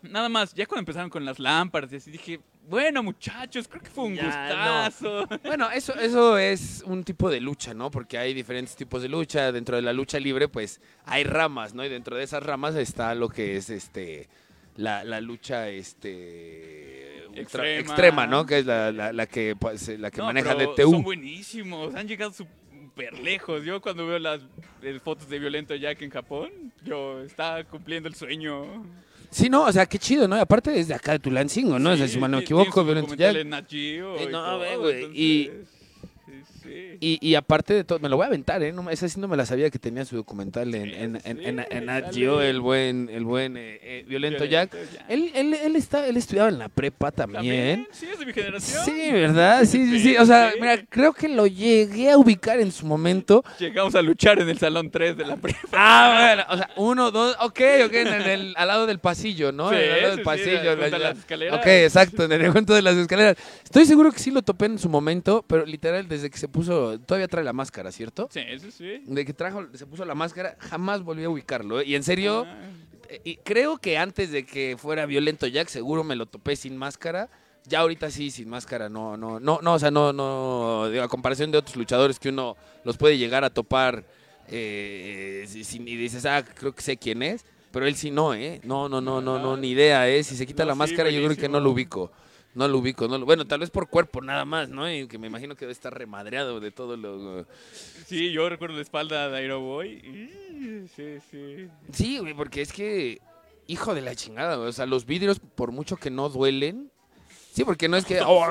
Nada 0.01 0.29
más, 0.29 0.53
ya 0.55 0.65
cuando 0.65 0.79
empezaron 0.79 1.09
con 1.11 1.25
las 1.25 1.37
lámparas 1.39 1.91
y 1.93 1.97
así 1.97 2.09
dije, 2.09 2.39
bueno 2.69 3.03
muchachos, 3.03 3.67
creo 3.67 3.81
que 3.81 3.89
fue 3.89 4.05
un 4.05 4.15
Ya, 4.15 4.25
gustazo. 4.25 5.27
Bueno, 5.43 5.69
eso, 5.71 5.93
eso 5.95 6.37
es 6.37 6.83
un 6.85 7.03
tipo 7.03 7.29
de 7.29 7.39
lucha, 7.41 7.73
¿no? 7.73 7.89
Porque 7.91 8.17
hay 8.17 8.33
diferentes 8.33 8.75
tipos 8.75 9.01
de 9.01 9.09
lucha. 9.09 9.51
Dentro 9.51 9.75
de 9.75 9.81
la 9.81 9.91
lucha 9.93 10.19
libre, 10.19 10.47
pues, 10.47 10.79
hay 11.05 11.23
ramas, 11.23 11.73
¿no? 11.73 11.83
Y 11.85 11.89
dentro 11.89 12.15
de 12.15 12.23
esas 12.23 12.43
ramas 12.43 12.75
está 12.75 13.13
lo 13.15 13.29
que 13.29 13.57
es 13.57 13.69
este 13.69 14.29
la, 14.75 15.03
la 15.03 15.19
lucha 15.19 15.67
este 15.69 17.25
ultra- 17.29 17.41
Extrema. 17.41 17.79
extrema, 17.79 18.27
¿no? 18.27 18.45
Que 18.45 18.59
es 18.59 18.65
la, 18.65 18.91
la- 18.91 19.11
la 19.13 19.25
que 19.27 19.55
pues, 19.55 19.87
la 19.99 20.09
que 20.11 20.19
No, 20.19 20.25
maneja 20.25 20.55
DTU. 20.55 20.91
Son 20.91 21.03
buenísimos, 21.03 21.95
han 21.95 22.07
llegado 22.07 22.31
súper 22.33 23.17
lejos. 23.19 23.63
Yo 23.63 23.81
cuando 23.81 24.05
veo 24.07 24.19
las 24.19 24.41
eh, 24.81 24.99
fotos 25.03 25.27
de 25.29 25.39
Violento 25.39 25.75
Jack 25.75 26.01
en 26.01 26.09
Japón, 26.11 26.49
yo 26.83 27.21
estaba 27.21 27.63
cumpliendo 27.63 28.07
el 28.09 28.15
sueño. 28.15 28.85
Sí, 29.31 29.49
no, 29.49 29.65
o 29.65 29.71
sea, 29.71 29.85
qué 29.85 29.99
chido, 29.99 30.27
¿no? 30.27 30.35
Y 30.37 30.39
aparte 30.39 30.71
desde 30.71 30.93
acá 30.93 31.11
de 31.13 31.19
Tulancingo, 31.19 31.77
¿no? 31.77 31.91
o 31.91 31.97
sea, 31.97 32.07
Sí, 32.07 32.13
si 32.13 32.19
mal 32.19 32.31
no 32.31 32.37
me 32.37 32.43
equivoco, 32.43 32.65
Geo 32.65 32.83
Eh, 34.17 34.27
no, 34.31 34.57
güey, 34.79 35.05
y- 35.13 35.41
entonces. 35.45 35.78
Y, 36.99 37.17
y 37.21 37.35
aparte 37.35 37.73
de 37.73 37.83
todo, 37.83 37.99
me 37.99 38.09
lo 38.09 38.17
voy 38.17 38.25
a 38.25 38.27
aventar, 38.27 38.61
¿eh? 38.63 38.71
No, 38.71 38.89
esa 38.89 39.07
sí 39.07 39.19
no 39.19 39.27
me 39.27 39.37
la 39.37 39.45
sabía 39.45 39.69
que 39.69 39.79
tenía 39.79 40.05
su 40.05 40.15
documental 40.15 40.73
en, 40.75 40.83
Sí, 40.89 40.95
en, 40.95 41.15
sí, 41.15 41.21
en, 41.25 41.59
en, 41.59 41.89
en 41.89 42.11
Geo, 42.11 42.41
el 42.41 42.59
buen, 42.61 43.09
el 43.09 43.23
buen 43.25 43.57
eh, 43.57 43.79
eh, 43.81 44.05
Violento 44.07 44.45
Jack. 44.45 44.71
Violento 44.71 44.93
Jack. 44.97 45.05
Él, 45.09 45.31
él, 45.35 45.53
él, 45.53 45.75
está, 45.75 46.05
él 46.07 46.17
estudiaba 46.17 46.49
en 46.49 46.59
la 46.59 46.69
prepa 46.69 47.11
también. 47.11 47.87
Sí, 47.91 48.07
es 48.11 48.19
de 48.19 48.25
mi 48.25 48.33
generación. 48.33 48.85
Sí, 48.85 49.11
¿verdad? 49.11 49.59
Sí, 49.65 49.85
sí, 49.85 49.99
sí. 49.99 50.09
Sí, 50.09 50.17
O 50.17 50.25
sea, 50.25 50.51
sí. 50.51 50.57
mira, 50.59 50.83
creo 50.89 51.13
que 51.13 51.29
lo 51.29 51.47
llegué 51.47 52.11
a 52.11 52.17
ubicar 52.17 52.59
en 52.59 52.71
su 52.71 52.85
momento. 52.85 53.43
Llegamos 53.59 53.95
a 53.95 54.01
luchar 54.01 54.39
en 54.39 54.49
el 54.49 54.57
salón 54.57 54.89
3 54.91 55.17
de 55.17 55.25
la 55.25 55.35
prepa. 55.37 55.59
Ah, 55.73 56.33
bueno, 56.35 56.43
o 56.49 56.57
sea, 56.57 56.69
uno, 56.77 57.11
dos, 57.11 57.35
ok, 57.39 57.59
ok, 57.85 57.93
en 57.93 58.07
el, 58.07 58.53
al 58.57 58.67
lado 58.67 58.85
del 58.85 58.99
pasillo, 58.99 59.51
¿no? 59.51 59.69
Sí, 59.69 59.75
al 59.75 59.87
lado 59.87 59.99
sí, 59.99 60.05
del 60.09 60.17
sí, 60.17 60.23
pasillo. 60.23 60.63
ya. 60.89 60.97
las 60.97 61.17
escaleras. 61.17 61.59
Ok, 61.59 61.67
exacto, 61.67 62.23
en 62.25 62.31
el 62.31 62.45
encuentro 62.45 62.75
de 62.75 62.81
las 62.81 62.95
escaleras. 62.95 63.37
Estoy 63.63 63.85
seguro 63.85 64.11
que 64.11 64.19
sí 64.19 64.31
lo 64.31 64.41
topé 64.41 64.65
en 64.65 64.79
su 64.79 64.89
momento, 64.89 65.45
pero 65.47 65.65
literal, 65.65 66.07
desde 66.07 66.29
que 66.29 66.37
se 66.37 66.47
puso, 66.47 66.88
todavía 66.97 67.27
trae 67.27 67.43
la 67.43 67.53
máscara, 67.53 67.91
¿cierto? 67.91 68.27
Sí, 68.31 68.39
eso 68.47 68.71
sí. 68.71 69.03
De 69.05 69.25
que 69.25 69.33
trajo, 69.33 69.65
se 69.73 69.85
puso 69.85 70.05
la 70.05 70.15
máscara, 70.15 70.55
jamás 70.59 71.03
volví 71.03 71.23
a 71.23 71.29
ubicarlo. 71.29 71.81
¿eh? 71.81 71.85
Y 71.85 71.95
en 71.95 72.03
serio, 72.03 72.45
Ah, 72.47 72.61
eh, 73.09 73.21
y 73.23 73.35
creo 73.37 73.77
que 73.77 73.97
antes 73.97 74.31
de 74.31 74.45
que 74.45 74.75
fuera 74.79 75.05
violento 75.05 75.45
Jack, 75.47 75.67
seguro 75.67 76.03
me 76.03 76.15
lo 76.15 76.25
topé 76.25 76.55
sin 76.55 76.75
máscara. 76.77 77.29
Ya 77.65 77.79
ahorita 77.81 78.09
sí, 78.09 78.31
sin 78.31 78.49
máscara, 78.49 78.89
no, 78.89 79.17
no, 79.17 79.39
no, 79.39 79.59
no, 79.61 79.73
o 79.73 79.79
sea, 79.79 79.91
no, 79.91 80.11
no, 80.13 80.89
digo, 80.89 81.03
a 81.03 81.07
comparación 81.07 81.51
de 81.51 81.57
otros 81.59 81.75
luchadores 81.75 82.17
que 82.17 82.29
uno 82.29 82.55
los 82.83 82.97
puede 82.97 83.17
llegar 83.17 83.43
a 83.43 83.49
topar 83.51 84.03
eh, 84.47 85.45
si- 85.47 85.63
sin- 85.63 85.87
y 85.87 85.95
dices, 85.95 86.25
ah, 86.25 86.43
creo 86.43 86.73
que 86.73 86.81
sé 86.81 86.97
quién 86.97 87.21
es, 87.21 87.45
pero 87.71 87.85
él 87.85 87.95
sí 87.95 88.09
no, 88.11 88.33
¿eh? 88.33 88.59
No, 88.63 88.89
no, 88.89 89.01
no, 89.01 89.21
no, 89.21 89.37
no, 89.37 89.55
ni 89.57 89.69
idea, 89.71 90.09
¿eh? 90.09 90.23
Si 90.23 90.35
se 90.35 90.47
quita 90.47 90.63
No, 90.63 90.69
la 90.69 90.73
sí, 90.73 90.79
máscara, 90.79 91.09
yo 91.11 91.23
creo 91.23 91.35
que 91.37 91.49
no 91.49 91.59
lo 91.59 91.69
ubico. 91.71 92.11
No 92.55 92.67
lo 92.67 92.79
ubico, 92.79 93.07
no 93.07 93.17
lo- 93.17 93.25
bueno, 93.25 93.45
tal 93.45 93.59
vez 93.59 93.69
por 93.69 93.89
cuerpo 93.89 94.21
nada 94.21 94.43
más, 94.43 94.69
¿no? 94.69 94.91
Y 94.91 95.07
que 95.07 95.17
me 95.19 95.27
imagino 95.27 95.55
que 95.55 95.61
debe 95.65 95.71
estar 95.73 95.93
remadreado 95.97 96.59
de 96.59 96.71
todo 96.71 96.97
lo... 96.97 97.45
Sí, 98.07 98.31
yo 98.31 98.49
recuerdo 98.49 98.75
la 98.75 98.81
espalda 98.81 99.29
de 99.29 99.37
Aeroboy. 99.37 99.89
y- 99.89 100.87
Sí, 100.95 101.19
sí. 101.31 101.67
Sí, 101.93 102.17
güey, 102.17 102.33
porque 102.33 102.61
es 102.61 102.73
que, 102.73 103.21
hijo 103.67 103.93
de 103.93 104.01
la 104.01 104.15
chingada, 104.15 104.55
güey, 104.57 104.67
o 104.69 104.73
sea, 104.73 104.85
los 104.87 105.05
vidrios, 105.05 105.39
por 105.39 105.71
mucho 105.71 105.95
que 105.95 106.09
no 106.09 106.27
duelen, 106.27 106.91
sí, 107.53 107.63
porque 107.63 107.87
no 107.87 107.95
es 107.97 108.03
que... 108.05 108.19
oh, 108.25 108.45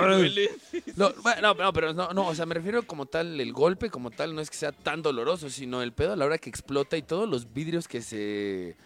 no, 0.97 1.13
no, 1.43 1.55
no, 1.55 1.73
pero 1.73 1.93
no, 1.93 2.13
no, 2.13 2.29
o 2.29 2.35
sea, 2.35 2.47
me 2.47 2.55
refiero 2.55 2.85
como 2.85 3.07
tal, 3.07 3.41
el 3.41 3.53
golpe 3.53 3.91
como 3.91 4.11
tal 4.11 4.35
no 4.35 4.41
es 4.41 4.49
que 4.49 4.57
sea 4.57 4.73
tan 4.73 5.03
doloroso, 5.03 5.51
sino 5.51 5.83
el 5.83 5.93
pedo 5.93 6.13
a 6.13 6.17
la 6.17 6.25
hora 6.25 6.39
que 6.39 6.49
explota 6.49 6.97
y 6.97 7.03
todos 7.03 7.29
los 7.29 7.53
vidrios 7.53 7.89
que 7.89 8.01
se, 8.01 8.77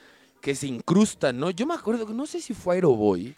que 0.40 0.54
se 0.54 0.66
incrustan, 0.66 1.38
¿no? 1.38 1.50
Yo 1.50 1.66
me 1.66 1.74
acuerdo, 1.74 2.06
no 2.12 2.26
sé 2.26 2.40
si 2.40 2.54
fue 2.54 2.76
Aeroboy, 2.76 3.36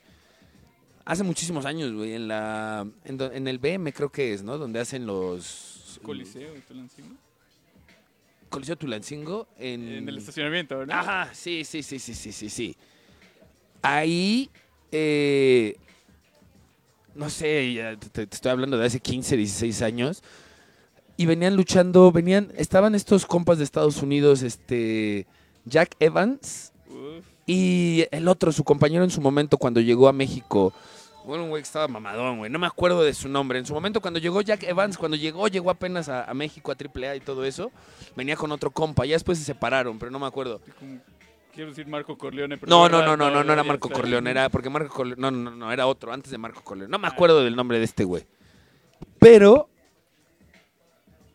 hace 1.05 1.23
muchísimos 1.23 1.64
años, 1.67 1.93
güey, 1.93 2.14
en 2.14 2.29
la, 2.29 2.87
en, 3.05 3.21
en 3.21 3.49
el 3.49 3.59
BM 3.59 3.93
creo 3.93 4.11
que 4.11 4.33
es, 4.33 4.43
¿no? 4.43 4.59
Donde 4.59 4.81
hacen 4.81 5.07
los... 5.07 6.01
Coliseo, 6.03 6.53
Tulancingo. 6.67 7.14
Coliseo 8.49 8.76
Tulancingo, 8.76 9.49
en... 9.59 9.89
En 9.89 10.09
el 10.09 10.18
estacionamiento, 10.18 10.85
¿no? 10.85 10.93
Ajá, 10.93 11.31
sí, 11.33 11.64
sí, 11.64 11.83
sí, 11.83 11.99
sí, 11.99 12.14
sí, 12.14 12.33
sí, 12.33 12.49
sí. 12.49 12.76
Ahí, 13.83 14.51
eh, 14.93 15.76
no 17.14 17.31
sé, 17.31 17.74
ya 17.74 17.97
te, 17.97 18.26
te 18.26 18.35
estoy 18.35 18.51
hablando 18.51 18.78
de 18.78 18.87
hace 18.87 19.01
15, 19.01 19.37
16 19.37 19.83
años. 19.83 20.22
Y 21.16 21.26
venían 21.26 21.55
luchando, 21.55 22.11
venían, 22.11 22.53
estaban 22.57 22.95
estos 22.95 23.24
compas 23.24 23.59
de 23.59 23.64
Estados 23.64 24.03
Unidos, 24.03 24.43
este, 24.43 25.26
Jack 25.64 25.95
Evans 26.01 26.72
Uf. 26.89 27.24
Y 27.47 28.07
el 28.11 28.28
otro, 28.28 28.53
su 28.53 28.64
compañero 28.64 29.05
en 29.05 29.11
su 29.11 29.20
momento 29.20 29.59
cuando 29.59 29.81
llegó 29.81 30.09
a 30.09 30.12
México, 30.12 30.72
bueno, 31.25 31.45
un 31.45 31.51
güey 31.51 31.62
que 31.62 31.66
estaba 31.66 31.89
mamadón, 31.89 32.39
güey, 32.39 32.51
no 32.51 32.59
me 32.59 32.66
acuerdo 32.66 33.03
de 33.03 33.14
su 33.14 33.29
nombre. 33.29 33.59
En 33.59 33.66
su 33.66 33.75
momento 33.75 34.01
cuando 34.01 34.20
llegó 34.20 34.41
Jack 34.41 34.62
Evans, 34.64 34.99
cuando 34.99 35.16
llegó, 35.16 35.49
llegó 35.49 35.70
apenas 35.70 36.09
a, 36.09 36.25
a 36.25 36.35
México, 36.35 36.72
a 36.72 36.77
AAA 36.77 37.16
y 37.16 37.20
todo 37.20 37.45
eso, 37.45 37.70
venía 38.14 38.37
con 38.37 38.53
otro 38.53 38.70
compa, 38.70 39.05
ya 39.07 39.14
después 39.14 39.39
se 39.39 39.45
separaron, 39.45 39.99
pero 39.99 40.11
no 40.11 40.18
me 40.18 40.27
acuerdo. 40.27 40.61
Quiero 41.55 41.70
decir 41.70 41.87
Marco 41.87 42.18
Corleone. 42.18 42.59
pero 42.59 42.68
No, 42.68 42.89
no, 42.89 42.99
verdad, 42.99 43.16
no, 43.16 43.16
no, 43.16 43.31
no, 43.31 43.45
no 43.45 43.53
era 43.53 43.62
Marco. 43.62 43.89
Corleone, 43.89 44.31
era 44.31 44.49
porque 44.49 44.68
Marco 44.68 44.93
Corleone, 44.93 45.20
no, 45.20 45.31
no, 45.31 45.51
no, 45.53 45.72
era 45.72 45.87
otro, 45.87 46.12
antes 46.12 46.33
de 46.33 46.39
Marco 46.39 46.62
Corleone. 46.62 46.91
No 46.91 46.99
me 46.99 47.07
acuerdo 47.07 47.45
del 47.45 47.55
nombre 47.55 47.79
de 47.79 47.85
este 47.85 48.03
güey. 48.03 48.27
Pero 49.20 49.68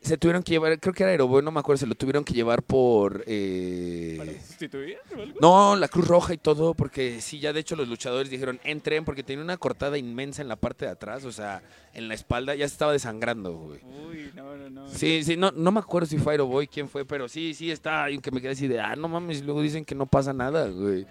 se 0.02 0.18
tuvieron 0.18 0.44
que 0.44 0.52
llevar, 0.52 0.80
creo 0.80 0.94
que 0.94 1.04
era 1.04 1.12
Aeroboy, 1.12 1.44
no 1.44 1.52
me 1.52 1.60
acuerdo, 1.60 1.80
se 1.80 1.88
lo 1.88 1.96
tuvieron 1.96 2.24
que 2.24 2.34
llevar 2.34 2.64
por... 2.64 3.24
eh, 3.28 4.16
¿Para 4.18 4.32
sustituir 4.32 4.98
o 5.16 5.22
algo? 5.22 5.40
No, 5.42 5.76
la 5.76 5.88
Cruz 5.90 6.08
Roja 6.08 6.34
y 6.34 6.38
todo, 6.38 6.74
porque 6.74 7.20
sí, 7.22 7.40
ya 7.40 7.52
de 7.52 7.60
hecho 7.60 7.76
los 7.76 7.88
luchadores 7.88 8.30
dijeron, 8.30 8.60
entren, 8.64 9.04
porque 9.04 9.24
tenía 9.24 9.44
una 9.44 9.58
cortada 9.58 9.98
inmensa 9.98 10.42
en 10.42 10.48
la 10.48 10.56
parte 10.56 10.86
de 10.86 10.92
atrás, 10.92 11.26
o 11.26 11.32
sea, 11.32 11.62
en 11.94 12.08
la 12.08 12.14
espalda, 12.14 12.56
ya 12.56 12.68
se 12.68 12.74
estaba 12.74 12.94
desangrando, 12.94 13.54
güey. 13.54 13.82
Uy, 13.84 14.32
no, 14.36 14.56
no, 14.56 14.70
no. 14.70 14.90
Sí, 14.90 15.24
sí, 15.24 15.36
no, 15.36 15.52
no 15.52 15.72
me 15.72 15.80
acuerdo 15.80 16.08
si 16.08 16.18
fue 16.18 16.34
Aeroboy, 16.34 16.68
quién 16.68 16.88
fue, 16.88 17.04
pero 17.04 17.28
sí, 17.28 17.54
sí 17.54 17.70
está, 17.70 18.10
y 18.10 18.20
que 18.20 18.32
me 18.32 18.42
quedé 18.42 18.52
así 18.52 18.68
de, 18.68 18.80
ah, 18.80 18.96
no 18.96 19.10
mames, 19.10 19.40
y 19.40 19.44
luego 19.44 19.62
dicen 19.62 19.84
que 19.84 19.96
no 19.96 20.06
pasa 20.06 20.32
nada, 20.32 20.68
güey. 20.70 21.06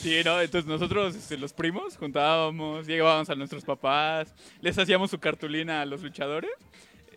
Sí, 0.00 0.16
no, 0.24 0.40
entonces 0.40 0.68
nosotros, 0.68 1.14
este, 1.14 1.38
los 1.38 1.52
primos, 1.52 1.96
juntábamos, 1.96 2.86
llevábamos 2.86 3.30
a 3.30 3.36
nuestros 3.36 3.64
papás, 3.64 4.34
les 4.60 4.76
hacíamos 4.76 5.10
su 5.10 5.18
cartulina 5.18 5.82
a 5.82 5.86
los 5.86 6.02
luchadores. 6.02 6.50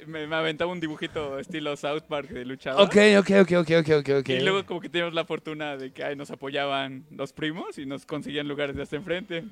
Me, 0.07 0.27
me 0.27 0.35
aventaba 0.35 0.71
un 0.71 0.79
dibujito 0.79 1.39
estilo 1.39 1.75
South 1.75 2.03
Park 2.07 2.29
de 2.29 2.45
luchador. 2.45 2.81
Ok, 2.81 2.95
ok, 3.19 3.31
ok, 3.41 3.51
ok, 3.59 3.69
ok, 3.79 3.89
ok, 3.99 4.09
ok. 4.19 4.29
Y 4.29 4.39
luego 4.39 4.65
como 4.65 4.81
que 4.81 4.89
teníamos 4.89 5.13
la 5.13 5.25
fortuna 5.25 5.77
de 5.77 5.91
que 5.91 6.03
ahí 6.03 6.15
nos 6.15 6.31
apoyaban 6.31 7.05
los 7.11 7.33
primos 7.33 7.77
y 7.77 7.85
nos 7.85 8.05
conseguían 8.05 8.47
lugares 8.47 8.75
de 8.75 8.83
hasta 8.83 8.95
enfrente. 8.95 9.43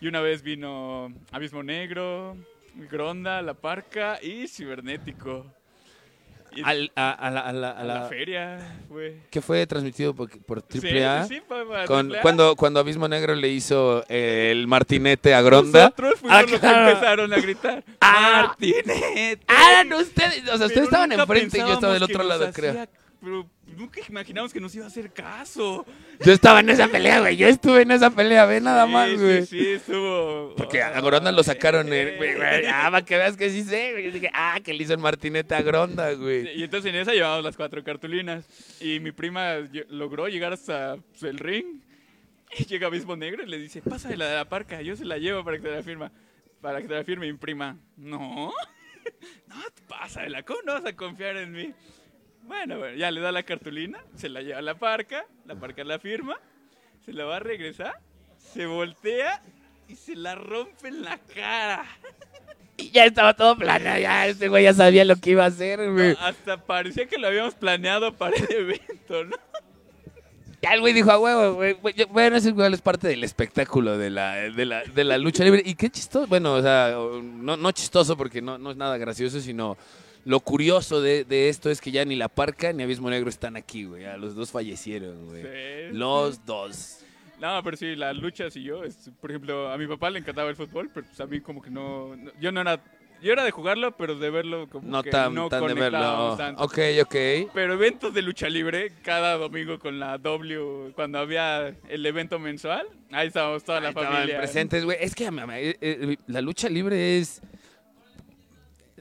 Y 0.00 0.06
una 0.08 0.20
vez 0.20 0.42
vino 0.42 1.12
Abismo 1.32 1.62
Negro, 1.62 2.36
Gronda, 2.90 3.42
La 3.42 3.54
Parca 3.54 4.18
y 4.22 4.46
Cibernético. 4.48 5.46
Al- 6.64 6.90
a, 6.96 7.10
a 7.12 7.30
la, 7.30 7.40
a 7.40 7.52
la- 7.52 7.70
a 7.70 7.80
a 7.80 7.84
la, 7.84 8.02
feria, 8.08 8.58
fue. 8.88 9.16
que 9.30 9.40
fue 9.40 9.66
transmitido 9.66 10.14
por, 10.14 10.28
por 10.44 10.62
Sí, 10.68 10.80
AAA. 10.86 11.24
sí, 11.26 11.34
sí, 11.36 11.40
para 11.48 11.84
Con, 11.86 12.12
cuando, 12.22 12.56
cuando 12.56 12.80
Abismo 12.80 13.06
Negro 13.08 13.34
le 13.34 13.48
hizo 13.48 14.04
el 14.08 14.66
martinete 14.66 15.34
a 15.34 15.42
Gronda. 15.42 15.84
Nosotros 15.84 16.14
fuimos 16.20 16.36
Ah, 16.38 16.42
los 16.42 16.50
que 16.52 16.58
claro. 16.58 16.88
empezaron 16.90 17.32
a 17.32 17.36
gritar. 17.36 17.84
Ah. 18.00 18.44
¡Martinete! 18.48 19.40
Ah, 19.48 19.82
no, 19.86 19.98
ustedes, 19.98 20.42
o 20.48 20.56
sea, 20.56 20.66
ustedes 20.66 20.84
estaban 20.84 21.12
enfrente 21.12 21.58
y 21.58 21.60
yo 21.60 21.72
estaba 21.74 21.92
del 21.94 22.06
que 22.06 22.12
otro 22.14 22.24
lado, 22.24 22.50
creo. 22.52 22.86
Pero 23.20 23.50
nunca 23.76 24.00
imaginamos 24.08 24.52
que 24.52 24.60
nos 24.60 24.72
iba 24.76 24.84
a 24.84 24.88
hacer 24.88 25.12
caso. 25.12 25.84
Yo 26.24 26.32
estaba 26.32 26.60
en 26.60 26.70
esa 26.70 26.86
pelea, 26.86 27.18
güey. 27.20 27.36
Yo 27.36 27.48
estuve 27.48 27.82
en 27.82 27.90
esa 27.90 28.10
pelea, 28.10 28.46
ve 28.46 28.60
nada 28.60 28.86
Sí, 28.86 28.92
más, 28.92 29.08
sí, 29.10 29.16
güey. 29.16 29.46
Sí, 29.46 29.68
estuvo. 29.70 30.54
Porque 30.56 30.82
a 30.82 31.00
Gronda 31.00 31.32
lo 31.32 31.42
sacaron 31.42 31.92
en. 31.92 32.16
güey, 32.16 32.36
güey, 32.36 32.66
Ah, 32.66 32.88
para 32.90 33.04
que 33.04 33.16
veas 33.16 33.36
que 33.36 33.50
sí 33.50 33.64
sé, 33.64 33.92
güey. 33.92 34.04
Yo 34.04 34.12
dije, 34.12 34.30
ah, 34.32 34.60
que 34.62 34.72
le 34.72 34.84
hizo 34.84 34.92
el 34.92 35.00
martinete 35.00 35.54
a 35.56 35.62
Gronda, 35.62 36.12
güey. 36.12 36.56
Y 36.58 36.62
entonces 36.62 36.94
en 36.94 37.00
esa 37.00 37.12
llevábamos 37.12 37.44
las 37.44 37.56
cuatro 37.56 37.82
cartulinas. 37.82 38.44
Y 38.80 39.00
mi 39.00 39.10
prima 39.10 39.56
logró 39.88 40.28
llegar 40.28 40.52
hasta 40.52 40.96
el 41.22 41.38
ring. 41.38 41.80
Y 42.56 42.64
llega 42.64 42.86
Abismo 42.86 43.16
Negro 43.16 43.42
y 43.42 43.46
le 43.46 43.58
dice, 43.58 43.82
pásale 43.82 44.16
la 44.16 44.26
de 44.28 44.36
la 44.36 44.48
parca, 44.48 44.80
yo 44.80 44.96
se 44.96 45.04
la 45.04 45.18
llevo 45.18 45.44
para 45.44 45.58
que 45.58 45.64
te 45.64 45.70
la 45.70 45.82
firma. 45.82 46.10
Para 46.60 46.80
que 46.80 46.88
te 46.88 46.94
la 46.94 47.04
firme 47.04 47.30
mi 47.30 47.36
prima. 47.36 47.76
No, 47.96 48.52
no, 49.48 49.56
pásala, 49.88 50.42
¿cómo 50.44 50.60
no 50.64 50.74
vas 50.74 50.86
a 50.86 50.96
confiar 50.96 51.36
en 51.36 51.52
mí? 51.52 51.74
Bueno, 52.48 52.78
bueno, 52.78 52.96
ya 52.96 53.10
le 53.10 53.20
da 53.20 53.30
la 53.30 53.42
cartulina, 53.42 54.02
se 54.16 54.30
la 54.30 54.40
lleva 54.40 54.58
a 54.58 54.62
la 54.62 54.74
parca, 54.74 55.26
la 55.44 55.54
parca 55.54 55.84
la 55.84 55.98
firma, 55.98 56.38
se 57.04 57.12
la 57.12 57.26
va 57.26 57.36
a 57.36 57.40
regresar, 57.40 58.00
se 58.38 58.64
voltea 58.64 59.42
y 59.86 59.94
se 59.94 60.16
la 60.16 60.34
rompe 60.34 60.88
en 60.88 61.02
la 61.02 61.18
cara. 61.18 61.84
Y 62.78 62.90
ya 62.90 63.04
estaba 63.04 63.34
todo 63.34 63.54
planeado, 63.58 64.00
ya 64.00 64.26
este 64.26 64.48
güey 64.48 64.64
ya 64.64 64.72
sabía 64.72 65.04
lo 65.04 65.16
que 65.16 65.30
iba 65.30 65.44
a 65.44 65.48
hacer, 65.48 65.92
güey. 65.92 66.16
Hasta 66.20 66.56
parecía 66.64 67.06
que 67.06 67.18
lo 67.18 67.26
habíamos 67.26 67.54
planeado 67.54 68.14
para 68.14 68.34
el 68.36 68.50
evento, 68.50 69.24
¿no? 69.24 69.36
Ya 70.62 70.72
el 70.72 70.80
güey 70.80 70.94
dijo, 70.94 71.10
a 71.10 71.18
huevo, 71.18 71.54
güey. 71.54 71.76
Bueno, 72.10 72.36
ese 72.36 72.48
igual 72.48 72.72
es 72.72 72.80
parte 72.80 73.08
del 73.08 73.24
espectáculo 73.24 73.98
de 73.98 74.08
la, 74.08 74.36
de 74.36 74.64
la, 74.64 74.84
de 74.84 75.04
la 75.04 75.18
lucha 75.18 75.44
libre. 75.44 75.62
Y 75.64 75.74
qué 75.74 75.90
chistoso, 75.90 76.26
bueno, 76.26 76.54
o 76.54 76.62
sea, 76.62 76.96
no, 77.22 77.58
no 77.58 77.72
chistoso 77.72 78.16
porque 78.16 78.40
no, 78.40 78.56
no 78.56 78.70
es 78.70 78.76
nada 78.78 78.96
gracioso, 78.96 79.38
sino 79.40 79.76
lo 80.28 80.40
curioso 80.40 81.00
de, 81.00 81.24
de 81.24 81.48
esto 81.48 81.70
es 81.70 81.80
que 81.80 81.90
ya 81.90 82.04
ni 82.04 82.14
La 82.14 82.28
Parca 82.28 82.72
ni 82.72 82.82
Abismo 82.82 83.08
Negro 83.08 83.30
están 83.30 83.56
aquí, 83.56 83.84
güey. 83.84 84.04
Los 84.18 84.34
dos 84.34 84.50
fallecieron, 84.50 85.26
güey. 85.26 85.42
Sí. 85.42 85.48
Los 85.96 86.44
dos. 86.44 87.00
No, 87.40 87.62
pero 87.62 87.76
sí, 87.76 87.96
la 87.96 88.12
lucha 88.12 88.50
siguió. 88.50 88.84
Es, 88.84 89.10
por 89.20 89.30
ejemplo, 89.30 89.70
a 89.72 89.78
mi 89.78 89.86
papá 89.86 90.10
le 90.10 90.18
encantaba 90.18 90.50
el 90.50 90.56
fútbol, 90.56 90.90
pero 90.92 91.06
pues 91.06 91.18
a 91.20 91.26
mí 91.26 91.40
como 91.40 91.62
que 91.62 91.70
no... 91.70 92.14
no- 92.16 92.30
yo 92.40 92.52
no 92.52 92.60
era... 92.60 92.78
Yo 93.20 93.32
era 93.32 93.42
de 93.42 93.50
jugarlo, 93.50 93.96
pero 93.96 94.14
de 94.16 94.30
verlo 94.30 94.68
como 94.68 94.86
No 94.88 95.02
que 95.02 95.10
tan, 95.10 95.34
no 95.34 95.48
tan 95.48 95.66
de 95.66 95.74
verlo. 95.74 96.36
tanto. 96.36 96.62
Ok, 96.62 96.78
ok. 97.02 97.50
Pero 97.52 97.72
eventos 97.72 98.14
de 98.14 98.22
lucha 98.22 98.48
libre, 98.48 98.92
cada 99.02 99.36
domingo 99.36 99.80
con 99.80 99.98
la 99.98 100.18
W, 100.18 100.92
cuando 100.94 101.18
había 101.18 101.74
el 101.88 102.06
evento 102.06 102.38
mensual, 102.38 102.86
ahí 103.10 103.26
estábamos 103.26 103.64
toda 103.64 103.80
la 103.80 103.88
Ahí 103.88 103.94
familia. 103.94 104.38
presentes, 104.38 104.84
güey. 104.84 104.98
Es 105.00 105.16
que 105.16 105.24
eh, 105.26 105.76
eh, 105.80 106.16
la 106.28 106.40
lucha 106.42 106.68
libre 106.68 107.18
es. 107.18 107.42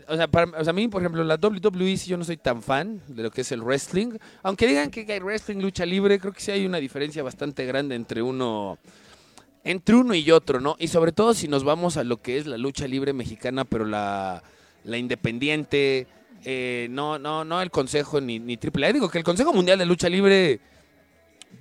O 0.07 0.15
sea, 0.15 0.27
para, 0.27 0.57
o 0.57 0.63
sea, 0.63 0.71
a 0.71 0.73
mí, 0.73 0.87
por 0.87 1.01
ejemplo, 1.01 1.23
la 1.23 1.35
WWE, 1.35 1.97
sí 1.97 2.09
yo 2.09 2.17
no 2.17 2.23
soy 2.23 2.37
tan 2.37 2.61
fan 2.61 3.01
de 3.07 3.23
lo 3.23 3.31
que 3.31 3.41
es 3.41 3.51
el 3.51 3.61
wrestling. 3.61 4.17
Aunque 4.43 4.67
digan 4.67 4.89
que 4.89 5.05
hay 5.11 5.19
wrestling, 5.19 5.57
lucha 5.57 5.85
libre, 5.85 6.19
creo 6.19 6.33
que 6.33 6.41
sí 6.41 6.51
hay 6.51 6.65
una 6.65 6.77
diferencia 6.77 7.23
bastante 7.23 7.65
grande 7.65 7.95
entre 7.95 8.21
uno. 8.21 8.77
Entre 9.63 9.95
uno 9.95 10.13
y 10.13 10.31
otro, 10.31 10.61
¿no? 10.61 10.77
Y 10.79 10.87
sobre 10.87 11.11
todo 11.11 11.33
si 11.33 11.49
nos 11.49 11.65
vamos 11.65 11.97
a 11.97 12.05
lo 12.05 12.21
que 12.21 12.37
es 12.37 12.47
la 12.47 12.57
lucha 12.57 12.87
libre 12.87 13.11
mexicana, 13.11 13.65
pero 13.65 13.83
la, 13.83 14.41
la 14.85 14.97
independiente, 14.97 16.07
eh, 16.45 16.87
no, 16.89 17.19
no, 17.19 17.43
no 17.43 17.61
el 17.61 17.69
Consejo 17.69 18.21
ni, 18.21 18.39
ni 18.39 18.55
AAA. 18.55 18.93
Digo 18.93 19.09
que 19.09 19.17
el 19.17 19.25
Consejo 19.25 19.51
Mundial 19.51 19.77
de 19.77 19.85
Lucha 19.85 20.07
Libre 20.07 20.61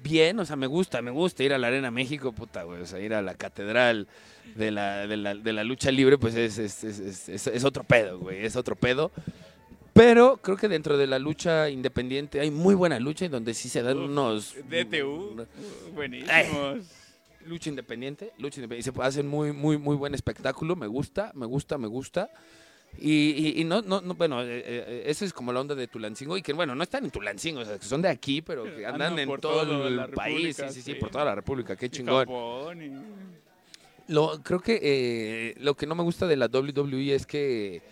bien, 0.02 0.38
o 0.38 0.44
sea, 0.44 0.56
me 0.56 0.66
gusta, 0.66 1.02
me 1.02 1.10
gusta 1.10 1.42
ir 1.42 1.52
a 1.52 1.58
la 1.58 1.68
Arena 1.68 1.90
México, 1.90 2.32
puta, 2.32 2.62
güey, 2.62 2.82
o 2.82 2.86
sea, 2.86 3.00
ir 3.00 3.14
a 3.14 3.22
la 3.22 3.34
catedral 3.34 4.06
de 4.54 4.70
la, 4.70 5.06
de 5.06 5.16
la, 5.16 5.34
de 5.34 5.52
la 5.52 5.64
lucha 5.64 5.90
libre, 5.90 6.18
pues 6.18 6.34
es, 6.34 6.58
es, 6.58 6.84
es, 6.84 7.28
es- 7.48 7.64
otro 7.64 7.84
pedo, 7.84 8.18
güey, 8.18 8.44
es 8.44 8.56
otro 8.56 8.76
pedo. 8.76 9.10
Pero 9.92 10.36
creo 10.42 10.56
que 10.58 10.68
dentro 10.68 10.98
de 10.98 11.06
la 11.06 11.18
lucha 11.18 11.70
independiente 11.70 12.38
hay 12.40 12.50
muy 12.50 12.74
buena 12.74 13.00
lucha 13.00 13.24
y 13.24 13.28
donde 13.28 13.54
sí 13.54 13.68
se 13.70 13.82
dan 13.82 13.96
Uf, 13.98 14.04
unos... 14.04 14.54
DTU, 14.68 15.46
buenísimos. 15.94 16.84
Lucha 17.46 17.70
independiente, 17.70 18.32
lucha 18.38 18.60
independiente, 18.60 18.92
se 18.92 19.02
hacen 19.02 19.26
muy, 19.26 19.52
muy, 19.52 19.78
muy 19.78 19.96
buen 19.96 20.14
espectáculo, 20.14 20.76
me 20.76 20.86
gusta, 20.86 21.30
me 21.34 21.46
gusta, 21.46 21.78
me 21.78 21.86
gusta. 21.86 22.28
Y, 22.98 23.10
y- 23.12 23.60
y 23.60 23.64
no, 23.64 23.82
no, 23.82 24.00
no, 24.00 24.14
bueno, 24.14 24.42
eh, 24.42 24.46
eh, 24.64 25.02
esa 25.06 25.24
es 25.26 25.32
como 25.34 25.52
la 25.52 25.60
onda 25.60 25.74
de 25.74 25.86
Tulancingo 25.86 26.36
y 26.38 26.42
que, 26.42 26.54
bueno, 26.54 26.74
no 26.74 26.82
están 26.82 27.04
en 27.04 27.10
Tulancingo, 27.10 27.60
o 27.60 27.64
sea, 27.64 27.78
que 27.78 27.84
son 27.84 28.00
de 28.00 28.08
aquí, 28.08 28.40
pero 28.40 28.64
que 28.64 28.86
andan 28.86 29.02
Andan 29.12 29.18
en 29.18 29.26
todo 29.40 29.86
el 29.88 29.96
país, 30.14 30.56
sí, 30.56 30.62
sí, 30.74 30.82
sí, 30.82 30.94
por 30.94 31.10
toda 31.10 31.24
la 31.26 31.34
República, 31.34 31.76
qué 31.76 31.90
chingón. 31.90 32.26
Y- 32.82 34.12
Lo, 34.12 34.40
creo 34.42 34.60
que 34.60 34.78
eh, 34.82 35.54
lo 35.58 35.74
que 35.76 35.86
no 35.86 35.94
me 35.94 36.04
gusta 36.04 36.26
de 36.26 36.36
la 36.36 36.46
WWE 36.46 37.14
es 37.14 37.26
que 37.26 37.82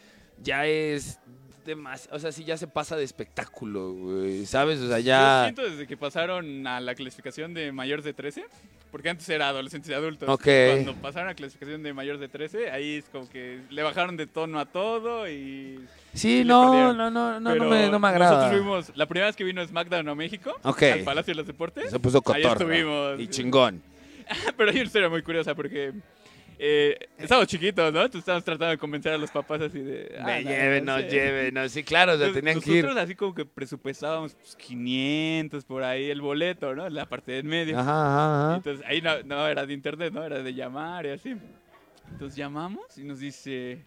ya 0.43 0.65
es 0.67 1.19
demasiado, 1.65 2.17
o 2.17 2.21
sea, 2.21 2.33
sí 2.33 2.45
ya 2.45 2.57
se 2.57 2.67
pasa 2.67 2.97
de 2.97 3.05
espectáculo, 3.05 3.93
güey, 3.93 4.47
¿sabes? 4.47 4.79
O 4.81 4.89
sea, 4.89 4.99
Yo 4.99 5.07
ya... 5.07 5.43
siento 5.45 5.63
desde 5.63 5.87
que 5.87 5.97
pasaron 5.97 6.67
a 6.67 6.81
la 6.81 6.95
clasificación 6.95 7.55
de 7.55 7.73
mayores 7.73 8.05
de 8.05 8.13
13, 8.13 8.45
porque 8.91 9.09
antes 9.11 9.29
era 9.29 9.49
adolescentes 9.49 9.91
y 9.91 9.95
adultos. 9.95 10.29
Ok. 10.29 10.45
Cuando 10.45 10.95
pasaron 10.97 11.29
a 11.29 11.31
la 11.33 11.35
clasificación 11.37 11.83
de 11.83 11.93
mayores 11.93 12.21
de 12.21 12.29
13, 12.29 12.71
ahí 12.71 12.97
es 12.97 13.05
como 13.07 13.29
que 13.29 13.61
le 13.71 13.83
bajaron 13.83 14.17
de 14.17 14.27
tono 14.27 14.61
a 14.61 14.67
todo 14.67 15.29
y... 15.29 15.85
Sí, 16.13 16.45
no, 16.45 16.93
no, 16.95 17.11
no, 17.11 17.41
no, 17.41 17.41
no 17.41 17.65
me, 17.69 17.89
no 17.91 17.99
me 17.99 18.09
agrada. 18.09 18.37
Nosotros 18.37 18.61
fuimos, 18.63 18.93
la 18.97 19.07
primera 19.07 19.27
vez 19.27 19.35
que 19.37 19.43
vino 19.45 19.67
SmackDown 19.67 20.09
a 20.09 20.15
México, 20.15 20.53
Ok. 20.63 20.83
al 20.85 21.01
Palacio 21.01 21.33
de 21.33 21.39
los 21.39 21.47
Deportes, 21.47 21.91
Se 21.91 21.99
puso 21.99 22.19
ahí 22.33 22.43
cotorro. 22.43 22.61
estuvimos. 22.61 23.21
Y 23.21 23.27
chingón. 23.29 23.83
Pero 24.57 24.71
hay 24.71 24.77
una 24.77 24.85
historia 24.87 25.09
muy 25.09 25.23
curiosa 25.23 25.55
porque... 25.55 25.93
Eh, 26.59 26.97
estábamos 27.19 27.49
chiquitos, 27.49 27.93
¿no? 27.93 27.99
Entonces 28.01 28.21
estábamos 28.21 28.45
tratando 28.45 28.71
de 28.71 28.79
convencer 28.79 29.13
a 29.13 29.19
los 29.19 29.31
papás 29.31 29.61
así 29.63 29.81
de... 29.81 30.17
ah, 30.21 30.25
Me 30.25 30.43
no, 30.45 30.51
lleven, 30.51 30.85
no 30.85 30.99
sé. 30.99 31.53
no, 31.53 31.69
sí, 31.69 31.83
claro, 31.85 32.13
o 32.15 32.19
sea, 32.19 32.33
tenían 32.33 32.61
que 32.61 32.71
ir. 32.71 32.85
nosotros 32.85 33.05
así 33.05 33.15
como 33.15 33.35
que 33.35 33.45
presupuestábamos 33.45 34.35
pues, 34.35 34.55
500 34.57 35.65
por 35.65 35.83
ahí 35.83 36.11
el 36.11 36.21
boleto, 36.21 36.75
¿no? 36.75 36.89
La 36.89 37.07
parte 37.07 37.33
de 37.33 37.39
en 37.39 37.47
medio. 37.47 37.79
Ajá, 37.79 38.47
ajá. 38.51 38.57
Entonces 38.57 38.87
ahí 38.87 39.01
no, 39.03 39.23
no 39.25 39.47
era 39.49 39.67
de 39.67 39.73
internet, 39.75 40.13
no 40.13 40.25
era 40.25 40.43
de 40.43 40.55
llamar 40.55 41.07
y 41.07 41.11
así. 41.11 41.35
Entonces 42.13 42.37
llamamos 42.37 42.97
y 42.97 43.03
nos 43.05 43.19
dice, 43.19 43.85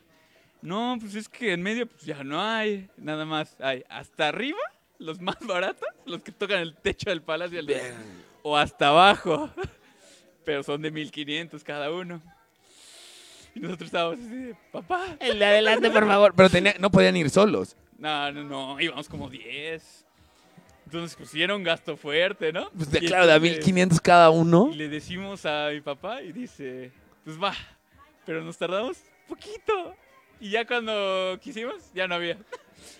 no, 0.61 0.97
pues 0.99 1.15
es 1.15 1.29
que 1.29 1.53
en 1.53 1.61
medio 1.61 1.87
pues 1.87 2.03
ya 2.03 2.23
no 2.23 2.41
hay, 2.41 2.89
nada 2.97 3.25
más 3.25 3.55
hay 3.61 3.83
hasta 3.89 4.27
arriba, 4.27 4.59
los 4.99 5.21
más 5.21 5.37
baratos, 5.47 5.87
los 6.05 6.21
que 6.21 6.31
tocan 6.31 6.59
el 6.59 6.75
techo 6.75 7.09
del 7.09 7.21
palacio, 7.21 7.63
Bien. 7.65 7.93
o 8.41 8.57
hasta 8.57 8.89
abajo, 8.89 9.49
pero 10.43 10.63
son 10.63 10.81
de 10.81 10.91
1500 10.91 11.63
cada 11.63 11.91
uno. 11.91 12.21
Y 13.57 13.59
nosotros 13.59 13.87
estábamos 13.87 14.19
así 14.19 14.35
de, 14.35 14.55
papá. 14.71 15.17
El 15.19 15.39
de 15.39 15.45
adelante, 15.45 15.89
por 15.89 16.05
favor. 16.05 16.33
Pero 16.35 16.47
tenía, 16.47 16.75
no 16.79 16.91
podían 16.91 17.17
ir 17.17 17.31
solos. 17.31 17.75
No, 17.97 18.31
no, 18.31 18.43
no, 18.43 18.79
íbamos 18.79 19.09
como 19.09 19.31
10. 19.31 20.05
Entonces, 20.85 21.49
un 21.49 21.63
gasto 21.63 21.97
fuerte, 21.97 22.53
¿no? 22.53 22.69
Pues 22.69 22.91
de, 22.91 22.99
claro, 22.99 23.25
de 23.25 23.33
a 23.33 23.35
entonces- 23.37 23.57
1500 23.57 23.99
cada 23.99 24.29
uno. 24.29 24.69
Y 24.71 24.75
le 24.75 24.89
decimos 24.89 25.43
a 25.47 25.69
mi 25.73 25.81
papá 25.81 26.21
y 26.21 26.31
dice, 26.33 26.91
pues 27.25 27.41
va, 27.41 27.55
pero 28.27 28.43
nos 28.43 28.59
tardamos 28.59 28.97
poquito. 29.27 29.95
Y 30.39 30.51
ya 30.51 30.67
cuando 30.67 31.39
quisimos, 31.41 31.91
ya 31.95 32.07
no 32.07 32.13
había. 32.13 32.37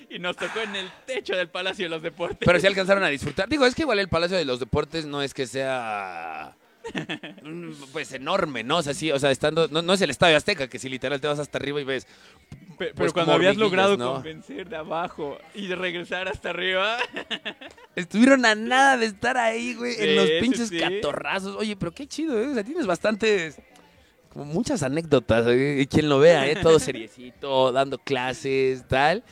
Y 0.10 0.18
nos 0.18 0.36
tocó 0.36 0.60
en 0.60 0.76
el 0.76 0.90
techo 1.06 1.36
del 1.36 1.50
Palacio 1.50 1.86
de 1.86 1.90
los 1.90 2.02
Deportes. 2.02 2.40
Pero 2.44 2.60
sí 2.60 2.66
alcanzaron 2.66 3.04
a 3.04 3.10
disfrutar. 3.10 3.48
Digo, 3.48 3.64
es 3.64 3.76
que 3.76 3.84
igual 3.84 4.00
el 4.00 4.10
Palacio 4.10 4.38
de 4.38 4.46
los 4.46 4.60
Deportes 4.60 5.06
no 5.06 5.22
es 5.22 5.36
que 5.36 5.46
sea. 5.46 6.56
Mm, 7.44 7.72
Pues 7.92 8.12
enorme, 8.14 8.64
¿no? 8.64 8.78
O 8.78 8.82
sea, 8.84 8.94
sí, 8.94 9.12
o 9.12 9.20
sea, 9.20 9.32
estando. 9.32 9.68
No, 9.68 9.82
no 9.82 9.94
es 9.94 10.02
el 10.02 10.10
Estadio 10.10 10.38
Azteca, 10.38 10.68
que 10.68 10.80
si 10.80 10.90
literal 10.90 11.20
te 11.22 11.28
vas 11.28 11.40
hasta 11.40 11.58
arriba 11.58 11.82
y 11.82 11.84
ves. 11.84 12.06
Pe- 12.78 12.88
pero 12.88 12.96
pues, 12.96 13.14
cuando 13.14 13.34
habías 13.34 13.58
logrado 13.58 13.98
¿no? 13.98 14.14
convencer 14.16 14.70
de 14.70 14.76
abajo 14.76 15.38
y 15.56 15.68
de 15.68 15.76
regresar 15.76 16.28
hasta 16.28 16.52
arriba, 16.52 16.98
Estuvieron 17.96 18.46
a 18.46 18.54
nada 18.54 18.98
de 18.98 19.08
estar 19.08 19.38
ahí, 19.38 19.74
güey, 19.74 19.94
Sí, 19.96 20.04
en 20.04 20.16
los 20.16 20.30
pinches 20.40 20.70
sí. 20.70 20.78
catorrazos. 20.80 21.56
Oye, 21.56 21.76
pero 21.76 21.92
qué 21.92 22.06
chido, 22.08 22.40
¿eh? 22.40 22.48
O 22.48 22.54
sea, 22.54 22.64
tienes 22.64 22.86
bastantes. 22.86 23.60
Como 24.30 24.46
muchas 24.46 24.84
anécdotas, 24.84 25.46
¿eh? 25.48 25.88
Quien 25.90 26.10
lo 26.10 26.20
vea, 26.20 26.48
¿eh? 26.48 26.56
Todo 26.62 26.78
seriecito, 26.80 27.72
dando 27.72 27.98
clases, 27.98 28.88
tal. 28.88 29.24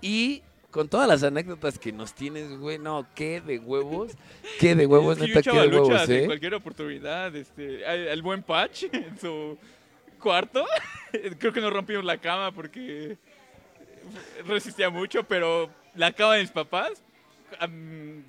Y 0.00 0.42
con 0.70 0.88
todas 0.88 1.08
las 1.08 1.22
anécdotas 1.22 1.78
que 1.78 1.92
nos 1.92 2.14
tienes, 2.14 2.58
güey, 2.58 2.78
no, 2.78 3.06
qué 3.14 3.40
de 3.40 3.58
huevos. 3.58 4.12
Qué 4.60 4.74
de 4.74 4.86
huevos, 4.86 5.18
neta, 5.18 5.42
qué 5.42 5.50
de 5.50 5.68
huevos, 5.68 6.08
en 6.08 6.24
¿eh? 6.24 6.26
cualquier 6.26 6.54
oportunidad. 6.54 7.34
Este, 7.34 7.84
el 8.12 8.22
buen 8.22 8.42
Patch 8.42 8.84
en 8.92 9.18
su 9.18 9.58
cuarto. 10.20 10.66
Creo 11.38 11.52
que 11.52 11.60
nos 11.60 11.72
rompimos 11.72 12.04
la 12.04 12.18
cama 12.18 12.52
porque 12.52 13.16
resistía 14.46 14.90
mucho, 14.90 15.24
pero 15.24 15.70
la 15.94 16.12
cama 16.12 16.34
de 16.34 16.42
mis 16.42 16.50
papás, 16.50 17.02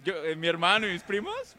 yo, 0.06 0.24
eh, 0.24 0.36
mi 0.36 0.48
hermano 0.48 0.88
y 0.88 0.94
mis 0.94 1.04
primos, 1.04 1.56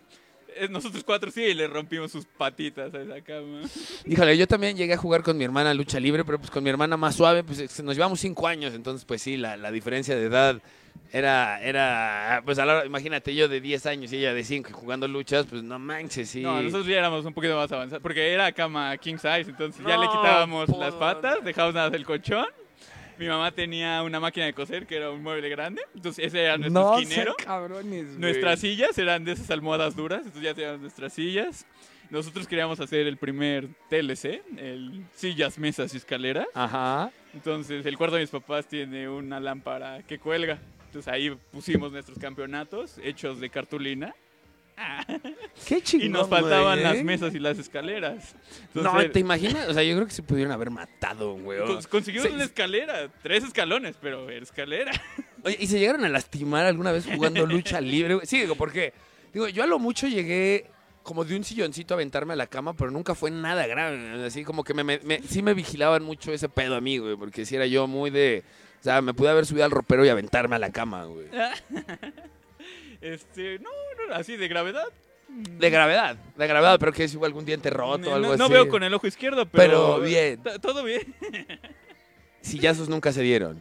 nosotros 0.71 1.03
cuatro 1.05 1.31
sí 1.31 1.55
le 1.55 1.67
rompimos 1.67 2.11
sus 2.13 2.25
patitas 2.27 2.93
a 2.95 3.01
esa 3.03 3.21
cama. 3.23 3.61
Híjole, 4.07 4.37
yo 4.37 4.47
también 4.47 4.77
llegué 4.77 4.95
a 4.95 4.97
jugar 4.99 5.23
con 5.23 5.37
mi 5.37 5.45
hermana 5.45 5.73
lucha 5.75 5.99
libre, 6.01 6.25
pero 6.25 6.39
pues 6.39 6.51
con 6.51 6.63
mi 6.65 6.71
hermana 6.71 6.97
más 6.97 7.15
suave, 7.17 7.43
pues 7.45 7.81
nos 7.83 7.95
llevamos 7.97 8.21
cinco 8.21 8.47
años, 8.49 8.75
entonces 8.75 9.05
pues 9.05 9.23
sí, 9.23 9.37
la, 9.37 9.57
la 9.57 9.71
diferencia 9.71 10.15
de 10.17 10.25
edad 10.27 10.61
era, 11.13 11.61
era, 11.63 12.43
pues 12.45 12.59
a 12.59 12.65
la 12.67 12.77
hora, 12.77 12.87
imagínate 12.87 13.35
yo 13.35 13.49
de 13.49 13.61
10 13.61 13.87
años 13.87 14.13
y 14.13 14.19
ella 14.19 14.33
de 14.33 14.45
5 14.45 14.71
jugando 14.73 15.09
luchas, 15.09 15.47
pues 15.47 15.63
no 15.63 15.79
manches, 15.79 16.29
sí. 16.31 16.41
No, 16.43 16.61
nosotros 16.63 16.87
ya 16.87 16.99
éramos 16.99 17.25
un 17.25 17.35
poquito 17.35 17.57
más 17.57 17.71
avanzados, 17.73 18.03
porque 18.03 18.33
era 18.33 18.53
cama 18.53 18.97
king 18.99 19.17
size, 19.17 19.51
entonces 19.51 19.85
ya 19.87 19.97
le 19.97 20.07
quitábamos 20.07 20.67
por- 20.71 20.79
las 20.79 20.95
patas, 20.95 21.43
dejábamos 21.45 21.75
nada 21.75 21.91
del 21.91 22.05
colchón. 22.05 22.47
Mi 23.21 23.29
mamá 23.29 23.53
tenía 23.53 24.03
una 24.03 24.19
máquina 24.19 24.47
de 24.47 24.55
coser 24.55 24.87
que 24.87 24.97
era 24.97 25.11
un 25.11 25.23
mueble 25.23 25.51
grande, 25.51 25.83
entonces 25.95 26.25
ese 26.25 26.43
era 26.43 26.57
nuestro 26.57 26.83
no, 26.83 26.99
esquinero. 26.99 27.35
sean 27.37 27.47
cabrones, 27.47 28.07
güey. 28.07 28.19
Nuestras 28.19 28.61
sillas 28.61 28.97
eran 28.97 29.27
de 29.27 29.33
esas 29.33 29.51
almohadas 29.51 29.95
duras, 29.95 30.21
entonces 30.21 30.43
ya 30.43 30.55
teníamos 30.55 30.81
nuestras 30.81 31.13
sillas. 31.13 31.67
Nosotros 32.09 32.49
queríamos 32.49 32.81
hacer 32.81 33.07
el 33.07 33.19
primer 33.19 33.69
TLC, 33.91 34.43
el 34.57 35.05
sillas, 35.13 35.59
mesas 35.59 35.93
y 35.93 35.99
escaleras. 35.99 36.47
Ajá. 36.55 37.13
Entonces 37.35 37.85
el 37.85 37.99
cuarto 37.99 38.17
de 38.17 38.23
mis 38.23 38.31
papás 38.31 38.67
tiene 38.67 39.07
una 39.07 39.39
lámpara 39.39 40.03
que 40.03 40.19
cuelga. 40.19 40.59
Entonces 40.87 41.13
ahí 41.13 41.37
pusimos 41.53 41.93
nuestros 41.93 42.19
campeonatos 42.19 42.97
hechos 43.05 43.39
de 43.39 43.51
cartulina. 43.51 44.15
Qué 45.67 45.83
chingón, 45.83 46.07
Y 46.07 46.09
nos 46.11 46.29
faltaban 46.29 46.79
güey, 46.79 46.83
las 46.85 46.97
¿eh? 46.97 47.05
mesas 47.05 47.35
y 47.35 47.39
las 47.39 47.59
escaleras. 47.59 48.35
No, 48.75 48.93
¿te 49.11 49.21
imaginas? 49.21 49.69
O 49.69 49.75
sea, 49.75 49.83
yo 49.83 49.95
creo 49.95 50.07
que 50.07 50.13
se 50.13 50.23
pudieron 50.23 50.53
haber 50.53 50.71
matado, 50.71 51.35
güey. 51.35 51.59
cons- 51.61 52.33
una 52.35 52.45
escalera, 52.45 53.09
tres 53.23 53.45
escalones, 53.45 53.97
pero 54.01 54.29
era 54.31 54.43
escalera. 54.43 54.93
Oye, 55.45 55.57
¿y 55.61 55.67
se 55.67 55.79
llegaron 55.79 56.05
a 56.05 56.09
lastimar 56.09 56.67
alguna 56.67 56.93
vez 56.93 57.07
jugando 57.07 57.47
lucha 57.47 57.81
libre? 57.81 58.15
güey? 58.15 58.27
Sí, 58.27 58.41
digo, 58.41 58.55
¿por 58.57 58.73
qué? 58.73 58.93
Digo, 59.33 59.49
yo 59.49 59.63
a 59.63 59.67
lo 59.67 59.79
mucho 59.79 60.07
llegué 60.09 60.67
como 61.03 61.25
de 61.25 61.37
un 61.37 61.45
silloncito 61.45 61.95
a 61.95 61.97
aventarme 61.97 62.33
a 62.35 62.37
la 62.37 62.47
cama, 62.47 62.75
pero 62.75 62.91
nunca 62.91 63.15
fue 63.15 63.31
nada 63.31 63.67
grave. 63.67 64.25
Así 64.25 64.45
como 64.45 64.65
que 64.65 64.75
me, 64.75 64.85
me- 64.85 65.01
me- 65.01 65.23
sí 65.23 65.43
me 65.43 65.55
vigilaban 65.55 66.03
mucho 66.03 66.33
ese 66.33 66.49
pedo 66.49 66.77
a 66.77 66.81
mí, 66.81 66.99
güey, 66.99 67.17
porque 67.17 67.45
si 67.47 67.57
era 67.57 67.67
yo 67.67 67.87
muy 67.87 68.11
de... 68.11 68.45
O 68.81 68.83
sea, 68.83 69.03
me 69.03 69.13
pude 69.13 69.29
haber 69.29 69.45
subido 69.47 69.65
al 69.67 69.71
ropero 69.71 70.05
y 70.05 70.09
aventarme 70.09 70.57
a 70.57 70.59
la 70.59 70.71
cama, 70.73 71.05
güey. 71.05 71.27
Este, 73.01 73.59
no, 73.61 73.71
no, 74.09 74.15
así 74.15 74.37
de 74.37 74.49
gravedad. 74.49 74.87
De 75.29 75.71
gravedad, 75.71 76.17
de 76.37 76.47
gravedad, 76.47 76.77
pero 76.81 76.93
que 76.93 77.05
es 77.05 77.15
igual 77.15 77.29
algún 77.29 77.45
diente 77.45 77.71
roto 77.71 78.09
o 78.09 78.11
no, 78.11 78.15
algo 78.17 78.37
no 78.37 78.45
así. 78.45 78.53
veo 78.53 78.69
con 78.69 78.83
el 78.83 78.93
ojo 78.93 79.07
izquierdo, 79.07 79.47
pero. 79.47 79.97
Pero 79.97 80.01
bien. 80.01 80.43
t- 80.43 80.59
Todo 80.59 80.83
bien. 80.83 81.15
Sillazos 82.41 82.89
nunca 82.89 83.13
se 83.13 83.23
dieron. 83.23 83.59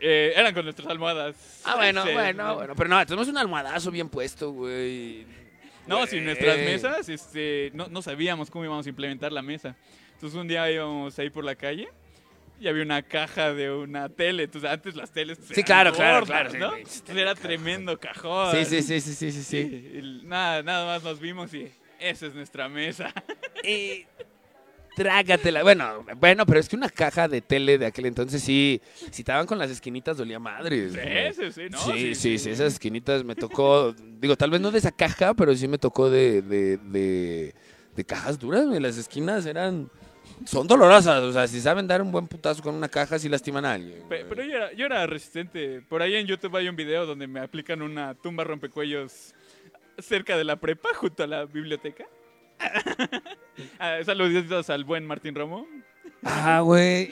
Eh, 0.00 0.34
eran 0.36 0.52
con 0.52 0.64
nuestras 0.64 0.88
almohadas. 0.88 1.62
Ah, 1.64 1.76
bueno, 1.76 2.04
Sí. 2.04 2.12
bueno, 2.12 2.54
bueno. 2.56 2.74
Pero 2.76 2.88
no, 2.90 3.06
tenemos 3.06 3.28
un 3.28 3.38
almohadazo 3.38 3.90
bien 3.90 4.08
puesto, 4.10 4.50
güey. 4.50 5.24
No, 5.86 5.98
Güey. 5.98 6.08
sin 6.08 6.24
nuestras 6.24 6.58
mesas, 6.58 7.08
este, 7.08 7.70
no, 7.72 7.86
no 7.86 8.02
sabíamos 8.02 8.50
cómo 8.50 8.64
íbamos 8.64 8.84
a 8.84 8.88
implementar 8.90 9.32
la 9.32 9.40
mesa. 9.42 9.74
Entonces 10.14 10.38
un 10.38 10.48
día 10.48 10.70
íbamos 10.70 11.18
ahí 11.18 11.30
por 11.30 11.44
la 11.44 11.54
calle 11.54 11.88
y 12.58 12.68
había 12.68 12.82
una 12.82 13.02
caja 13.02 13.52
de 13.52 13.70
una 13.70 14.08
tele. 14.08 14.44
Entonces 14.44 14.70
antes 14.70 14.94
las 14.96 15.10
teles. 15.10 15.38
pues, 15.38 15.50
Sí, 15.54 15.62
claro, 15.62 15.92
claro, 15.92 16.20
gordas, 16.20 16.54
claro. 16.54 16.76
Entonces 16.76 17.02
era 17.16 17.34
tremendo 17.34 17.98
cajón. 17.98 18.54
Sí, 18.54 18.64
sí, 18.64 18.82
sí, 18.82 19.00
sí, 19.00 19.14
sí, 19.14 19.32
sí, 19.32 19.42
sí. 19.42 20.20
Nada, 20.24 20.62
nada 20.62 20.86
más 20.86 21.02
nos 21.02 21.20
vimos 21.20 21.52
y 21.54 21.70
esa 22.00 22.26
es 22.26 22.34
nuestra 22.34 22.68
mesa. 22.68 23.12
Y 23.64 24.04
trágatela. 24.96 25.62
Bueno, 25.62 26.06
bueno, 26.16 26.46
pero 26.46 26.58
es 26.58 26.68
que 26.68 26.76
una 26.76 26.88
caja 26.88 27.28
de 27.28 27.42
tele 27.42 27.76
de 27.78 27.86
aquel 27.86 28.06
entonces 28.06 28.42
sí, 28.42 28.80
si 29.10 29.22
estaban 29.22 29.46
con 29.46 29.58
las 29.58 29.70
esquinitas 29.70 30.16
dolía 30.16 30.38
madres. 30.38 30.94
Sí, 30.94 31.42
sí, 31.42 31.52
sí, 31.52 31.62
¿no? 31.70 31.78
sí, 31.78 32.14
sí, 32.14 32.38
sí, 32.38 32.50
esas 32.50 32.72
esquinitas 32.72 33.22
me 33.22 33.34
tocó, 33.34 33.94
digo, 34.20 34.36
tal 34.36 34.50
vez 34.50 34.60
no 34.60 34.70
de 34.70 34.78
esa 34.78 34.92
caja, 34.92 35.34
pero 35.34 35.54
sí 35.54 35.68
me 35.68 35.76
tocó 35.78 36.08
de, 36.08 36.40
de, 36.40 36.78
de, 36.78 37.54
de 37.94 38.04
cajas 38.04 38.38
duras. 38.38 38.64
Las 38.66 38.96
esquinas 38.96 39.44
eran, 39.44 39.90
son 40.44 40.66
dolorosas, 40.66 41.22
o 41.22 41.32
sea, 41.32 41.46
si 41.48 41.60
saben 41.60 41.86
dar 41.86 42.02
un 42.02 42.12
buen 42.12 42.26
putazo 42.28 42.62
con 42.62 42.74
una 42.74 42.88
caja, 42.88 43.18
sí 43.18 43.28
lastiman 43.28 43.64
a 43.64 43.72
alguien. 43.74 44.02
Pe-. 44.08 44.24
Pero 44.28 44.42
yo 44.44 44.56
era, 44.56 44.72
yo 44.74 44.86
era 44.86 45.06
resistente. 45.06 45.80
Por 45.88 46.02
ahí 46.02 46.14
en 46.16 46.26
YouTube 46.26 46.54
hay 46.56 46.68
un 46.68 46.76
video 46.76 47.06
donde 47.06 47.26
me 47.26 47.40
aplican 47.40 47.82
una 47.82 48.14
tumba 48.14 48.44
rompecuellos 48.44 49.34
cerca 49.98 50.36
de 50.36 50.44
la 50.44 50.56
prepa, 50.56 50.90
junto 50.94 51.22
a 51.22 51.26
la 51.26 51.44
biblioteca. 51.44 52.04
Ah, 53.78 53.98
Saluditos 54.04 54.68
al 54.68 54.84
buen 54.84 55.06
Martín 55.06 55.34
Romo. 55.34 55.66
Ah, 56.22 56.60
güey. 56.60 57.10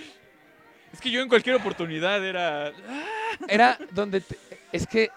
Es 0.93 1.01
que 1.01 1.11
yo 1.11 1.23
en 1.23 1.29
cualquier 1.29 1.57
oportunidad 1.57 2.23
era... 2.25 2.71
Era 3.49 3.79
donde, 3.93 4.21
te- 4.21 4.37
es 4.71 4.87
que, 4.87 5.09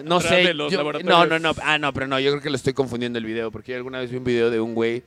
no 0.00 0.16
Atrás 0.16 0.32
sé. 0.34 0.36
de 0.48 0.54
los 0.54 0.72
yo- 0.72 0.82
no, 1.04 1.24
no, 1.26 1.38
no. 1.38 1.54
Ah, 1.62 1.78
no, 1.78 1.92
pero 1.92 2.06
no, 2.08 2.18
yo 2.18 2.32
creo 2.32 2.42
que 2.42 2.50
lo 2.50 2.56
estoy 2.56 2.72
confundiendo 2.72 3.18
el 3.18 3.24
video, 3.24 3.50
porque 3.52 3.72
yo 3.72 3.76
alguna 3.78 4.00
vez 4.00 4.10
vi 4.10 4.16
un 4.16 4.24
video 4.24 4.50
de 4.50 4.60
un 4.60 4.74
güey, 4.74 5.04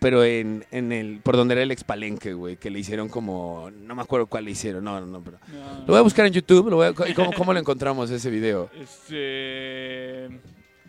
pero 0.00 0.24
en, 0.24 0.64
en 0.70 0.92
el, 0.92 1.20
por 1.22 1.36
donde 1.36 1.54
era 1.54 1.62
el 1.62 1.70
expalenque, 1.70 2.32
güey, 2.34 2.56
que 2.56 2.70
le 2.70 2.78
hicieron 2.78 3.08
como, 3.08 3.70
no 3.72 3.94
me 3.94 4.02
acuerdo 4.02 4.26
cuál 4.26 4.44
le 4.44 4.52
hicieron, 4.52 4.84
no, 4.84 5.00
no, 5.00 5.06
no, 5.06 5.22
pero. 5.22 5.38
no. 5.48 5.78
Lo 5.80 5.86
voy 5.86 5.96
a 5.98 6.02
buscar 6.02 6.26
en 6.26 6.32
YouTube, 6.32 6.68
lo 6.70 6.76
voy 6.76 6.86
a- 6.86 7.08
¿y 7.08 7.14
cómo, 7.14 7.32
cómo 7.32 7.52
lo 7.52 7.58
encontramos 7.58 8.10
ese 8.10 8.30
video? 8.30 8.70
Este... 8.80 10.28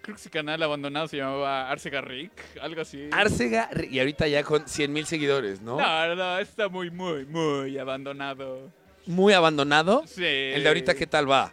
Creo 0.02 0.16
que 0.16 0.22
ese 0.22 0.30
canal 0.30 0.62
abandonado 0.64 1.08
se 1.10 1.18
llamaba 1.18 1.70
Arce 1.70 1.90
Garrick, 1.90 2.32
algo 2.62 2.80
así. 2.82 3.10
Arcega, 3.12 3.70
y 3.90 4.00
ahorita 4.00 4.26
ya 4.28 4.42
con 4.44 4.66
100 4.66 4.94
mil 4.94 5.06
seguidores, 5.06 5.62
¿no? 5.62 5.78
No, 5.78 6.16
no, 6.16 6.40
está 6.40 6.70
muy, 6.70 6.90
muy, 6.90 7.26
muy 7.26 7.78
abandonado. 7.78 8.72
Muy 9.06 9.34
abandonado. 9.34 10.04
Sí. 10.06 10.24
El 10.24 10.64
de 10.64 10.68
ahorita, 10.70 10.96
¿qué 10.96 11.08
tal 11.08 11.30
va? 11.30 11.52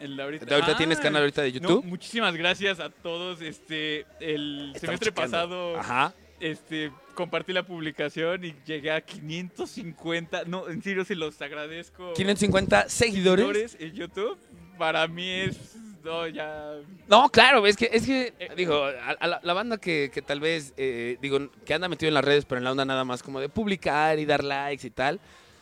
El 0.00 0.16
de 0.16 0.22
ahorita. 0.22 0.46
¿De 0.46 0.54
ahorita 0.54 0.76
tienes 0.76 0.98
Ah, 0.98 1.02
canal 1.02 1.22
ahorita 1.22 1.42
de 1.42 1.52
no, 1.52 1.58
YouTube? 1.60 1.84
muchísimas 1.84 2.36
gracias 2.36 2.78
a 2.78 2.90
todos. 2.90 3.40
Este, 3.40 4.06
el 4.20 4.72
Estamos 4.74 4.80
semestre 5.00 5.08
checando. 5.10 5.30
pasado, 5.32 5.78
Ajá. 5.78 6.14
Este, 6.42 6.92
compartí 7.14 7.52
la 7.52 7.62
publicación 7.64 8.44
y 8.44 8.54
llegué 8.66 8.90
a 8.90 9.00
550. 9.00 10.44
No, 10.46 10.68
en 10.68 10.82
serio 10.82 11.04
se 11.04 11.14
los 11.14 11.40
agradezco. 11.40 12.12
550 12.14 12.88
seguidores. 12.88 13.44
Seguidores 13.46 13.76
en 13.80 13.92
YouTube. 13.92 14.38
Para 14.78 15.06
mí 15.06 15.28
es, 15.30 15.76
no, 16.02 16.26
ya. 16.26 16.72
No, 17.06 17.28
claro, 17.30 17.66
es 17.66 17.76
que, 17.76 17.88
es 17.92 18.04
que 18.04 18.32
Eh, 18.38 18.50
digo, 18.56 18.84
a, 18.84 19.10
a 19.12 19.26
la, 19.26 19.40
la 19.42 19.52
banda 19.52 19.78
que, 19.78 20.10
que 20.12 20.22
tal 20.22 20.40
vez, 20.40 20.74
eh, 20.76 21.16
digo, 21.20 21.50
que 21.64 21.74
anda 21.74 21.88
metido 21.88 22.08
en 22.08 22.14
las 22.14 22.24
redes, 22.24 22.44
pero 22.44 22.58
en 22.58 22.64
la 22.64 22.72
onda 22.72 22.84
nada 22.84 23.04
más 23.04 23.22
como 23.22 23.40
de 23.40 23.48
publicar 23.48 24.18
y 24.18 24.24
dar 24.24 24.42
likes 24.42 24.86
y 24.86 24.90
tal. 24.90 25.20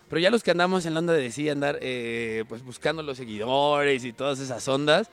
Pero 0.09 0.21
ya 0.21 0.31
los 0.31 0.43
que 0.43 0.51
andamos 0.51 0.87
en 0.87 0.95
la 0.95 1.01
onda 1.01 1.13
de 1.13 1.31
sí, 1.31 1.49
andar 1.49 1.79
eh, 1.83 2.45
pues 2.49 2.63
buscando 2.63 3.03
los 3.03 3.17
seguidores 3.17 4.05
y 4.05 4.13
todas 4.13 4.41
esas 4.41 4.67
ondas, 4.67 5.11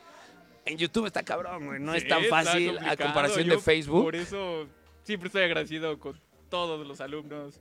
en 0.65 0.77
YouTube 0.77 1.05
está 1.05 1.23
cabrón, 1.23 1.65
güey. 1.65 1.79
No 1.79 1.93
es 1.93 2.03
Sí, 2.03 2.09
tan 2.09 2.23
está 2.23 2.43
fácil 2.43 2.77
a 2.79 2.95
comparación 2.97 3.45
Yo 3.45 3.55
de 3.55 3.61
Facebook. 3.61 4.03
Por 4.03 4.15
eso 4.15 4.67
siempre 5.07 5.27
estoy 5.27 5.43
agradecido 5.43 5.97
con 5.97 6.19
todos 6.49 6.85
los 6.85 7.01
alumnos. 7.01 7.59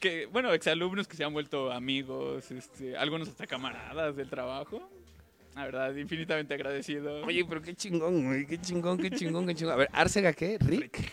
Que, 0.00 0.26
bueno, 0.26 0.52
exalumnos 0.52 1.06
que 1.08 1.16
se 1.16 1.24
han 1.24 1.32
vuelto 1.32 1.70
amigos, 1.72 2.50
este, 2.50 2.96
algunos 2.96 3.28
hasta 3.28 3.46
camaradas 3.46 4.16
del 4.16 4.28
trabajo. 4.30 4.88
La 5.54 5.64
verdad, 5.64 5.94
infinitamente 5.96 6.54
agradecido. 6.54 7.22
Oye, 7.26 7.44
pero 7.48 7.60
qué 7.60 7.74
chingón, 7.74 8.24
güey. 8.26 8.46
Qué 8.46 8.58
chingón, 8.60 8.96
qué 8.98 9.10
chingón, 9.10 9.46
qué 9.46 9.54
chingón. 9.54 9.74
A 9.74 9.76
ver, 9.76 9.88
¿Arcega 9.92 10.32
qué? 10.32 10.56
¿Rick? 10.58 10.98
Sí, 10.98 11.04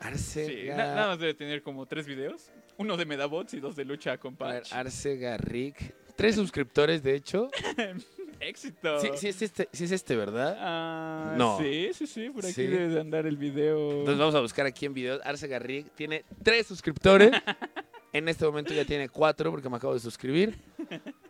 Arcega. 0.00 0.76
na- 0.76 0.94
nada 0.94 1.06
más 1.08 1.18
debe 1.18 1.34
tener 1.34 1.62
como 1.62 1.86
tres 1.86 2.06
videos. 2.06 2.50
Uno 2.78 2.96
de 2.96 3.04
Medabots 3.04 3.54
y 3.54 3.60
dos 3.60 3.76
de 3.76 3.84
lucha 3.84 4.18
con 4.18 4.36
A 4.40 4.46
ver, 4.52 4.62
Patch. 4.62 4.72
Arcega 4.72 5.36
Rick. 5.36 5.94
Tres 6.16 6.34
suscriptores, 6.34 7.02
de 7.02 7.14
hecho. 7.14 7.50
Éxito. 8.40 8.98
Sí, 9.00 9.08
sí 9.16 9.28
es 9.28 9.42
este, 9.42 9.68
sí 9.72 9.84
es 9.84 9.90
este, 9.92 10.16
¿verdad? 10.16 10.56
Ah, 10.58 11.34
No. 11.36 11.58
Sí, 11.60 11.90
sí, 11.94 12.06
sí. 12.06 12.30
Por 12.30 12.44
aquí 12.44 12.54
Sí. 12.54 12.66
debe 12.66 12.88
de 12.88 13.00
andar 13.00 13.26
el 13.26 13.36
video. 13.36 13.90
Entonces 13.90 14.18
vamos 14.18 14.34
a 14.34 14.40
buscar 14.40 14.66
aquí 14.66 14.86
en 14.86 14.94
videos. 14.94 15.20
Arce 15.24 15.46
Garrig 15.46 15.90
tiene 15.90 16.24
tres 16.42 16.66
suscriptores. 16.66 17.30
en 18.12 18.28
este 18.28 18.44
momento 18.44 18.72
ya 18.74 18.84
tiene 18.84 19.08
cuatro 19.08 19.50
porque 19.50 19.68
me 19.68 19.76
acabo 19.76 19.94
de 19.94 20.00
suscribir. 20.00 20.58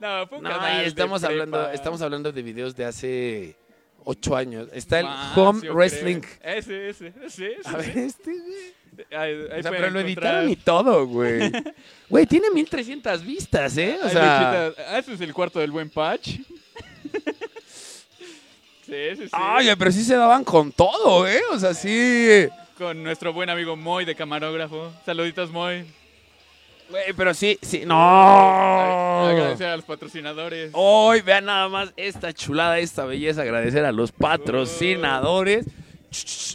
No, 0.00 0.26
fue 0.26 0.38
un 0.38 0.44
No, 0.44 0.50
canal 0.50 0.78
y 0.78 0.82
de 0.82 0.88
estamos 0.88 1.22
hablando, 1.22 1.58
prepa. 1.58 1.74
estamos 1.74 2.02
hablando 2.02 2.32
de 2.32 2.42
videos 2.42 2.74
de 2.74 2.86
hace 2.86 3.56
ocho 4.04 4.34
años. 4.34 4.68
Está 4.72 5.00
el 5.00 5.06
Home 5.36 5.70
Wrestling. 5.70 6.20
creo. 6.20 6.56
Ese, 6.56 6.88
ese, 6.88 7.14
ese. 7.22 7.56
A 7.66 7.76
ver, 7.76 7.98
este, 7.98 8.32
güey. 8.32 8.74
Ahí, 9.10 9.32
ahí 9.52 9.60
O 9.60 9.62
sea, 9.62 9.70
pueden 9.70 9.72
pero 9.72 9.90
lo 9.90 10.00
encontrar- 10.00 10.04
editaron 10.44 10.50
y 10.50 10.56
todo, 10.56 11.06
güey. 11.06 11.50
Güey, 12.10 12.26
tiene 12.26 12.50
1300 12.50 13.24
vistas, 13.24 13.76
¿eh? 13.76 13.96
O 14.02 14.08
sea. 14.08 14.72
Ah, 14.88 14.98
ese 14.98 15.12
es 15.14 15.20
el 15.20 15.32
cuarto 15.32 15.60
del 15.60 15.70
buen 15.70 15.88
patch. 15.90 16.30
sí, 18.86 18.94
sí, 19.16 19.24
sí. 19.24 19.28
Ay, 19.32 19.68
pero 19.78 19.92
sí 19.92 20.02
se 20.04 20.16
daban 20.16 20.42
con 20.44 20.72
todo, 20.72 21.26
¿eh? 21.28 21.40
O 21.52 21.58
sea, 21.58 21.74
sí. 21.74 22.48
Con 22.76 23.02
nuestro 23.02 23.32
buen 23.32 23.50
amigo 23.50 23.76
Moy 23.76 24.04
de 24.04 24.14
camarógrafo. 24.14 24.92
Saluditos, 25.06 25.50
Moy. 25.50 25.84
Güey, 26.88 27.12
pero 27.16 27.32
sí, 27.34 27.56
sí. 27.62 27.82
¡No! 27.86 29.28
Agradecer 29.28 29.68
a 29.68 29.76
los 29.76 29.84
patrocinadores. 29.84 30.70
Hoy 30.74 31.20
vean 31.20 31.44
nada 31.44 31.68
más 31.68 31.92
esta 31.96 32.32
chulada, 32.32 32.78
esta 32.80 33.04
belleza. 33.04 33.42
Agradecer 33.42 33.84
a 33.84 33.92
los 33.92 34.10
patrocinadores. 34.10 35.66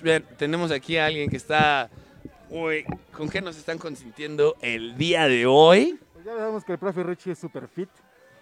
Vean, 0.04 0.26
tenemos 0.38 0.72
aquí 0.72 0.98
a 0.98 1.06
alguien 1.06 1.30
que 1.30 1.38
está. 1.38 1.90
Uy, 2.58 2.86
¿con 3.12 3.28
qué 3.28 3.42
nos 3.42 3.58
están 3.58 3.78
consintiendo 3.78 4.56
el 4.62 4.96
día 4.98 5.28
de 5.28 5.46
hoy? 5.46 6.00
Pues 6.14 6.24
ya 6.24 6.38
sabemos 6.38 6.64
que 6.64 6.72
el 6.72 6.78
profe 6.78 7.04
Richie 7.04 7.34
es 7.34 7.40
super 7.40 7.68
fit. 7.68 7.90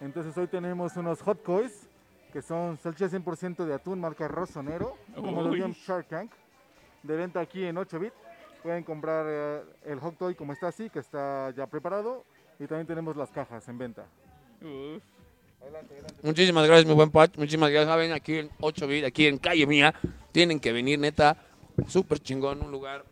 Entonces 0.02 0.38
hoy 0.38 0.46
tenemos 0.46 0.96
unos 0.98 1.20
hot 1.24 1.42
coys 1.42 1.88
que 2.32 2.44
son 2.44 2.78
salchichas 2.78 3.12
100% 3.12 3.66
de 3.66 3.74
atún 3.74 4.00
marca 4.00 4.28
Rosonero, 4.28 4.96
como 5.16 5.42
Uy. 5.42 5.58
llaman 5.58 5.74
Shark 5.74 6.10
Tank, 6.10 6.32
de 7.02 7.16
venta 7.16 7.40
aquí 7.40 7.64
en 7.64 7.76
8 7.76 8.00
bit. 8.00 8.14
Pueden 8.62 8.84
comprar 8.84 9.26
eh, 9.28 9.62
el 9.86 10.00
hot 10.00 10.16
toy 10.16 10.36
como 10.36 10.54
está 10.54 10.68
así, 10.68 10.92
que 10.92 11.00
está 11.00 11.50
ya 11.58 11.66
preparado. 11.66 12.24
Y 12.60 12.68
también 12.68 12.86
tenemos 12.86 13.18
las 13.18 13.32
cajas 13.32 13.68
en 13.68 13.80
venta. 13.80 14.06
Uf. 14.62 15.02
Adelante, 15.60 15.92
adelante. 15.92 16.16
Muchísimas 16.22 16.68
gracias, 16.68 16.86
mi 16.86 16.94
buen 16.94 17.10
Pat. 17.10 17.36
Muchísimas 17.36 17.72
gracias. 17.72 17.90
Saben, 17.90 18.14
aquí 18.14 18.38
en 18.38 18.52
8 18.60 18.86
bit, 18.86 19.06
aquí 19.06 19.26
en 19.26 19.40
calle 19.40 19.66
mía, 19.66 19.92
tienen 20.32 20.60
que 20.60 20.72
venir, 20.72 21.00
neta. 21.00 21.36
Súper 21.88 22.20
chingón, 22.20 22.62
un 22.62 22.70
lugar 22.70 23.04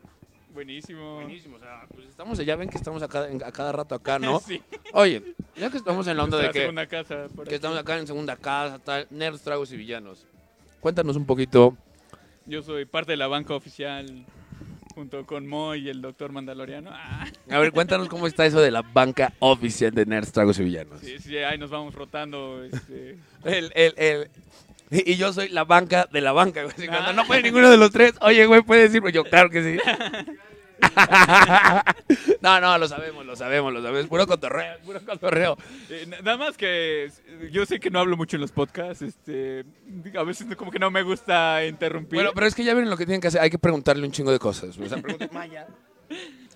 Buenísimo. 0.54 1.16
buenísimo. 1.16 1.56
O 1.56 1.60
sea, 1.60 1.86
pues 1.94 2.08
estamos, 2.08 2.38
ya 2.40 2.56
ven 2.56 2.70
que 2.70 2.78
estamos 2.78 3.02
a 3.04 3.08
cada, 3.08 3.28
a 3.48 3.52
cada 3.52 3.72
rato 3.72 3.96
acá, 3.96 4.20
¿no? 4.20 4.40
Sí. 4.46 4.62
Oye, 4.94 5.36
ya 5.56 5.70
que 5.70 5.78
estamos 5.78 6.08
en 6.08 6.18
la 6.18 6.24
onda 6.24 6.38
de 6.38 6.50
que, 6.52 6.60
segunda 6.62 6.88
casa. 6.88 7.28
que 7.48 7.56
estamos 7.56 7.78
acá 7.78 7.98
en 7.98 8.08
segunda 8.08 8.36
casa, 8.36 8.80
tal, 8.80 9.08
nerds, 9.10 9.42
tragos 9.42 9.72
y 9.72 9.78
villanos. 9.78 10.26
Cuéntanos 10.80 11.16
un 11.16 11.26
poquito. 11.26 11.78
Yo 12.46 12.62
soy 12.64 12.86
parte 12.86 13.12
de 13.12 13.18
la 13.18 13.28
banca 13.28 13.54
oficial 13.54 14.26
junto 14.96 15.26
con 15.26 15.48
Moy 15.48 15.86
y 15.86 15.90
el 15.90 16.02
doctor 16.02 16.32
Mandaloriano. 16.34 16.90
Ah, 16.92 17.26
A 17.50 17.60
ver, 17.60 17.72
cuéntanos 17.72 18.10
cómo 18.10 18.28
está 18.28 18.46
eso 18.46 18.60
de 18.60 18.72
la 18.72 18.82
banca 18.82 19.32
oficial 19.40 19.92
de 19.92 20.06
nerds, 20.06 20.32
tragos 20.34 20.60
y 20.60 20.64
villanos. 20.64 21.00
sí, 21.00 21.18
sí, 21.20 21.38
ahí 21.38 21.58
nos 21.58 21.70
vamos 21.70 21.94
rotando. 21.96 22.64
Este. 22.64 23.18
El, 23.46 23.72
el, 23.74 23.94
el... 23.98 24.30
Y 24.92 25.12
y 25.14 25.18
yo 25.18 25.32
soy 25.34 25.50
la 25.50 25.64
banca 25.64 26.08
de 26.12 26.22
la 26.22 26.32
banca, 26.34 26.64
güey. 26.64 26.76
Cuando 26.88 27.10
Ah. 27.10 27.14
no 27.14 27.26
puede 27.26 27.42
ninguno 27.44 27.70
de 27.70 27.78
los 27.78 27.92
tres, 27.92 28.14
oye, 28.22 28.46
güey, 28.46 28.62
¿puedes 28.62 28.92
decir? 28.92 29.10
Yo, 29.12 29.24
claro 29.24 29.50
que 29.50 29.64
sí. 29.64 29.80
no, 32.42 32.60
no, 32.60 32.78
lo 32.78 32.88
sabemos, 32.88 33.26
lo 33.26 33.36
sabemos, 33.36 33.72
lo 33.74 33.82
sabemos. 33.82 34.08
Puro 34.08 34.26
cotorreo, 34.28 34.80
puro 34.84 35.00
cotorreo. 35.06 35.58
Eh, 35.90 36.06
na- 36.08 36.22
nada 36.22 36.38
más 36.38 36.58
que 36.58 37.06
eh, 37.06 37.50
yo 37.52 37.66
sé 37.66 37.80
que 37.80 37.90
no 37.90 38.00
hablo 38.00 38.18
mucho 38.18 38.38
en 38.38 38.42
los 38.42 38.52
podcasts. 38.52 39.02
Este, 39.02 39.64
a 40.18 40.24
veces 40.24 40.48
como 40.56 40.72
que 40.72 40.80
no 40.80 40.90
me 40.92 41.04
gusta 41.04 41.66
interrumpir. 41.66 42.16
Bueno, 42.18 42.32
pero 42.34 42.48
es 42.48 42.56
que 42.56 42.64
ya 42.64 42.74
ven 42.74 42.90
lo 42.90 42.98
que 42.98 43.06
tienen 43.06 43.22
que 43.22 43.28
hacer. 43.28 43.42
Hay 43.42 43.50
que 43.50 43.60
preguntarle 43.60 44.06
un 44.06 44.12
chingo 44.12 44.32
de 44.32 44.40
cosas. 44.40 44.78
O 44.78 44.88
sea, 44.90 44.98
pregunten, 45.02 45.30
Maya. 45.34 45.68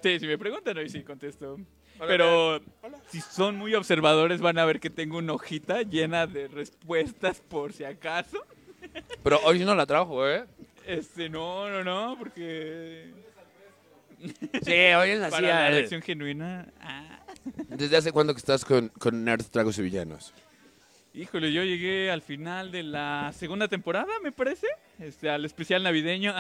Sí, 0.02 0.20
si 0.20 0.28
me 0.28 0.38
preguntan 0.38 0.78
hoy 0.78 0.90
sí 0.90 1.04
contesto. 1.04 1.58
Pero 2.00 2.62
si 3.10 3.22
son 3.22 3.56
muy 3.58 3.74
observadores 3.76 4.42
van 4.42 4.58
a 4.58 4.66
ver 4.66 4.80
que 4.80 4.90
tengo 4.90 5.18
una 5.18 5.34
hojita 5.34 5.82
llena 5.84 6.28
de 6.28 6.48
respuestas 6.48 7.40
por 7.42 7.74
si 7.74 7.84
acaso. 7.84 8.46
Pero 9.24 9.40
hoy 9.44 9.60
no 9.64 9.76
la 9.76 9.86
trajo, 9.86 10.28
¿eh? 10.28 10.46
Este, 10.86 11.30
no, 11.30 11.70
no, 11.70 11.84
no, 11.84 12.16
porque 12.18 13.12
Sí, 14.64 14.72
hoy 14.72 15.10
es 15.12 15.22
así. 15.22 15.32
para 15.32 15.48
la 15.48 15.68
eh. 15.68 15.72
reacción 15.72 16.02
genuina. 16.02 16.68
ah. 16.82 17.20
¿Desde 17.68 17.98
hace 17.98 18.12
cuándo 18.12 18.34
que 18.34 18.40
estás 18.40 18.66
con, 18.66 18.90
con 18.90 19.24
Nerds, 19.24 19.52
Tragos 19.52 19.78
y 19.78 19.84
Villanos? 19.84 20.34
Híjole, 21.14 21.54
yo 21.54 21.64
llegué 21.64 22.10
al 22.12 22.22
final 22.22 22.72
de 22.72 22.84
la 22.84 23.32
segunda 23.34 23.68
temporada, 23.68 24.12
me 24.24 24.32
parece, 24.32 24.68
este, 25.00 25.30
al 25.30 25.46
especial 25.46 25.84
navideño. 25.84 26.34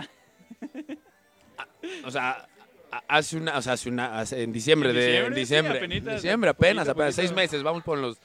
O 2.03 2.11
sea, 2.11 2.47
hace 3.07 3.37
una, 3.37 3.57
o 3.57 3.61
sea, 3.61 3.73
hace 3.73 3.89
una, 3.89 4.19
hace- 4.19 4.43
en 4.43 4.51
diciembre, 4.51 4.89
En 4.89 4.95
de, 4.95 5.01
diciembre, 5.05 5.27
en 5.27 5.33
sí, 5.33 5.39
diciembre, 5.39 5.79
en 6.09 6.15
diciembre 6.15 6.49
apenas, 6.49 6.87
apenas 6.87 7.15
seis 7.15 7.31
meses, 7.31 7.63
vamos 7.63 7.83
por 7.83 7.97
los, 7.97 8.17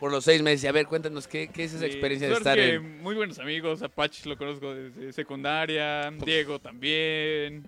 por 0.00 0.10
los 0.10 0.24
seis 0.24 0.42
meses. 0.42 0.64
Y 0.64 0.66
a 0.66 0.72
ver, 0.72 0.86
cuéntanos, 0.86 1.26
¿qué, 1.28 1.48
qué 1.48 1.64
es 1.64 1.72
esa 1.74 1.80
Sí, 1.80 1.86
experiencia 1.92 2.28
de 2.28 2.34
suerte 2.34 2.50
estar 2.50 2.58
que 2.58 2.74
en... 2.74 3.02
Muy 3.02 3.14
buenos 3.14 3.38
amigos, 3.38 3.82
Apache 3.82 4.28
lo 4.28 4.36
conozco 4.36 4.74
desde 4.74 5.12
secundaria, 5.12 6.10
Diego 6.24 6.58
también. 6.58 7.64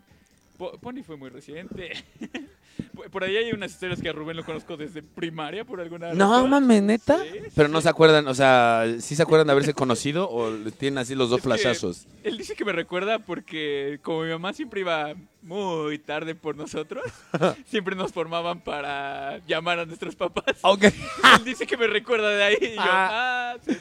Po- 0.59 0.79
Pony 0.79 1.03
fue 1.05 1.17
muy 1.17 1.31
reciente. 1.31 1.93
Por- 3.11 3.25
ahí 3.25 3.37
hay 3.37 3.53
unas 3.53 3.71
historias 3.73 4.01
que 4.01 4.09
a 4.09 4.13
Rubén 4.13 4.37
lo 4.37 4.45
conozco 4.45 4.77
desde 4.77 5.03
primaria 5.03 5.65
por 5.65 5.81
alguna 5.81 6.13
No, 6.15 6.33
razón. 6.33 6.51
mames, 6.51 6.83
neta. 6.83 7.19
Sí, 7.23 7.39
Pero 7.55 7.69
no 7.69 7.81
se 7.81 7.89
acuerdan, 7.89 8.27
o 8.29 8.35
sea, 8.35 8.87
¿sí 9.01 9.15
se 9.17 9.23
acuerdan 9.23 9.47
de 9.47 9.53
haberse 9.53 9.75
conocido 9.75 10.29
o 10.31 10.51
tienen 10.79 10.99
así 10.99 11.15
los 11.15 11.31
dos 11.31 11.39
Es 11.39 11.45
flashazos? 11.45 12.07
Él 12.23 12.37
dice 12.39 12.55
que 12.55 12.65
me 12.65 12.73
recuerda 12.73 13.19
porque 13.19 13.99
como 14.03 14.23
mi 14.23 14.31
mamá 14.31 14.53
siempre 14.53 14.81
iba 14.81 15.15
muy 15.43 15.99
tarde 15.99 16.35
por 16.35 16.57
nosotros, 16.57 17.05
siempre 17.67 17.95
nos 17.97 18.13
formaban 18.13 18.61
para 18.61 19.39
llamar 19.47 19.79
a 19.81 19.87
nuestros 19.87 20.17
papás. 20.17 20.57
Ok. 20.63 20.85
Él 20.85 21.45
dice 21.45 21.67
que 21.67 21.77
me 21.77 21.87
recuerda 21.87 22.31
de 22.31 22.43
ahí 22.45 22.57
y 22.61 22.75
yo, 22.75 22.81
Ah. 22.81 23.55
ah, 23.55 23.59
sí, 23.67 23.73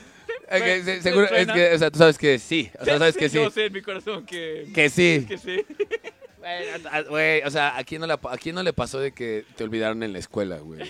Ok, 0.46 0.60
me- 0.60 0.84
se- 0.84 0.96
me 0.96 1.02
seguro, 1.02 1.26
es 1.28 1.48
que, 1.48 1.74
o 1.74 1.78
sea, 1.80 1.90
tú 1.92 1.98
sabes 2.00 2.18
que 2.18 2.38
sí, 2.40 2.70
o 2.80 2.84
sea, 2.86 2.98
sabes 2.98 3.16
que 3.18 3.30
sí. 3.30 3.36
Yo 3.38 3.50
sé 3.50 3.66
en 3.68 3.74
mi 3.74 3.82
corazón 3.82 4.26
que, 4.26 4.70
Que 4.74 4.90
sí. 4.90 5.26
que 5.28 5.38
sí. 5.38 5.66
Güey, 7.10 7.42
o 7.44 7.50
sea, 7.50 7.78
¿a 7.78 7.84
quién, 7.84 8.02
no 8.02 8.08
le, 8.08 8.14
¿a 8.14 8.38
quién 8.38 8.56
no 8.56 8.64
le 8.64 8.74
pasó 8.74 9.00
de 9.00 9.12
que 9.12 9.46
te 9.56 9.64
olvidaron 9.64 10.04
en 10.04 10.14
la 10.14 10.20
escuela, 10.20 10.58
güey? 10.58 10.82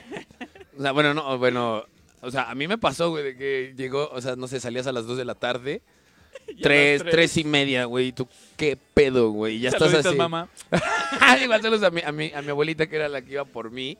O 0.77 0.81
sea, 0.81 0.91
bueno, 0.91 1.13
no, 1.13 1.37
bueno, 1.37 1.85
o 2.21 2.31
sea, 2.31 2.49
a 2.49 2.55
mí 2.55 2.67
me 2.67 2.77
pasó, 2.77 3.09
güey, 3.09 3.23
de 3.23 3.37
que 3.37 3.73
llegó, 3.77 4.09
o 4.11 4.21
sea, 4.21 4.35
no 4.35 4.47
sé, 4.47 4.59
salías 4.59 4.87
a 4.87 4.91
las 4.91 5.05
2 5.05 5.17
de 5.17 5.25
la 5.25 5.35
tarde, 5.35 5.81
tres, 6.61 7.03
tres 7.03 7.37
y 7.37 7.43
media, 7.43 7.85
güey, 7.85 8.11
tú, 8.11 8.27
¿qué 8.57 8.77
pedo, 8.93 9.29
güey? 9.29 9.59
Ya 9.59 9.69
estás 9.69 9.93
así. 9.93 10.15
mamá. 10.15 10.49
Igual 11.43 11.61
saludos 11.61 11.83
a 11.83 11.91
mi, 11.91 12.01
a, 12.01 12.11
mi, 12.11 12.31
a 12.33 12.41
mi 12.41 12.49
abuelita, 12.49 12.87
que 12.87 12.95
era 12.95 13.09
la 13.09 13.21
que 13.21 13.33
iba 13.33 13.45
por 13.45 13.71
mí. 13.71 13.97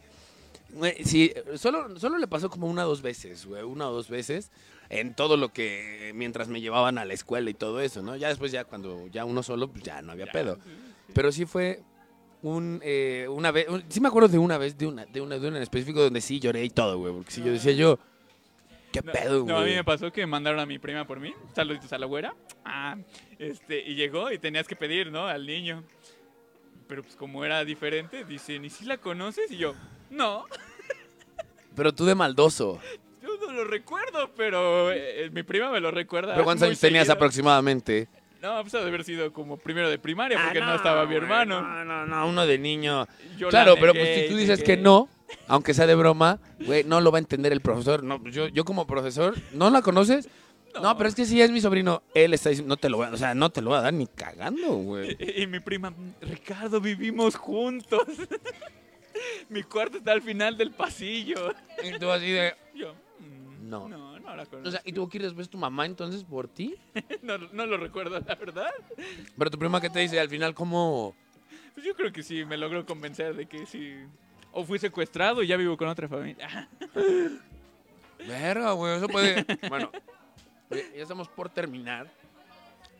Güey, 0.69 1.03
Sí, 1.03 1.31
solo, 1.55 1.99
solo 1.99 2.17
le 2.17 2.27
pasó 2.27 2.49
como 2.49 2.67
una 2.67 2.85
o 2.85 2.89
dos 2.89 3.01
veces, 3.01 3.45
güey, 3.45 3.61
una 3.61 3.87
o 3.89 3.93
dos 3.93 4.09
veces, 4.09 4.49
en 4.89 5.13
todo 5.13 5.37
lo 5.37 5.53
que, 5.53 6.11
mientras 6.15 6.47
me 6.47 6.61
llevaban 6.61 6.97
a 6.97 7.05
la 7.05 7.13
escuela 7.13 7.49
y 7.49 7.53
todo 7.53 7.81
eso, 7.81 8.01
¿no? 8.01 8.15
Ya 8.15 8.29
después, 8.29 8.51
ya 8.51 8.63
cuando 8.63 9.07
ya 9.07 9.25
uno 9.25 9.43
solo, 9.43 9.67
pues 9.67 9.83
ya 9.83 10.01
no 10.01 10.11
había 10.11 10.31
pedo. 10.31 10.57
Pero 11.13 11.31
sí 11.31 11.45
fue 11.45 11.81
un, 12.41 12.79
eh, 12.83 13.27
una 13.29 13.51
vez, 13.51 13.67
un- 13.69 13.83
sí 13.89 14.01
me 14.01 14.07
acuerdo 14.09 14.27
de 14.29 14.37
una 14.37 14.57
vez, 14.57 14.77
de 14.77 14.87
una, 14.87 15.05
de 15.05 15.21
una, 15.21 15.37
de 15.39 15.47
una 15.47 15.57
en 15.57 15.63
específico 15.63 16.01
donde 16.01 16.21
sí 16.21 16.39
lloré 16.39 16.63
y 16.63 16.69
todo, 16.69 16.97
güey, 16.97 17.13
porque 17.13 17.31
sí 17.31 17.41
yo 17.43 17.51
decía 17.51 17.71
yo, 17.73 17.99
¿qué 18.91 19.01
No, 19.01 19.11
pedo, 19.11 19.45
no, 19.45 19.55
a 19.57 19.59
mí 19.59 19.65
güey? 19.67 19.75
me 19.75 19.83
pasó 19.83 20.11
que 20.11 20.25
mandaron 20.25 20.59
a 20.59 20.65
mi 20.65 20.77
prima 20.79 21.05
por 21.07 21.19
mí. 21.19 21.33
Saluditos 21.55 21.91
a 21.93 21.97
la 21.97 22.05
güera. 22.05 22.35
Ah, 22.65 22.97
este, 23.39 23.79
y 23.81 23.95
llegó 23.95 24.31
y 24.31 24.39
tenías 24.39 24.67
que 24.67 24.75
pedir, 24.75 25.11
¿no? 25.11 25.25
Al 25.27 25.45
niño. 25.45 25.83
Pero 26.87 27.01
pues 27.03 27.15
como 27.15 27.45
era 27.45 27.63
diferente, 27.63 28.25
dicen, 28.25 28.65
¿y 28.65 28.69
si 28.69 28.83
la 28.85 28.97
conoces? 28.97 29.49
Y 29.51 29.57
yo, 29.57 29.73
no, 30.09 30.45
Pero 31.75 31.93
tú 31.93 32.05
de 32.05 32.13
maldoso. 32.13 32.79
yo 33.21 33.29
no 33.47 33.51
lo 33.53 33.63
recuerdo, 33.63 34.29
pero 34.35 34.91
eh, 34.91 35.29
mi 35.31 35.41
prima 35.43 35.71
me 35.71 35.79
lo 35.79 35.89
recuerda. 35.91 36.33
¿Pero 36.33 36.43
cuántos 36.43 36.67
años 36.67 36.79
tenías 36.79 37.03
seguido. 37.07 37.13
aproximadamente? 37.15 38.07
No, 38.43 38.61
pues 38.61 38.75
ha 38.75 38.81
de 38.81 38.87
haber 38.89 39.05
sido 39.05 39.31
como 39.31 39.55
primero 39.55 39.89
de 39.89 39.97
primaria, 39.97 40.37
Ah, 40.37 40.43
porque 40.43 40.59
no, 40.59 40.75
estaba 40.75 41.05
mi 41.05 41.15
hermano. 41.15 41.61
No, 41.61 41.85
no, 41.85 42.05
no, 42.05 42.27
uno 42.27 42.45
de 42.45 42.57
niño. 42.57 43.07
Yo 43.37 43.47
la 43.47 43.51
claro, 43.51 43.75
pero 43.79 43.93
negué 43.93 44.05
pues 44.05 44.21
si 44.25 44.29
tú 44.29 44.37
dices 44.37 44.59
negué. 44.59 44.75
que 44.75 44.81
no, 44.81 45.07
aunque 45.47 45.73
sea 45.73 45.87
de 45.87 45.95
broma, 45.95 46.39
güey, 46.59 46.83
no 46.83 46.99
lo 46.99 47.09
va 47.09 47.19
a 47.19 47.21
entender 47.21 47.53
el 47.53 47.61
profesor. 47.61 48.03
No, 48.03 48.21
pues 48.21 48.35
yo, 48.35 48.49
yo 48.49 48.65
como 48.65 48.85
profesor, 48.85 49.33
¿no 49.53 49.69
la 49.69 49.81
conoces? 49.81 50.27
No. 50.81 50.97
pero 50.97 51.07
es 51.07 51.15
que 51.15 51.23
si 51.23 51.39
es 51.41 51.51
mi 51.51 51.61
sobrino, 51.61 52.03
él 52.13 52.33
está 52.33 52.49
diciendo, 52.49 52.73
no 52.73 52.77
te 52.77 52.89
lo 52.89 52.97
voy 52.97 53.07
a, 53.07 53.11
o 53.11 53.17
sea, 53.17 53.33
no 53.33 53.49
te 53.49 53.61
lo 53.61 53.69
va 53.69 53.77
a 53.77 53.81
dar 53.83 53.93
ni 53.93 54.07
cagando, 54.07 54.73
güey. 54.73 55.15
Y, 55.21 55.43
y 55.43 55.47
mi 55.47 55.61
prima, 55.61 55.93
Ricardo, 56.19 56.81
vivimos 56.81 57.35
juntos. 57.37 58.01
mi 59.49 59.63
cuarto 59.63 59.99
está 59.99 60.11
al 60.11 60.21
final 60.21 60.57
del 60.57 60.71
pasillo. 60.71 61.53
Y 61.81 61.97
tú 61.97 62.11
así 62.11 62.29
de, 62.31 62.55
Yo, 62.75 62.93
mm, 63.19 63.69
No. 63.69 63.87
No, 63.87 64.12
no 64.35 64.43
la 64.43 64.45
conozco. 64.45 64.67
o 64.67 64.71
sea, 64.71 64.81
y 64.85 64.93
tuvo 64.93 65.09
que 65.09 65.17
ir 65.17 65.23
después 65.23 65.49
tu 65.49 65.57
mamá 65.57 65.85
entonces 65.85 66.23
por 66.23 66.47
ti. 66.47 66.75
no, 67.21 67.37
no 67.37 67.65
lo 67.65 67.77
recuerdo, 67.77 68.19
la 68.19 68.35
verdad. 68.35 68.71
Pero 69.37 69.51
tu 69.51 69.57
prima, 69.57 69.79
¿qué 69.81 69.89
te 69.89 69.99
dice? 69.99 70.19
Al 70.19 70.29
final, 70.29 70.53
¿cómo? 70.53 71.15
Pues 71.73 71.85
yo 71.85 71.95
creo 71.95 72.11
que 72.11 72.21
sí, 72.23 72.45
me 72.45 72.57
logró 72.57 72.85
convencer 72.85 73.35
de 73.35 73.45
que 73.47 73.65
sí. 73.65 73.93
O 74.51 74.63
fui 74.63 74.77
secuestrado 74.77 75.41
y 75.41 75.47
ya 75.47 75.57
vivo 75.57 75.75
con 75.77 75.87
otra 75.87 76.07
familia. 76.07 76.69
Verga, 78.27 78.71
güey, 78.73 78.97
eso 78.97 79.07
puede. 79.07 79.45
Bueno, 79.67 79.91
ya 80.69 81.01
estamos 81.01 81.27
por 81.27 81.49
terminar. 81.49 82.07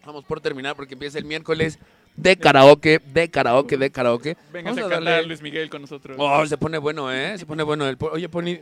Vamos 0.06 0.26
por 0.26 0.42
terminar 0.42 0.76
porque 0.76 0.96
empieza 0.96 1.18
el 1.18 1.26
miércoles 1.26 1.80
de 2.16 2.36
karaoke, 2.38 3.00
de 3.06 3.30
karaoke, 3.30 3.78
de 3.78 3.90
karaoke. 3.92 4.38
Vamos 4.52 4.78
a 4.78 4.82
a 4.86 4.90
cantar 4.90 5.04
darle- 5.04 5.28
Luis 5.28 5.42
Miguel 5.42 5.70
con 5.70 5.82
nosotros. 5.82 6.18
Oh, 6.20 6.46
se 6.46 6.58
pone 6.58 6.78
bueno, 6.78 7.12
¿eh? 7.12 7.38
Se 7.38 7.46
pone 7.46 7.64
bueno. 7.64 7.88
El 7.88 7.98
Oye, 8.12 8.28
Pony, 8.28 8.58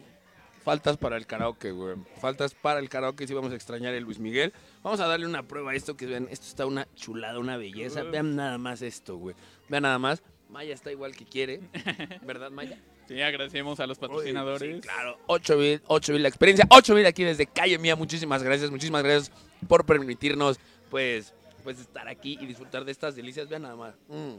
faltas 0.63 0.97
para 0.97 1.17
el 1.17 1.25
karaoke, 1.25 1.71
güey. 1.71 1.95
Faltas 2.19 2.53
para 2.53 2.79
el 2.79 2.89
karaoke, 2.89 3.27
sí 3.27 3.33
vamos 3.33 3.51
a 3.51 3.55
extrañar 3.55 3.93
el 3.93 4.03
Luis 4.03 4.19
Miguel. 4.19 4.53
Vamos 4.83 4.99
a 4.99 5.07
darle 5.07 5.25
una 5.25 5.43
prueba 5.43 5.71
a 5.71 5.75
esto, 5.75 5.95
que 5.97 6.05
vean, 6.05 6.27
esto 6.31 6.47
está 6.47 6.65
una 6.65 6.87
chulada, 6.95 7.39
una 7.39 7.57
belleza. 7.57 8.03
Vean 8.03 8.35
nada 8.35 8.57
más 8.57 8.81
esto, 8.81 9.17
güey. 9.17 9.35
Vean 9.69 9.83
nada 9.83 9.99
más. 9.99 10.23
Maya 10.49 10.73
está 10.73 10.91
igual 10.91 11.15
que 11.15 11.25
quiere, 11.25 11.61
¿verdad, 12.23 12.51
Maya? 12.51 12.77
Sí, 13.07 13.21
agradecemos 13.21 13.79
a 13.79 13.87
los 13.87 13.97
patrocinadores. 13.97 14.75
Sí, 14.75 14.81
claro. 14.81 15.17
8 15.27 15.57
bit, 15.57 15.81
8 15.87 16.13
bit 16.13 16.21
la 16.21 16.27
experiencia. 16.27 16.65
8 16.69 16.95
bit 16.95 17.05
aquí 17.05 17.23
desde 17.23 17.45
Calle 17.45 17.77
Mía. 17.77 17.95
Muchísimas 17.95 18.43
gracias, 18.43 18.69
muchísimas 18.71 19.03
gracias 19.03 19.31
por 19.67 19.85
permitirnos, 19.85 20.59
pues, 20.89 21.33
pues 21.63 21.79
estar 21.79 22.07
aquí 22.07 22.37
y 22.39 22.45
disfrutar 22.45 22.85
de 22.85 22.91
estas 22.91 23.15
delicias. 23.15 23.49
Vean 23.49 23.63
nada 23.63 23.75
más. 23.75 23.95
Mm. 24.07 24.35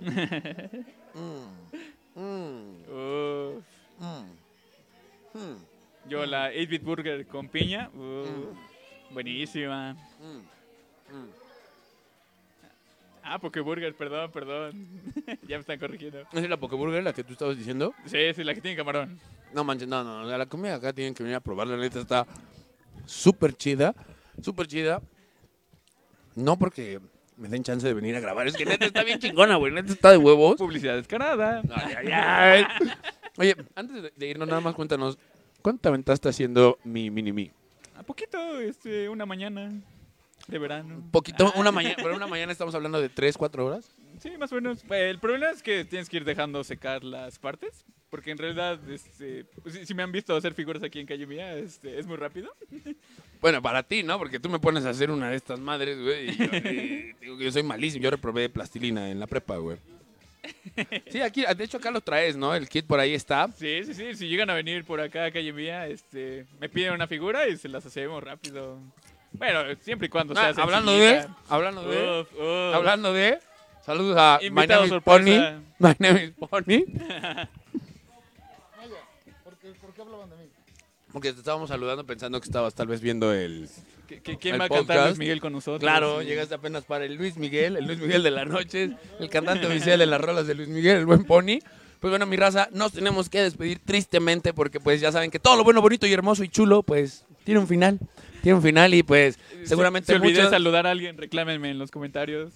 Mm. 2.14 2.82
Mm. 5.34 5.71
Yo 6.09 6.26
la 6.26 6.53
8-bit 6.53 6.82
burger 6.82 7.26
con 7.26 7.48
piña. 7.48 7.90
Uf. 7.94 8.28
Buenísima. 9.11 9.96
Ah, 13.22 13.38
Pokeburger, 13.38 13.94
perdón, 13.94 14.32
perdón. 14.32 14.88
ya 15.46 15.57
me 15.57 15.61
están 15.61 15.78
corrigiendo. 15.78 16.24
¿No 16.32 16.40
es 16.40 16.48
la 16.48 16.57
Pokeburger 16.57 17.05
la 17.05 17.12
que 17.12 17.22
tú 17.22 17.32
estabas 17.34 17.57
diciendo? 17.57 17.94
Sí, 18.07 18.18
sí, 18.34 18.42
la 18.42 18.55
que 18.55 18.61
tiene 18.61 18.76
camarón. 18.76 19.18
No 19.55 19.62
manches, 19.64 19.86
no, 19.86 20.03
no, 20.03 20.24
no, 20.24 20.38
la 20.38 20.46
comida 20.46 20.74
acá 20.74 20.92
tienen 20.92 21.14
que 21.14 21.22
venir 21.22 21.36
a 21.36 21.40
probarla, 21.40 21.76
la 21.76 21.82
neta 21.82 22.00
está 22.00 22.26
súper 23.05 23.55
chida, 23.55 23.94
súper 24.40 24.66
chida. 24.66 25.00
No 26.34 26.59
porque 26.59 27.00
me 27.36 27.48
den 27.48 27.62
chance 27.62 27.86
de 27.86 27.94
venir 27.94 28.16
a 28.16 28.20
grabar, 28.20 28.46
es 28.46 28.57
que 28.57 28.64
neta 28.64 28.86
está 28.86 29.05
bien 29.05 29.18
chingona, 29.18 29.57
güey, 29.57 29.72
neta 29.72 29.92
está 29.92 30.11
de 30.11 30.16
huevos. 30.16 30.57
Publicidad 30.57 30.96
descarada. 30.96 31.62
Oye, 33.36 33.57
antes 33.74 34.12
de 34.16 34.26
irnos, 34.26 34.48
nada 34.48 34.61
más 34.61 34.74
cuéntanos, 34.74 35.18
¿cuánto 35.62 35.82
te 35.82 35.88
aventaste 35.88 36.28
haciendo 36.28 36.78
mi 36.84 37.10
mini-mi? 37.10 37.50
A 37.96 38.02
poquito, 38.02 38.58
este, 38.60 39.08
una 39.08 39.24
mañana 39.26 39.72
de 40.48 40.58
verano. 40.58 41.02
Poquito, 41.10 41.52
Ah, 41.54 41.60
una 41.60 41.72
mañana, 41.72 41.96
pero 42.02 42.16
una 42.16 42.26
mañana 42.26 42.52
estamos 42.52 42.74
hablando 42.74 43.00
de 43.00 43.08
3, 43.08 43.36
4 43.38 43.64
horas. 43.66 43.90
Sí, 44.20 44.30
más 44.38 44.52
o 44.52 44.56
menos. 44.56 44.84
Eh, 44.90 45.10
El 45.10 45.18
problema 45.18 45.50
es 45.50 45.62
que 45.62 45.84
tienes 45.84 46.08
que 46.08 46.18
ir 46.18 46.24
dejando 46.24 46.62
secar 46.64 47.04
las 47.04 47.38
partes. 47.38 47.84
Porque 48.10 48.30
en 48.30 48.36
realidad, 48.36 48.78
este, 48.90 49.46
pues, 49.62 49.74
si, 49.74 49.86
si 49.86 49.94
me 49.94 50.02
han 50.02 50.12
visto 50.12 50.36
hacer 50.36 50.52
figuras 50.52 50.82
aquí 50.82 51.00
en 51.00 51.06
Calle 51.06 51.26
Mía, 51.26 51.54
este, 51.56 51.98
es 51.98 52.06
muy 52.06 52.16
rápido. 52.16 52.50
Bueno, 53.40 53.60
para 53.60 53.82
ti, 53.82 54.04
¿no? 54.04 54.18
Porque 54.18 54.38
tú 54.38 54.48
me 54.48 54.60
pones 54.60 54.84
a 54.84 54.90
hacer 54.90 55.10
una 55.10 55.28
de 55.30 55.34
estas 55.34 55.58
madres, 55.58 56.00
güey. 56.00 56.30
Y 56.30 56.36
yo, 56.36 56.44
y 56.44 57.12
digo 57.20 57.36
que 57.36 57.44
yo 57.46 57.50
soy 57.50 57.64
malísimo. 57.64 58.04
Yo 58.04 58.10
reprobé 58.12 58.48
plastilina 58.48 59.10
en 59.10 59.18
la 59.18 59.26
prepa, 59.26 59.56
güey. 59.56 59.78
Sí, 61.11 61.20
aquí, 61.20 61.45
de 61.45 61.64
hecho 61.64 61.76
acá 61.76 61.90
lo 61.90 62.01
traes, 62.01 62.36
¿no? 62.36 62.55
El 62.55 62.68
kit 62.68 62.86
por 62.86 62.99
ahí 62.99 63.14
está. 63.14 63.49
Sí, 63.57 63.84
sí, 63.84 63.95
sí. 63.95 64.14
Si 64.14 64.28
llegan 64.28 64.51
a 64.51 64.55
venir 64.55 64.84
por 64.84 65.01
acá 65.01 65.26
a 65.26 65.30
Calle 65.30 65.53
Mía, 65.53 65.86
este, 65.86 66.47
me 66.61 66.68
piden 66.68 66.93
una 66.95 67.07
figura 67.07 67.47
y 67.49 67.57
se 67.57 67.68
las 67.68 67.84
hacemos 67.86 68.22
rápido. 68.22 68.78
Bueno, 69.32 69.61
siempre 69.80 70.07
y 70.07 70.11
cuando 70.11 70.34
Ah, 70.36 70.53
sea 70.53 70.62
hablando 70.64 70.93
de, 70.97 71.26
hablando 71.49 71.82
de, 71.88 72.20
Uf, 72.20 72.32
uf. 72.34 72.74
hablando 72.74 73.12
de, 73.12 73.38
saludos 73.84 74.16
a 74.18 74.38
My 74.51 74.66
name 74.66 74.86
is. 74.86 74.93
Pony. 75.03 75.61
My 75.78 75.95
name 75.99 76.24
is 76.24 76.30
Pony. 76.32 76.84
¿Por 79.45 79.57
qué, 79.59 79.68
por 79.80 79.93
qué 79.95 80.03
hablaban 80.03 80.30
de 80.30 80.36
mí? 80.36 80.43
Porque 81.12 81.32
te 81.32 81.38
estábamos 81.40 81.68
saludando 81.68 82.04
pensando 82.06 82.40
que 82.40 82.46
estabas 82.46 82.74
tal 82.74 82.86
vez 82.86 83.00
viendo 83.00 83.32
el... 83.32 83.68
¿Qué- 84.08 84.20
qué- 84.22 84.38
¿Quién 84.38 84.54
El 84.56 84.60
va 84.62 84.64
a 84.66 84.68
cantar. 84.68 85.06
Luis 85.08 85.18
Miguel 85.18 85.40
con 85.40 85.52
nosotros? 85.52 85.80
Claro, 85.80 86.20
Sí. 86.20 86.26
llegaste 86.26 86.54
apenas 86.54 86.84
para 86.84 87.04
el 87.04 87.14
Luis 87.14 87.36
Miguel, 87.36 87.76
el 87.76 87.84
Luis 87.86 87.98
Miguel 88.00 88.22
de 88.22 88.30
las 88.30 88.46
noches, 88.46 88.90
el 89.20 89.28
cantante 89.30 89.66
oficial 89.66 89.98
de 89.98 90.06
las 90.06 90.20
rolas 90.20 90.46
de 90.46 90.54
Luis 90.54 90.68
Miguel, 90.68 90.96
el 90.98 91.06
buen 91.06 91.24
Pony. 91.24 91.58
Pues 92.00 92.10
bueno, 92.10 92.26
mi 92.26 92.36
raza, 92.36 92.68
nos 92.72 92.92
tenemos 92.92 93.28
que 93.28 93.42
despedir 93.42 93.78
tristemente 93.84 94.52
porque 94.52 94.80
pues 94.80 95.00
ya 95.00 95.12
saben 95.12 95.30
que 95.30 95.38
todo 95.38 95.56
lo 95.56 95.62
bueno, 95.64 95.80
bonito 95.80 96.06
y 96.06 96.12
hermoso 96.12 96.42
y 96.42 96.48
chulo, 96.48 96.82
pues 96.82 97.24
tiene 97.44 97.60
un 97.60 97.68
final. 97.68 97.98
Tiene 98.42 98.56
un 98.56 98.62
final 98.62 98.92
y 98.92 99.02
pues 99.04 99.38
Si- 99.60 99.66
seguramente 99.68 100.12
Si 100.12 100.16
olvidé 100.18 100.34
muchos... 100.38 100.50
saludar 100.50 100.86
a 100.86 100.90
alguien, 100.90 101.16
reclámenme 101.16 101.70
en 101.70 101.78
los 101.78 101.90
comentarios. 101.92 102.52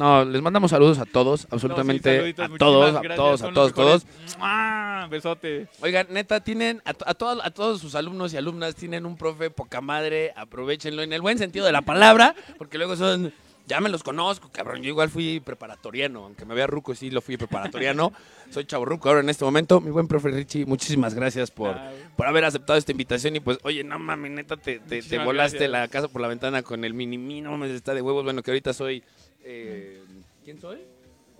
No, 0.00 0.24
les 0.24 0.40
mandamos 0.40 0.70
saludos 0.70 0.98
a 0.98 1.04
todos, 1.04 1.42
No, 1.42 1.48
sí, 1.48 1.48
absolutamente 1.52 2.34
a 2.38 2.48
todos, 2.58 2.96
a 2.96 3.02
todos, 3.14 3.42
a 3.42 3.52
todos, 3.52 3.70
mejores. 3.70 3.74
todos. 3.74 4.06
¡Mua! 4.38 5.06
Besote. 5.10 5.68
Oigan, 5.82 6.06
neta, 6.10 6.40
tienen 6.40 6.80
a, 6.86 6.90
a, 6.90 7.14
todos- 7.14 7.40
a 7.44 7.50
todos 7.50 7.80
sus 7.82 7.94
alumnos 7.94 8.32
y 8.32 8.38
alumnas, 8.38 8.74
tienen 8.74 9.04
un 9.04 9.16
profe 9.18 9.50
poca 9.50 9.80
madre, 9.82 10.32
aprovechenlo 10.36 11.02
en 11.02 11.12
el 11.12 11.20
buen 11.20 11.36
sentido 11.36 11.66
de 11.66 11.72
la 11.72 11.82
palabra, 11.82 12.34
porque 12.56 12.78
luego 12.78 12.96
son, 12.96 13.32
ya 13.66 13.80
me 13.80 13.88
los 13.90 14.02
conozco, 14.02 14.48
cabrón, 14.50 14.80
yo 14.82 14.88
igual 14.88 15.10
fui 15.10 15.40
preparatoriano, 15.40 16.24
aunque 16.24 16.44
me 16.46 16.54
vea 16.54 16.66
ruco, 16.66 16.94
sí 16.94 17.10
lo 17.10 17.20
fui 17.20 17.36
preparatoriano, 17.36 18.12
soy 18.50 18.64
chaburruco 18.64 19.08
ahora 19.08 19.20
en 19.20 19.28
este 19.28 19.44
momento, 19.44 19.80
mi 19.82 19.90
buen 19.90 20.08
profe 20.08 20.28
Richie, 20.30 20.64
muchísimas 20.64 21.14
gracias 21.14 21.50
por, 21.50 21.76
por 22.16 22.26
haber 22.26 22.44
aceptado 22.46 22.78
esta 22.78 22.92
invitación 22.92 23.36
y 23.36 23.40
pues, 23.40 23.58
oye, 23.64 23.84
no 23.84 23.98
mames, 23.98 24.30
neta, 24.32 24.56
te, 24.56 24.78
te- 24.78 25.02
volaste 25.18 25.58
gracias. 25.58 25.70
la 25.70 25.88
casa 25.88 26.08
por 26.08 26.20
la 26.22 26.28
ventana 26.28 26.62
con 26.62 26.84
el 26.84 26.94
mini 26.94 27.18
mí, 27.18 27.40
no 27.42 27.50
mames, 27.50 27.72
está 27.72 27.92
de 27.94 28.00
huevos, 28.02 28.24
bueno, 28.24 28.42
que 28.42 28.50
ahorita 28.50 28.72
soy, 28.72 29.02
eh, 29.44 30.02
¿quién 30.44 30.60
soy? 30.60 30.78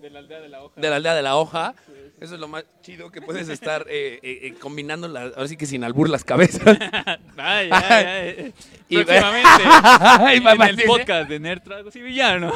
de 0.00 0.08
la 0.08 0.20
aldea 0.20 0.40
de 0.40 0.48
la 0.48 0.62
hoja. 0.62 0.80
de 0.80 0.88
la 0.88 0.96
aldea 0.96 1.14
de 1.14 1.20
la 1.22 1.36
hoja. 1.36 1.74
Eso 2.20 2.34
es 2.34 2.40
lo 2.40 2.48
más 2.48 2.64
chido 2.80 3.10
que 3.12 3.20
puedes 3.20 3.50
estar 3.50 3.84
eh, 3.90 4.18
eh, 4.22 4.54
combinando, 4.58 5.08
las- 5.08 5.34
ahora 5.36 5.46
sí 5.46 5.58
que 5.58 5.66
sin 5.66 5.84
albur 5.84 6.08
las 6.08 6.24
cabezas. 6.24 6.62
Ay, 7.36 7.68
ay, 7.70 8.04
ay. 8.06 8.54
Y- 8.88 8.96
Próximamente, 9.04 9.48
Ay, 9.62 10.36
en 10.38 10.42
mamá, 10.42 10.70
el 10.70 10.76
sí, 10.78 10.84
podcast 10.86 11.28
de 11.28 11.38
Nerd 11.38 11.60
Tragos 11.62 11.94
y 11.96 12.00
Villanos. 12.00 12.54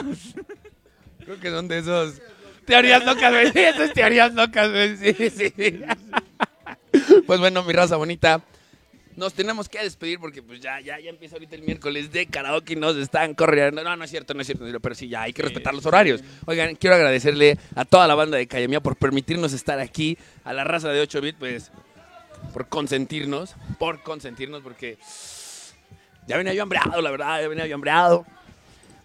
Creo 1.22 1.38
que 1.38 1.50
son 1.50 1.68
de 1.68 1.78
esos 1.80 2.14
teorías 2.64 3.04
locas, 3.04 3.30
güey. 3.30 3.52
Esas 3.54 3.92
teorías 3.92 4.32
locas, 4.32 4.70
güey. 4.70 4.96
Sí, 4.96 5.28
sí. 5.30 5.52
Pues 7.26 7.40
bueno, 7.40 7.62
mi 7.62 7.72
raza 7.74 7.96
bonita. 7.96 8.40
Nos 9.16 9.32
tenemos 9.32 9.68
que 9.68 9.80
despedir 9.80 10.18
porque 10.18 10.42
pues 10.42 10.60
ya, 10.60 10.80
ya, 10.80 10.98
ya 10.98 11.10
empieza 11.10 11.36
ahorita 11.36 11.54
el 11.54 11.62
miércoles 11.62 12.10
de 12.10 12.26
karaoke 12.26 12.72
y 12.72 12.76
nos 12.76 12.96
están 12.96 13.34
corriendo. 13.34 13.82
No, 13.84 13.96
no 13.96 14.04
es 14.04 14.10
cierto, 14.10 14.34
no 14.34 14.40
es 14.40 14.46
cierto, 14.46 14.64
pero 14.80 14.94
sí, 14.94 15.08
ya 15.08 15.22
hay 15.22 15.32
que 15.32 15.42
respetar 15.42 15.72
los 15.72 15.86
horarios. 15.86 16.22
Oigan, 16.46 16.74
quiero 16.74 16.96
agradecerle 16.96 17.58
a 17.76 17.84
toda 17.84 18.08
la 18.08 18.14
banda 18.14 18.36
de 18.36 18.46
Cayamía 18.48 18.80
por 18.80 18.96
permitirnos 18.96 19.52
estar 19.52 19.78
aquí, 19.78 20.18
a 20.42 20.52
la 20.52 20.64
raza 20.64 20.88
de 20.88 21.00
8 21.00 21.20
bit, 21.20 21.36
pues, 21.38 21.70
por 22.52 22.68
consentirnos, 22.68 23.54
por 23.78 24.02
consentirnos, 24.02 24.62
porque 24.62 24.98
ya 26.26 26.36
venía 26.36 26.54
yo 26.54 26.62
hambreado, 26.62 27.00
la 27.00 27.10
verdad, 27.10 27.40
ya 27.40 27.48
venía 27.48 27.66
yo 27.66 27.74
hambreado. 27.76 28.26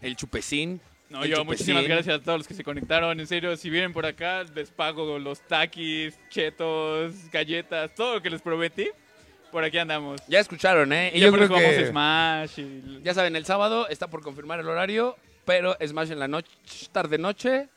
El 0.02 0.16
chupecín. 0.16 0.82
No, 1.10 1.26
yo 1.26 1.44
muchísimas 1.44 1.84
gracias 1.86 2.20
a 2.20 2.24
todos 2.24 2.40
los 2.40 2.48
que 2.48 2.54
se 2.54 2.64
conectaron. 2.64 3.20
En 3.20 3.28
serio, 3.28 3.58
si 3.58 3.70
vienen 3.70 3.94
por 3.94 4.06
acá, 4.06 4.44
les 4.56 4.70
pago 4.70 5.20
los 5.20 5.42
taquis, 5.42 6.18
chetos, 6.30 7.30
galletas, 7.32 7.94
todo 7.96 8.16
lo 8.16 8.22
que 8.22 8.30
les 8.30 8.42
prometí. 8.42 8.90
Por 9.52 9.64
aquí 9.64 9.78
andamos. 9.78 10.22
Ya 10.28 10.40
escucharon, 10.40 10.94
¿eh? 10.94 11.12
Y 11.14 11.20
ya 11.20 11.28
yo 11.28 11.34
creo 11.34 11.50
que... 11.50 11.88
Smash. 11.88 12.60
Y... 12.60 13.02
Ya 13.04 13.14
saben, 13.14 13.36
el 13.36 13.46
sábado 13.46 13.88
está 13.88 14.08
por 14.08 14.22
confirmar 14.22 14.60
el 14.60 14.68
horario, 14.68 15.16
pero 15.46 15.76
Smash 15.86 16.12
en 16.12 16.20
la 16.20 16.28
noche, 16.28 16.50
tarde-noche. 16.92 17.68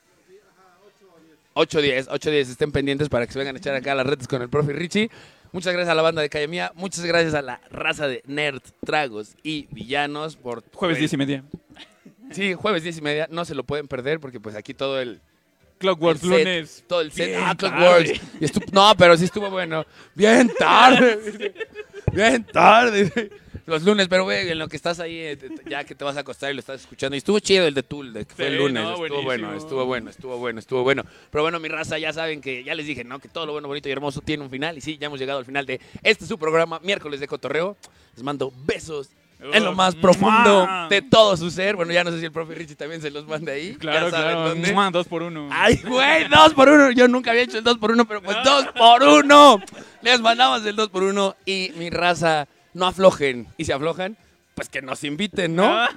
8-10, 1.54 2.08
8-10, 2.08 2.32
estén 2.50 2.72
pendientes 2.72 3.08
para 3.08 3.26
que 3.26 3.32
se 3.32 3.38
vengan 3.38 3.56
a 3.56 3.58
echar 3.58 3.74
acá 3.74 3.94
las 3.94 4.06
redes 4.06 4.26
con 4.26 4.40
el 4.40 4.48
profe 4.48 4.72
Richie. 4.72 5.10
Muchas 5.52 5.74
gracias 5.74 5.90
a 5.90 5.94
la 5.94 6.00
banda 6.00 6.22
de 6.22 6.30
Calle 6.30 6.48
Mía, 6.48 6.72
muchas 6.74 7.04
gracias 7.04 7.34
a 7.34 7.42
la 7.42 7.60
raza 7.70 8.08
de 8.08 8.22
Nerd, 8.26 8.62
Tragos 8.86 9.36
y 9.42 9.68
Villanos 9.70 10.36
por... 10.36 10.62
Jueves 10.72 10.96
pues, 10.96 11.10
10 11.10 11.12
y 11.12 11.16
media. 11.18 11.44
Sí, 12.30 12.54
jueves 12.54 12.82
10 12.82 12.98
y 12.98 13.00
media, 13.02 13.28
no 13.30 13.44
se 13.44 13.54
lo 13.54 13.64
pueden 13.64 13.86
perder 13.86 14.18
porque 14.18 14.40
pues 14.40 14.56
aquí 14.56 14.72
todo 14.72 14.98
el... 14.98 15.20
Clockwork 15.82 16.22
lunes. 16.22 16.84
Todo 16.86 17.00
el 17.02 17.12
set. 17.12 17.28
Bien 17.28 17.40
Ah, 17.44 17.54
Clock 17.56 17.72
tarde. 17.72 17.86
Wars. 17.86 18.10
Y 18.40 18.44
estu- 18.44 18.72
No, 18.72 18.94
pero 18.96 19.16
sí 19.16 19.24
estuvo 19.24 19.50
bueno. 19.50 19.84
Bien 20.14 20.50
tarde. 20.58 21.52
Bien 22.12 22.44
tarde. 22.44 23.30
Los 23.66 23.84
lunes, 23.84 24.08
pero 24.08 24.24
güey, 24.24 24.48
en 24.50 24.58
lo 24.58 24.66
que 24.68 24.76
estás 24.76 24.98
ahí, 24.98 25.16
eh, 25.18 25.38
ya 25.70 25.84
que 25.84 25.94
te 25.94 26.02
vas 26.02 26.16
a 26.16 26.20
acostar 26.20 26.50
y 26.50 26.54
lo 26.54 26.60
estás 26.60 26.80
escuchando. 26.80 27.14
Y 27.14 27.18
estuvo 27.18 27.38
chido 27.38 27.64
el 27.66 27.74
de 27.74 27.84
Tool, 27.84 28.12
de 28.12 28.24
que 28.24 28.34
fue 28.34 28.48
el 28.48 28.56
lunes. 28.58 28.82
no, 28.82 28.92
estuvo 29.04 29.22
bueno, 29.22 29.54
estuvo 29.54 29.84
bueno, 29.86 30.10
estuvo 30.10 30.36
bueno, 30.38 30.58
estuvo 30.58 30.82
bueno. 30.82 31.04
Pero 31.30 31.42
bueno, 31.42 31.60
mi 31.60 31.68
raza, 31.68 31.96
ya 31.98 32.12
saben 32.12 32.40
que 32.40 32.64
ya 32.64 32.74
les 32.74 32.86
dije, 32.86 33.04
¿no? 33.04 33.20
Que 33.20 33.28
todo 33.28 33.46
lo 33.46 33.52
bueno, 33.52 33.68
bonito 33.68 33.88
y 33.88 33.92
hermoso 33.92 34.20
tiene 34.20 34.42
un 34.42 34.50
final. 34.50 34.76
Y 34.76 34.80
sí, 34.80 34.98
ya 34.98 35.06
hemos 35.06 35.20
llegado 35.20 35.38
al 35.38 35.44
final 35.44 35.64
de 35.64 35.80
este 36.02 36.26
su 36.26 36.38
programa, 36.38 36.80
miércoles 36.82 37.20
de 37.20 37.28
cotorreo. 37.28 37.76
Les 38.16 38.24
mando 38.24 38.52
besos 38.66 39.10
en 39.52 39.64
lo 39.64 39.74
más 39.74 39.94
profundo 39.94 40.66
¡mua! 40.66 40.86
de 40.88 41.02
todo 41.02 41.36
su 41.36 41.50
ser. 41.50 41.76
Bueno, 41.76 41.92
ya 41.92 42.04
no 42.04 42.10
sé 42.10 42.20
si 42.20 42.24
el 42.26 42.32
profe 42.32 42.54
Richie 42.54 42.76
también 42.76 43.00
se 43.02 43.10
los 43.10 43.26
manda 43.26 43.52
ahí. 43.52 43.74
Claro, 43.74 44.06
ya 44.06 44.10
saben 44.10 44.34
claro. 44.36 44.48
dónde. 44.50 44.72
¡Mua! 44.72 44.90
Dos 44.90 45.08
por 45.08 45.22
uno. 45.22 45.48
Ay, 45.50 45.80
güey, 45.84 46.28
dos 46.28 46.54
por 46.54 46.68
uno. 46.68 46.90
Yo 46.90 47.08
nunca 47.08 47.30
había 47.30 47.42
hecho 47.42 47.58
el 47.58 47.64
dos 47.64 47.78
por 47.78 47.90
uno, 47.90 48.04
pero 48.06 48.22
pues 48.22 48.36
dos 48.44 48.66
por 48.76 49.02
uno. 49.02 49.60
Les 50.02 50.20
mandamos 50.20 50.64
el 50.64 50.76
dos 50.76 50.88
por 50.88 51.02
uno 51.02 51.36
y 51.44 51.72
mi 51.76 51.90
raza, 51.90 52.46
no 52.74 52.86
aflojen. 52.86 53.48
Y 53.56 53.64
si 53.64 53.72
aflojan, 53.72 54.16
pues 54.54 54.68
que 54.68 54.82
nos 54.82 55.02
inviten, 55.04 55.56
¿no? 55.56 55.64
Ah. 55.66 55.88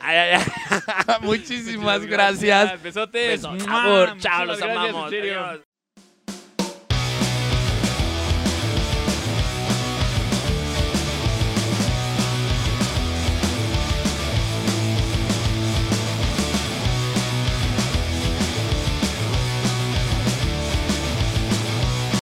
Ay, 0.00 0.16
ay, 0.16 0.40
ay. 0.40 1.14
Muchísimas 1.22 2.04
gracias. 2.06 2.82
Besotes. 2.82 3.42
Besos. 3.42 3.66
¡Mua! 3.66 3.82
Amor, 3.82 4.18
chao, 4.18 4.44
los 4.44 4.58
gracias, 4.58 4.76
amamos. 4.76 5.04
en 5.04 5.10
serio. 5.10 5.44
Adiós. 5.44 5.67